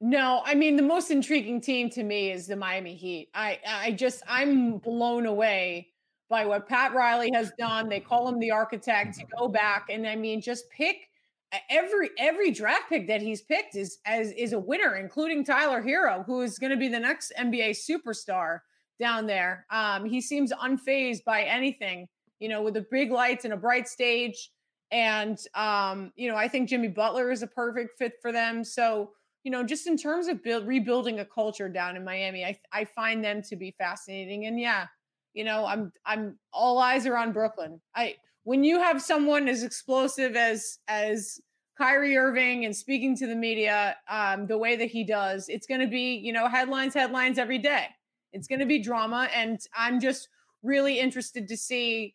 No, 0.00 0.42
I 0.46 0.54
mean 0.54 0.76
the 0.76 0.82
most 0.82 1.10
intriguing 1.10 1.60
team 1.60 1.90
to 1.90 2.02
me 2.02 2.30
is 2.30 2.46
the 2.46 2.56
Miami 2.56 2.94
Heat. 2.94 3.28
I 3.34 3.58
I 3.66 3.92
just 3.92 4.22
I'm 4.26 4.78
blown 4.78 5.26
away 5.26 5.88
by 6.30 6.46
what 6.46 6.66
Pat 6.68 6.94
Riley 6.94 7.30
has 7.34 7.52
done. 7.58 7.88
They 7.88 8.00
call 8.00 8.26
him 8.28 8.38
the 8.38 8.50
architect 8.50 9.18
to 9.18 9.26
go 9.38 9.48
back 9.48 9.86
and 9.90 10.06
I 10.06 10.16
mean 10.16 10.40
just 10.40 10.70
pick 10.70 11.08
every 11.68 12.10
every 12.18 12.50
draft 12.50 12.88
pick 12.88 13.08
that 13.08 13.20
he's 13.20 13.42
picked 13.42 13.76
is 13.76 13.98
as 14.06 14.32
is 14.32 14.54
a 14.54 14.58
winner, 14.58 14.96
including 14.96 15.44
Tyler 15.44 15.82
Herro, 15.82 16.24
who 16.24 16.40
is 16.40 16.58
going 16.58 16.70
to 16.70 16.78
be 16.78 16.88
the 16.88 17.00
next 17.00 17.32
NBA 17.38 17.70
superstar 17.70 18.60
down 18.98 19.26
there. 19.26 19.66
Um, 19.70 20.06
he 20.06 20.20
seems 20.22 20.50
unfazed 20.52 21.24
by 21.24 21.42
anything, 21.42 22.08
you 22.38 22.48
know, 22.48 22.62
with 22.62 22.74
the 22.74 22.86
big 22.90 23.10
lights 23.10 23.44
and 23.44 23.52
a 23.52 23.56
bright 23.56 23.86
stage. 23.86 24.50
And 24.92 25.38
um, 25.54 26.12
you 26.16 26.30
know, 26.30 26.36
I 26.36 26.48
think 26.48 26.70
Jimmy 26.70 26.88
Butler 26.88 27.30
is 27.30 27.42
a 27.42 27.46
perfect 27.46 27.98
fit 27.98 28.14
for 28.22 28.32
them. 28.32 28.64
So 28.64 29.10
you 29.42 29.50
know, 29.50 29.64
just 29.64 29.86
in 29.86 29.96
terms 29.96 30.28
of 30.28 30.42
build, 30.42 30.66
rebuilding 30.66 31.20
a 31.20 31.24
culture 31.24 31.68
down 31.68 31.96
in 31.96 32.04
Miami, 32.04 32.44
I 32.44 32.58
I 32.72 32.84
find 32.84 33.24
them 33.24 33.42
to 33.42 33.56
be 33.56 33.74
fascinating. 33.78 34.46
And 34.46 34.60
yeah, 34.60 34.86
you 35.32 35.44
know, 35.44 35.64
I'm 35.64 35.92
I'm 36.04 36.38
all 36.52 36.78
eyes 36.78 37.06
are 37.06 37.16
on 37.16 37.32
Brooklyn. 37.32 37.80
I 37.94 38.16
when 38.44 38.64
you 38.64 38.78
have 38.78 39.00
someone 39.00 39.48
as 39.48 39.62
explosive 39.62 40.36
as 40.36 40.78
as 40.88 41.40
Kyrie 41.78 42.16
Irving 42.16 42.66
and 42.66 42.76
speaking 42.76 43.16
to 43.16 43.26
the 43.26 43.34
media 43.34 43.96
um, 44.08 44.46
the 44.46 44.58
way 44.58 44.76
that 44.76 44.90
he 44.90 45.04
does, 45.04 45.48
it's 45.48 45.66
going 45.66 45.80
to 45.80 45.86
be 45.86 46.16
you 46.16 46.32
know 46.32 46.46
headlines, 46.48 46.92
headlines 46.92 47.38
every 47.38 47.58
day. 47.58 47.86
It's 48.32 48.46
going 48.46 48.60
to 48.60 48.66
be 48.66 48.78
drama, 48.78 49.28
and 49.34 49.58
I'm 49.76 50.00
just 50.00 50.28
really 50.62 51.00
interested 51.00 51.48
to 51.48 51.56
see 51.56 52.14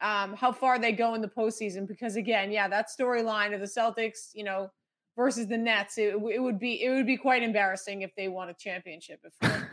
um, 0.00 0.34
how 0.34 0.50
far 0.50 0.80
they 0.80 0.90
go 0.90 1.14
in 1.14 1.22
the 1.22 1.28
postseason 1.28 1.86
because 1.86 2.16
again, 2.16 2.50
yeah, 2.50 2.66
that 2.66 2.88
storyline 2.88 3.54
of 3.54 3.60
the 3.60 3.66
Celtics, 3.66 4.30
you 4.34 4.42
know 4.42 4.70
versus 5.16 5.46
the 5.46 5.58
Nets, 5.58 5.98
it, 5.98 6.14
it, 6.14 6.42
would 6.42 6.58
be 6.58 6.82
it 6.82 6.90
would 6.90 7.06
be 7.06 7.16
quite 7.16 7.42
embarrassing 7.42 8.02
if 8.02 8.14
they 8.16 8.28
won 8.28 8.48
a 8.48 8.54
championship 8.54 9.20
before. 9.22 9.70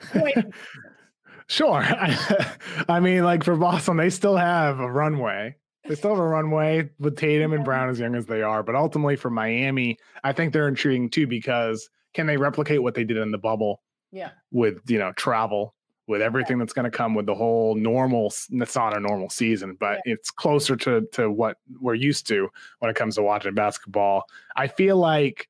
before 0.00 0.32
sure, 1.48 1.82
I, 1.82 2.56
I, 2.88 3.00
mean, 3.00 3.24
like 3.24 3.44
for 3.44 3.56
Boston, 3.56 3.96
they 3.96 4.10
still 4.10 4.36
have 4.36 4.80
a 4.80 4.90
runway. 4.90 5.56
They 5.88 5.94
still 5.94 6.10
have 6.10 6.18
a 6.18 6.26
runway 6.26 6.90
with 6.98 7.16
Tatum 7.16 7.52
and 7.52 7.64
Brown 7.64 7.88
as 7.88 7.98
young 7.98 8.14
as 8.14 8.26
they 8.26 8.42
are, 8.42 8.62
but 8.62 8.74
ultimately 8.74 9.16
for 9.16 9.30
Miami, 9.30 9.96
I 10.22 10.32
think 10.32 10.52
they're 10.52 10.68
intriguing 10.68 11.08
too 11.08 11.26
because 11.26 11.88
can 12.12 12.26
they 12.26 12.36
replicate 12.36 12.82
what 12.82 12.94
they 12.94 13.04
did 13.04 13.16
in 13.16 13.30
the 13.30 13.38
bubble? 13.38 13.82
Yeah, 14.10 14.30
with 14.50 14.78
you 14.90 14.98
know 14.98 15.12
travel 15.12 15.74
with 16.08 16.22
everything 16.22 16.58
that's 16.58 16.72
going 16.72 16.90
to 16.90 16.96
come 16.96 17.14
with 17.14 17.26
the 17.26 17.34
whole 17.34 17.74
normal 17.74 18.26
it's 18.26 18.76
not 18.76 18.96
a 18.96 19.00
normal 19.00 19.28
season 19.30 19.76
but 19.78 20.00
yeah. 20.04 20.14
it's 20.14 20.30
closer 20.30 20.74
to 20.76 21.06
to 21.12 21.30
what 21.30 21.58
we're 21.80 21.94
used 21.94 22.26
to 22.26 22.48
when 22.80 22.90
it 22.90 22.96
comes 22.96 23.14
to 23.14 23.22
watching 23.22 23.54
basketball 23.54 24.24
i 24.56 24.66
feel 24.66 24.96
like 24.96 25.48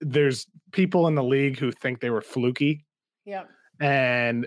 there's 0.00 0.46
people 0.72 1.06
in 1.06 1.14
the 1.14 1.22
league 1.22 1.58
who 1.58 1.70
think 1.70 2.00
they 2.00 2.10
were 2.10 2.22
fluky 2.22 2.84
yeah 3.24 3.44
And 3.80 4.46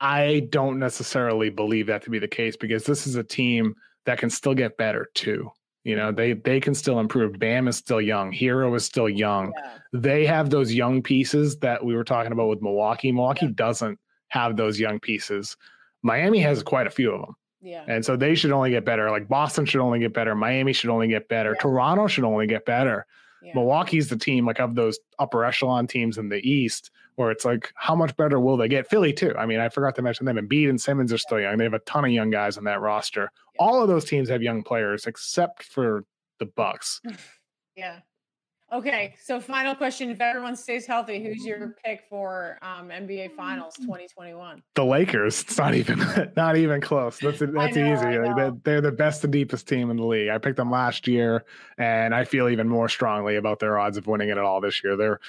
I 0.00 0.46
don't 0.50 0.78
necessarily 0.78 1.50
believe 1.50 1.86
that 1.88 2.02
to 2.02 2.10
be 2.10 2.18
the 2.18 2.28
case 2.28 2.56
because 2.56 2.84
this 2.84 3.06
is 3.06 3.16
a 3.16 3.24
team 3.24 3.74
that 4.06 4.18
can 4.18 4.30
still 4.30 4.54
get 4.54 4.76
better 4.76 5.08
too. 5.14 5.50
You 5.84 5.96
know, 5.96 6.12
they 6.12 6.34
they 6.34 6.60
can 6.60 6.74
still 6.74 7.00
improve. 7.00 7.38
Bam 7.38 7.66
is 7.68 7.76
still 7.76 8.00
young. 8.00 8.30
Herro 8.32 8.74
is 8.74 8.84
still 8.84 9.08
young. 9.08 9.52
Yeah. 9.56 9.78
They 9.92 10.26
have 10.26 10.50
those 10.50 10.72
young 10.72 11.02
pieces 11.02 11.58
that 11.58 11.84
we 11.84 11.94
were 11.94 12.04
talking 12.04 12.32
about 12.32 12.48
with 12.48 12.62
Milwaukee. 12.62 13.10
Milwaukee 13.10 13.46
yeah. 13.46 13.52
doesn't 13.54 13.98
have 14.28 14.56
those 14.56 14.78
young 14.78 15.00
pieces. 15.00 15.56
Miami 16.02 16.40
has 16.40 16.62
quite 16.62 16.86
a 16.86 16.90
few 16.90 17.12
of 17.12 17.20
them. 17.20 17.36
Yeah. 17.60 17.84
And 17.88 18.04
so 18.04 18.16
they 18.16 18.34
should 18.34 18.52
only 18.52 18.70
get 18.70 18.84
better. 18.84 19.10
Like 19.10 19.28
Boston 19.28 19.64
should 19.64 19.80
only 19.80 19.98
get 19.98 20.14
better. 20.14 20.34
Miami 20.34 20.72
should 20.72 20.90
only 20.90 21.08
get 21.08 21.28
better. 21.28 21.52
Yeah. 21.52 21.60
Toronto 21.60 22.06
should 22.06 22.24
only 22.24 22.46
get 22.46 22.64
better. 22.64 23.06
Yeah. 23.42 23.52
Milwaukee's 23.54 24.08
the 24.08 24.16
team 24.16 24.46
like 24.46 24.60
of 24.60 24.74
those 24.74 24.98
upper 25.18 25.44
echelon 25.44 25.86
teams 25.86 26.18
in 26.18 26.28
the 26.28 26.38
East 26.48 26.90
where 27.16 27.30
it's 27.30 27.44
like, 27.44 27.72
how 27.74 27.94
much 27.94 28.16
better 28.16 28.38
will 28.38 28.56
they 28.56 28.68
get? 28.68 28.88
Philly 28.88 29.12
too. 29.12 29.34
I 29.36 29.46
mean, 29.46 29.58
I 29.60 29.68
forgot 29.68 29.96
to 29.96 30.02
mention 30.02 30.26
them. 30.26 30.38
And 30.38 30.48
Embiid 30.48 30.68
and 30.70 30.80
Simmons 30.80 31.12
are 31.12 31.18
still 31.18 31.40
young. 31.40 31.58
They 31.58 31.64
have 31.64 31.74
a 31.74 31.80
ton 31.80 32.04
of 32.04 32.10
young 32.10 32.30
guys 32.30 32.56
on 32.56 32.64
that 32.64 32.80
roster. 32.80 33.30
Yeah. 33.54 33.66
All 33.66 33.82
of 33.82 33.88
those 33.88 34.04
teams 34.04 34.28
have 34.28 34.42
young 34.42 34.62
players 34.62 35.06
except 35.06 35.64
for 35.64 36.04
the 36.38 36.46
Bucks. 36.46 37.00
yeah. 37.76 38.00
Okay, 38.70 39.14
so 39.22 39.40
final 39.40 39.74
question: 39.74 40.10
If 40.10 40.20
everyone 40.20 40.54
stays 40.54 40.84
healthy, 40.84 41.22
who's 41.22 41.44
your 41.44 41.74
pick 41.82 42.04
for 42.10 42.58
um, 42.60 42.88
NBA 42.88 43.34
Finals 43.34 43.74
2021? 43.76 44.62
The 44.74 44.84
Lakers. 44.84 45.40
It's 45.42 45.56
not 45.56 45.74
even 45.74 46.04
not 46.36 46.56
even 46.58 46.82
close. 46.82 47.18
That's 47.18 47.38
that's 47.38 47.52
know, 47.54 47.66
easy. 47.66 48.04
They're, 48.04 48.52
they're 48.64 48.80
the 48.82 48.92
best 48.92 49.24
and 49.24 49.32
deepest 49.32 49.66
team 49.66 49.90
in 49.90 49.96
the 49.96 50.04
league. 50.04 50.28
I 50.28 50.36
picked 50.36 50.58
them 50.58 50.70
last 50.70 51.08
year, 51.08 51.44
and 51.78 52.14
I 52.14 52.24
feel 52.24 52.48
even 52.48 52.68
more 52.68 52.90
strongly 52.90 53.36
about 53.36 53.58
their 53.58 53.78
odds 53.78 53.96
of 53.96 54.06
winning 54.06 54.28
it 54.28 54.36
at 54.36 54.44
all 54.44 54.60
this 54.60 54.84
year. 54.84 54.96
They're 54.96 55.20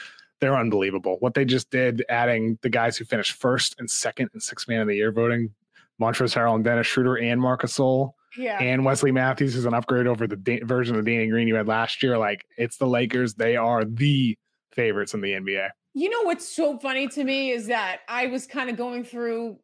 they're 0.41 0.57
unbelievable. 0.57 1.15
What 1.19 1.33
they 1.33 1.45
just 1.45 1.69
did, 1.69 2.03
adding 2.09 2.59
the 2.61 2.69
guys 2.69 2.97
who 2.97 3.05
finished 3.05 3.33
first 3.33 3.75
and 3.79 3.89
second 3.89 4.31
and 4.33 4.43
sixth 4.43 4.67
man 4.67 4.81
of 4.81 4.87
the 4.87 4.95
year 4.95 5.13
voting, 5.13 5.53
Montrezl 6.01 6.35
Harrell 6.35 6.55
and 6.55 6.63
Dennis 6.63 6.87
Schroeder 6.87 7.17
and 7.17 7.39
Marcus 7.39 7.77
Gasol 7.77 8.13
yeah. 8.37 8.61
and 8.61 8.85
Wesley 8.85 9.11
Matthews 9.11 9.55
is 9.55 9.65
an 9.65 9.73
upgrade 9.73 10.07
over 10.07 10.27
the 10.27 10.35
da- 10.35 10.63
version 10.63 10.95
of 10.95 11.05
Danny 11.05 11.27
Green 11.27 11.47
you 11.47 11.55
had 11.55 11.67
last 11.67 12.03
year. 12.03 12.17
Like 12.17 12.45
it's 12.57 12.77
the 12.77 12.87
Lakers. 12.87 13.35
They 13.35 13.55
are 13.55 13.85
the 13.85 14.37
favorites 14.71 15.13
in 15.13 15.21
the 15.21 15.31
NBA. 15.33 15.69
You 15.93 16.09
know 16.09 16.21
what's 16.23 16.47
so 16.47 16.77
funny 16.77 17.07
to 17.09 17.23
me 17.23 17.51
is 17.51 17.67
that 17.67 18.01
I 18.07 18.27
was 18.27 18.45
kind 18.45 18.69
of 18.69 18.77
going 18.77 19.03
through 19.03 19.57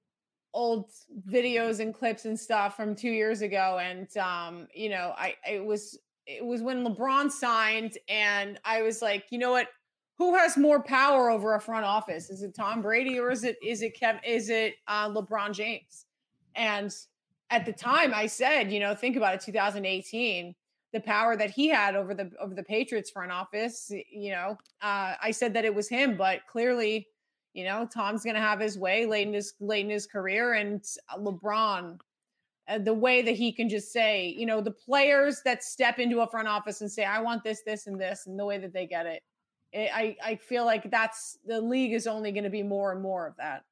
old 0.54 0.90
videos 1.30 1.82
and 1.82 1.94
clips 1.94 2.26
and 2.26 2.40
stuff 2.40 2.76
from 2.76 2.96
two 2.96 3.12
years 3.12 3.42
ago, 3.42 3.80
and 3.82 4.08
um, 4.18 4.68
you 4.74 4.90
know, 4.90 5.14
I 5.16 5.36
it 5.48 5.64
was 5.64 6.00
it 6.26 6.44
was 6.44 6.62
when 6.62 6.84
LeBron 6.86 7.30
signed, 7.30 7.98
and 8.10 8.60
I 8.66 8.82
was 8.82 9.02
like, 9.02 9.26
you 9.30 9.38
know 9.38 9.52
what? 9.52 9.68
Who 10.18 10.34
has 10.36 10.56
more 10.56 10.82
power 10.82 11.30
over 11.30 11.56
a 11.56 11.60
front 11.60 11.86
office? 11.86 12.30
Is 12.30 12.42
it 12.42 12.56
Tom 12.56 12.82
Brady 12.82 13.20
or 13.20 13.32
is 13.32 13.44
it 13.44 13.58
is 13.64 13.82
it 13.82 14.00
Kev? 14.00 14.20
Is 14.26 14.50
it 14.50 14.76
uh, 14.88 15.10
LeBron 15.10 15.54
James? 15.54 16.06
And 16.56 16.90
at 17.50 17.66
the 17.66 17.74
time 17.74 18.14
I 18.14 18.28
said, 18.28 18.72
you 18.72 18.80
know, 18.80 18.96
think 18.96 19.16
about 19.16 19.36
it, 19.36 19.42
2018, 19.42 20.56
the 20.94 21.00
power 21.00 21.36
that 21.36 21.52
he 21.52 21.68
had 21.68 21.96
over 21.96 22.14
the 22.14 22.32
over 22.40 22.56
the 22.56 22.64
Patriots 22.64 23.12
front 23.12 23.32
office. 23.32 23.92
You 24.12 24.32
know, 24.32 24.58
uh, 24.82 25.16
I 25.22 25.32
said 25.32 25.54
that 25.54 25.66
it 25.66 25.76
was 25.76 25.90
him, 25.90 26.18
but 26.18 26.40
clearly, 26.48 27.08
you 27.54 27.66
know, 27.66 27.88
Tom's 27.94 28.24
going 28.24 28.36
to 28.36 28.42
have 28.42 28.60
his 28.60 28.78
way 28.78 29.06
late 29.06 29.28
in 29.28 29.34
his 29.34 29.54
late 29.60 29.86
in 29.86 29.92
his 29.92 30.08
career, 30.08 30.54
and 30.54 30.84
LeBron. 31.18 32.00
Uh, 32.68 32.80
the 32.80 32.94
way 32.94 33.22
that 33.22 33.36
he 33.36 33.52
can 33.52 33.70
just 33.70 33.94
say, 33.94 34.34
you 34.36 34.44
know, 34.44 34.60
the 34.60 34.72
players 34.72 35.42
that 35.46 35.64
step 35.64 36.00
into 36.00 36.22
a 36.22 36.28
front 36.28 36.48
office 36.48 36.82
and 36.82 36.92
say, 36.92 37.04
"I 37.04 37.22
want 37.22 37.44
this, 37.44 37.62
this, 37.64 37.86
and 37.86 38.02
this," 38.02 38.26
and 38.26 38.40
the 38.40 38.46
way 38.46 38.58
that 38.58 38.74
they 38.74 38.88
get 38.88 39.06
it, 39.06 39.22
it 39.72 39.92
I 39.94 40.18
I 40.24 40.36
feel 40.36 40.66
like 40.66 40.90
that's 40.90 41.38
the 41.46 41.62
league 41.62 41.94
is 41.94 42.08
only 42.08 42.32
going 42.32 42.44
to 42.44 42.50
be 42.50 42.64
more 42.64 42.92
and 42.92 43.04
more 43.04 43.28
of 43.28 43.36
that. 43.38 43.66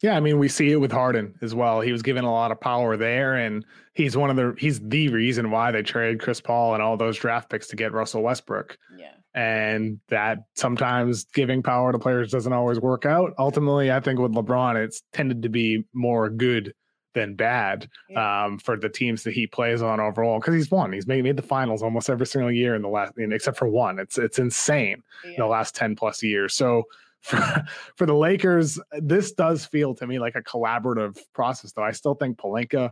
Yeah, 0.00 0.16
I 0.16 0.20
mean, 0.20 0.38
we 0.38 0.48
see 0.48 0.70
it 0.70 0.76
with 0.76 0.92
Harden 0.92 1.34
as 1.42 1.54
well. 1.54 1.80
He 1.80 1.90
was 1.90 2.02
given 2.02 2.24
a 2.24 2.32
lot 2.32 2.52
of 2.52 2.60
power 2.60 2.96
there, 2.96 3.34
and 3.34 3.64
he's 3.94 4.16
one 4.16 4.30
of 4.30 4.36
the 4.36 4.54
he's 4.56 4.80
the 4.80 5.08
reason 5.08 5.50
why 5.50 5.72
they 5.72 5.82
traded 5.82 6.20
Chris 6.20 6.40
Paul 6.40 6.74
and 6.74 6.82
all 6.82 6.96
those 6.96 7.18
draft 7.18 7.50
picks 7.50 7.66
to 7.68 7.76
get 7.76 7.92
Russell 7.92 8.22
Westbrook. 8.22 8.78
Yeah. 8.96 9.10
And 9.34 10.00
that 10.08 10.38
sometimes 10.54 11.24
giving 11.24 11.62
power 11.62 11.92
to 11.92 11.98
players 11.98 12.30
doesn't 12.30 12.52
always 12.52 12.80
work 12.80 13.06
out. 13.06 13.34
Ultimately, 13.38 13.90
I 13.90 14.00
think 14.00 14.20
with 14.20 14.32
LeBron, 14.32 14.76
it's 14.76 15.02
tended 15.12 15.42
to 15.42 15.48
be 15.48 15.84
more 15.92 16.30
good 16.30 16.74
than 17.14 17.34
bad 17.34 17.88
yeah. 18.08 18.44
um, 18.44 18.58
for 18.58 18.76
the 18.76 18.88
teams 18.88 19.24
that 19.24 19.34
he 19.34 19.46
plays 19.46 19.82
on 19.82 19.98
overall 19.98 20.38
because 20.38 20.54
he's 20.54 20.70
won. 20.70 20.92
He's 20.92 21.06
made, 21.06 21.24
made 21.24 21.36
the 21.36 21.42
finals 21.42 21.82
almost 21.82 22.08
every 22.08 22.26
single 22.26 22.52
year 22.52 22.74
in 22.74 22.82
the 22.82 22.88
last, 22.88 23.14
except 23.16 23.56
for 23.56 23.68
one. 23.68 23.98
It's 23.98 24.18
it's 24.18 24.38
insane 24.38 25.02
yeah. 25.24 25.30
in 25.30 25.36
the 25.38 25.46
last 25.46 25.74
ten 25.74 25.96
plus 25.96 26.22
years. 26.22 26.54
So 26.54 26.84
for, 27.20 27.64
for 27.96 28.06
the 28.06 28.14
Lakers, 28.14 28.78
this 28.92 29.32
does 29.32 29.64
feel 29.64 29.94
to 29.96 30.06
me 30.06 30.18
like 30.18 30.34
a 30.34 30.42
collaborative 30.42 31.18
process, 31.32 31.72
though. 31.72 31.82
I 31.82 31.92
still 31.92 32.14
think 32.14 32.38
Pelinka, 32.38 32.90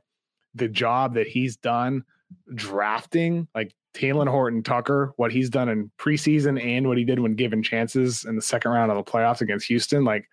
the 0.54 0.68
job 0.68 1.14
that 1.14 1.26
he's 1.26 1.56
done 1.56 2.04
drafting, 2.54 3.46
like 3.54 3.74
Talen 3.94 4.28
Horton 4.28 4.62
Tucker, 4.62 5.12
what 5.16 5.32
he's 5.32 5.50
done 5.50 5.68
in 5.68 5.90
preseason 5.98 6.62
and 6.62 6.86
what 6.86 6.98
he 6.98 7.04
did 7.04 7.20
when 7.20 7.34
given 7.34 7.62
chances 7.62 8.24
in 8.24 8.36
the 8.36 8.42
second 8.42 8.70
round 8.70 8.90
of 8.90 8.96
the 8.96 9.10
playoffs 9.10 9.40
against 9.40 9.66
Houston, 9.68 10.04
like 10.04 10.28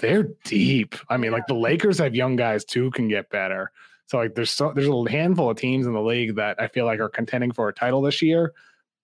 they're 0.00 0.28
deep. 0.44 0.96
I 1.08 1.16
mean, 1.16 1.30
like 1.30 1.46
the 1.46 1.54
Lakers 1.54 1.98
have 1.98 2.14
young 2.14 2.36
guys 2.36 2.64
too 2.64 2.90
can 2.90 3.08
get 3.08 3.30
better. 3.30 3.70
So 4.06 4.18
like 4.18 4.34
there's 4.34 4.50
so 4.50 4.72
there's 4.74 4.88
a 4.88 5.10
handful 5.10 5.50
of 5.50 5.56
teams 5.56 5.86
in 5.86 5.92
the 5.92 6.00
league 6.00 6.36
that 6.36 6.60
I 6.60 6.68
feel 6.68 6.84
like 6.84 7.00
are 7.00 7.08
contending 7.08 7.52
for 7.52 7.68
a 7.68 7.74
title 7.74 8.02
this 8.02 8.22
year, 8.22 8.52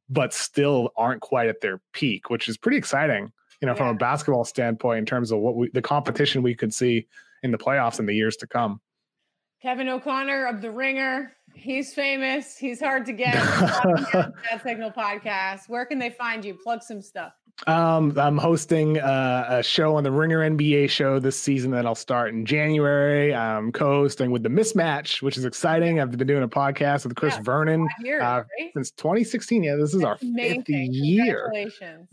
but 0.08 0.32
still 0.32 0.90
aren't 0.96 1.22
quite 1.22 1.48
at 1.48 1.60
their 1.60 1.80
peak, 1.92 2.30
which 2.30 2.48
is 2.48 2.56
pretty 2.56 2.78
exciting 2.78 3.32
you 3.62 3.66
know, 3.66 3.72
yeah. 3.72 3.78
from 3.78 3.88
a 3.88 3.94
basketball 3.94 4.44
standpoint 4.44 4.98
in 4.98 5.06
terms 5.06 5.30
of 5.30 5.38
what 5.38 5.54
we, 5.54 5.70
the 5.70 5.80
competition 5.80 6.42
we 6.42 6.54
could 6.54 6.74
see 6.74 7.06
in 7.44 7.52
the 7.52 7.58
playoffs 7.58 8.00
in 8.00 8.06
the 8.06 8.14
years 8.14 8.36
to 8.36 8.46
come. 8.46 8.80
Kevin 9.62 9.88
O'Connor 9.88 10.46
of 10.46 10.60
The 10.60 10.72
Ringer. 10.72 11.32
He's 11.54 11.94
famous. 11.94 12.58
He's 12.58 12.80
hard 12.80 13.06
to 13.06 13.12
get. 13.12 13.34
Bad 14.12 14.62
Signal 14.64 14.90
podcast. 14.90 15.68
Where 15.68 15.86
can 15.86 16.00
they 16.00 16.10
find 16.10 16.44
you? 16.44 16.58
Plug 16.64 16.82
some 16.82 17.00
stuff. 17.00 17.32
Um, 17.66 18.18
I'm 18.18 18.38
hosting 18.38 18.98
uh, 18.98 19.46
a 19.48 19.62
show 19.62 19.94
on 19.94 20.02
the 20.02 20.10
Ringer 20.10 20.40
NBA 20.40 20.90
show 20.90 21.20
this 21.20 21.38
season 21.38 21.70
that 21.72 21.86
I'll 21.86 21.94
start 21.94 22.30
in 22.30 22.44
January. 22.44 23.32
I'm 23.32 23.70
co-hosting 23.70 24.32
with 24.32 24.42
the 24.42 24.48
Mismatch, 24.48 25.22
which 25.22 25.36
is 25.36 25.44
exciting. 25.44 26.00
I've 26.00 26.10
been 26.10 26.26
doing 26.26 26.42
a 26.42 26.48
podcast 26.48 27.04
with 27.04 27.14
Chris 27.14 27.34
yeah, 27.36 27.42
Vernon 27.42 27.88
years, 28.00 28.22
uh, 28.22 28.42
right? 28.58 28.72
since 28.74 28.90
2016. 28.92 29.62
Yeah, 29.62 29.76
this 29.76 29.94
is 29.94 30.00
That's 30.00 30.22
our 30.24 30.28
fifth 30.36 30.68
year, 30.68 31.52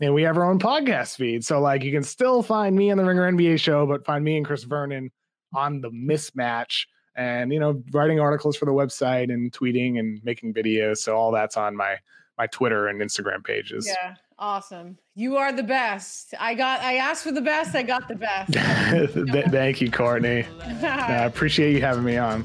and 0.00 0.14
we 0.14 0.22
have 0.22 0.36
our 0.36 0.48
own 0.48 0.60
podcast 0.60 1.16
feed. 1.16 1.44
So 1.44 1.60
like, 1.60 1.82
you 1.82 1.90
can 1.90 2.04
still 2.04 2.42
find 2.44 2.76
me 2.76 2.92
on 2.92 2.98
the 2.98 3.04
Ringer 3.04 3.32
NBA 3.32 3.58
show, 3.58 3.86
but 3.86 4.04
find 4.04 4.22
me 4.24 4.36
and 4.36 4.46
Chris 4.46 4.62
Vernon 4.62 5.10
on 5.52 5.80
the 5.80 5.90
Mismatch 5.90 6.86
and 7.16 7.52
you 7.52 7.58
know 7.58 7.82
writing 7.92 8.20
articles 8.20 8.56
for 8.56 8.66
the 8.66 8.72
website 8.72 9.32
and 9.32 9.50
tweeting 9.52 9.98
and 9.98 10.20
making 10.22 10.54
videos 10.54 10.98
so 10.98 11.16
all 11.16 11.32
that's 11.32 11.56
on 11.56 11.74
my 11.76 11.96
my 12.40 12.46
twitter 12.46 12.88
and 12.88 13.00
instagram 13.02 13.44
pages 13.44 13.86
yeah 13.86 14.14
Awesome. 14.42 14.96
You 15.14 15.36
are 15.36 15.52
the 15.52 15.62
best. 15.62 16.32
I 16.40 16.54
got 16.54 16.80
I 16.80 16.96
asked 16.96 17.24
for 17.24 17.30
the 17.30 17.42
best, 17.42 17.74
I 17.76 17.82
got 17.82 18.08
the 18.08 18.14
best. 18.14 18.54
Thank 19.50 19.82
you, 19.82 19.90
Courtney. 19.90 20.46
I 20.82 21.24
appreciate 21.24 21.74
you 21.74 21.82
having 21.82 22.04
me 22.04 22.16
on. 22.16 22.42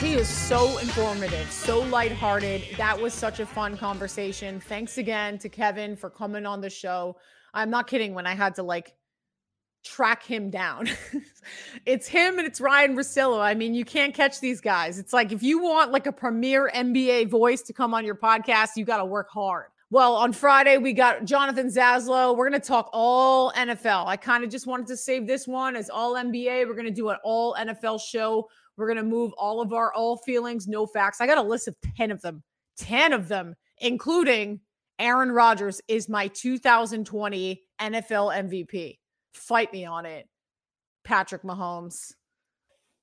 He 0.00 0.12
is 0.12 0.28
so 0.28 0.76
informative, 0.76 1.50
so 1.50 1.80
lighthearted. 1.80 2.62
That 2.76 3.00
was 3.00 3.14
such 3.14 3.40
a 3.40 3.46
fun 3.46 3.78
conversation. 3.78 4.60
Thanks 4.60 4.98
again 4.98 5.38
to 5.38 5.48
Kevin 5.48 5.96
for 5.96 6.10
coming 6.10 6.44
on 6.44 6.60
the 6.60 6.68
show. 6.68 7.16
I'm 7.54 7.70
not 7.70 7.86
kidding 7.86 8.14
when 8.14 8.26
I 8.26 8.34
had 8.34 8.56
to 8.56 8.62
like 8.62 8.94
track 9.84 10.24
him 10.24 10.50
down. 10.50 10.88
it's 11.86 12.08
him 12.08 12.38
and 12.38 12.46
it's 12.46 12.60
Ryan 12.60 12.96
Russillo. 12.96 13.40
I 13.40 13.54
mean, 13.54 13.74
you 13.74 13.84
can't 13.84 14.14
catch 14.14 14.40
these 14.40 14.60
guys. 14.60 14.98
It's 14.98 15.12
like 15.12 15.32
if 15.32 15.42
you 15.42 15.62
want 15.62 15.92
like 15.92 16.06
a 16.06 16.12
premier 16.12 16.70
NBA 16.74 17.28
voice 17.28 17.62
to 17.62 17.72
come 17.72 17.94
on 17.94 18.04
your 18.04 18.16
podcast, 18.16 18.70
you 18.76 18.84
got 18.84 18.98
to 18.98 19.04
work 19.04 19.30
hard. 19.30 19.66
Well, 19.90 20.16
on 20.16 20.32
Friday, 20.32 20.78
we 20.78 20.92
got 20.92 21.24
Jonathan 21.24 21.68
Zaslow. 21.68 22.36
We're 22.36 22.48
going 22.48 22.60
to 22.60 22.66
talk 22.66 22.90
all 22.92 23.52
NFL. 23.52 24.06
I 24.06 24.16
kind 24.16 24.42
of 24.42 24.50
just 24.50 24.66
wanted 24.66 24.88
to 24.88 24.96
save 24.96 25.26
this 25.26 25.46
one 25.46 25.76
as 25.76 25.88
all 25.88 26.14
NBA. 26.14 26.66
We're 26.66 26.74
going 26.74 26.86
to 26.86 26.90
do 26.90 27.10
an 27.10 27.18
all 27.22 27.54
NFL 27.54 28.00
show. 28.00 28.48
We're 28.76 28.86
going 28.86 28.96
to 28.96 29.04
move 29.04 29.32
all 29.34 29.60
of 29.60 29.72
our 29.72 29.92
all 29.92 30.16
feelings, 30.16 30.66
no 30.66 30.86
facts. 30.86 31.20
I 31.20 31.26
got 31.26 31.38
a 31.38 31.42
list 31.42 31.68
of 31.68 31.76
10 31.96 32.10
of 32.10 32.20
them, 32.22 32.42
10 32.78 33.12
of 33.12 33.28
them, 33.28 33.54
including 33.78 34.58
Aaron 34.98 35.32
Rodgers 35.32 35.80
is 35.88 36.08
my 36.08 36.28
2020 36.28 37.62
NFL 37.80 38.34
MVP. 38.50 38.98
Fight 39.34 39.72
me 39.72 39.84
on 39.84 40.06
it, 40.06 40.28
Patrick 41.04 41.42
Mahomes. 41.42 42.12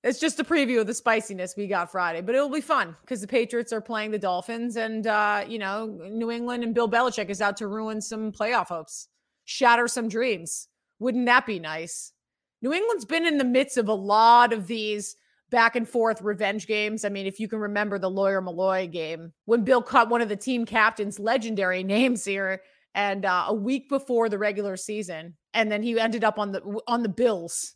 It's 0.03 0.19
just 0.19 0.39
a 0.39 0.43
preview 0.43 0.79
of 0.81 0.87
the 0.87 0.93
spiciness 0.93 1.55
we 1.55 1.67
got 1.67 1.91
Friday, 1.91 2.21
but 2.21 2.33
it'll 2.33 2.49
be 2.49 2.61
fun 2.61 2.95
because 3.01 3.21
the 3.21 3.27
Patriots 3.27 3.71
are 3.71 3.81
playing 3.81 4.11
the 4.11 4.17
Dolphins, 4.17 4.75
and 4.75 5.05
uh, 5.05 5.43
you 5.47 5.59
know 5.59 5.85
New 5.85 6.31
England 6.31 6.63
and 6.63 6.73
Bill 6.73 6.89
Belichick 6.89 7.29
is 7.29 7.41
out 7.41 7.57
to 7.57 7.67
ruin 7.67 8.01
some 8.01 8.31
playoff 8.31 8.67
hopes, 8.67 9.09
shatter 9.45 9.87
some 9.87 10.07
dreams. 10.07 10.69
Wouldn't 10.99 11.27
that 11.27 11.45
be 11.45 11.59
nice? 11.59 12.13
New 12.61 12.73
England's 12.73 13.05
been 13.05 13.25
in 13.25 13.37
the 13.37 13.43
midst 13.43 13.77
of 13.77 13.89
a 13.89 13.93
lot 13.93 14.53
of 14.53 14.67
these 14.67 15.15
back 15.51 15.75
and 15.75 15.87
forth 15.87 16.21
revenge 16.21 16.65
games. 16.65 17.05
I 17.05 17.09
mean, 17.09 17.27
if 17.27 17.39
you 17.39 17.47
can 17.47 17.59
remember 17.59 17.99
the 17.99 18.09
Lawyer 18.09 18.41
Milloy 18.41 18.89
game 18.91 19.33
when 19.45 19.63
Bill 19.63 19.81
cut 19.81 20.09
one 20.09 20.21
of 20.21 20.29
the 20.29 20.35
team 20.35 20.65
captains' 20.65 21.19
legendary 21.19 21.83
names 21.83 22.25
here, 22.25 22.61
and 22.95 23.25
uh, 23.25 23.45
a 23.47 23.53
week 23.53 23.87
before 23.87 24.27
the 24.27 24.37
regular 24.37 24.75
season, 24.75 25.35
and 25.53 25.71
then 25.71 25.83
he 25.83 25.99
ended 25.99 26.23
up 26.23 26.39
on 26.39 26.51
the 26.51 26.61
on 26.87 27.03
the 27.03 27.09
Bills. 27.09 27.75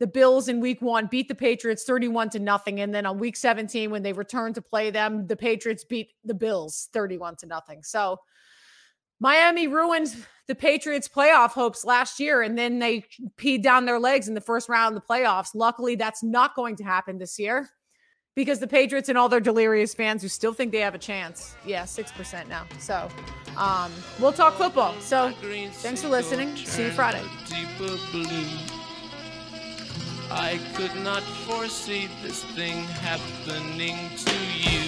The 0.00 0.06
Bills 0.08 0.48
in 0.48 0.58
week 0.58 0.82
one 0.82 1.06
beat 1.06 1.28
the 1.28 1.34
Patriots 1.34 1.84
31 1.84 2.30
to 2.30 2.40
nothing. 2.40 2.80
And 2.80 2.92
then 2.92 3.06
on 3.06 3.18
week 3.18 3.36
17, 3.36 3.88
when 3.88 4.02
they 4.02 4.12
returned 4.12 4.56
to 4.56 4.62
play 4.62 4.90
them, 4.90 5.28
the 5.28 5.36
Patriots 5.36 5.84
beat 5.84 6.10
the 6.24 6.34
Bills 6.34 6.88
31 6.92 7.36
to 7.36 7.46
nothing. 7.46 7.84
So 7.84 8.18
Miami 9.22 9.68
ruined 9.68 10.16
the 10.48 10.54
Patriots' 10.56 11.06
playoff 11.06 11.50
hopes 11.50 11.84
last 11.84 12.18
year, 12.18 12.42
and 12.42 12.58
then 12.58 12.80
they 12.80 13.04
peed 13.36 13.62
down 13.62 13.84
their 13.84 14.00
legs 14.00 14.26
in 14.26 14.34
the 14.34 14.40
first 14.40 14.68
round 14.68 14.96
of 14.96 15.00
the 15.00 15.06
playoffs. 15.06 15.50
Luckily, 15.54 15.94
that's 15.94 16.24
not 16.24 16.56
going 16.56 16.74
to 16.74 16.82
happen 16.82 17.18
this 17.18 17.38
year 17.38 17.70
because 18.34 18.58
the 18.58 18.66
Patriots 18.66 19.08
and 19.08 19.16
all 19.16 19.28
their 19.28 19.38
delirious 19.38 19.94
fans 19.94 20.22
who 20.22 20.28
still 20.28 20.52
think 20.52 20.72
they 20.72 20.80
have 20.80 20.96
a 20.96 20.98
chance. 20.98 21.54
Yeah, 21.64 21.84
6% 21.84 22.48
now. 22.48 22.66
So 22.80 23.08
um, 23.56 23.92
we'll 24.18 24.32
talk 24.32 24.54
football. 24.54 24.92
So 24.98 25.32
thanks 25.70 26.02
for 26.02 26.08
listening. 26.08 26.56
See 26.56 26.86
you 26.86 26.90
Friday. 26.90 27.22
I 30.32 30.58
could 30.74 30.96
not 30.96 31.22
foresee 31.22 32.08
this 32.24 32.42
thing 32.56 32.82
happening 32.84 33.96
to 34.16 34.81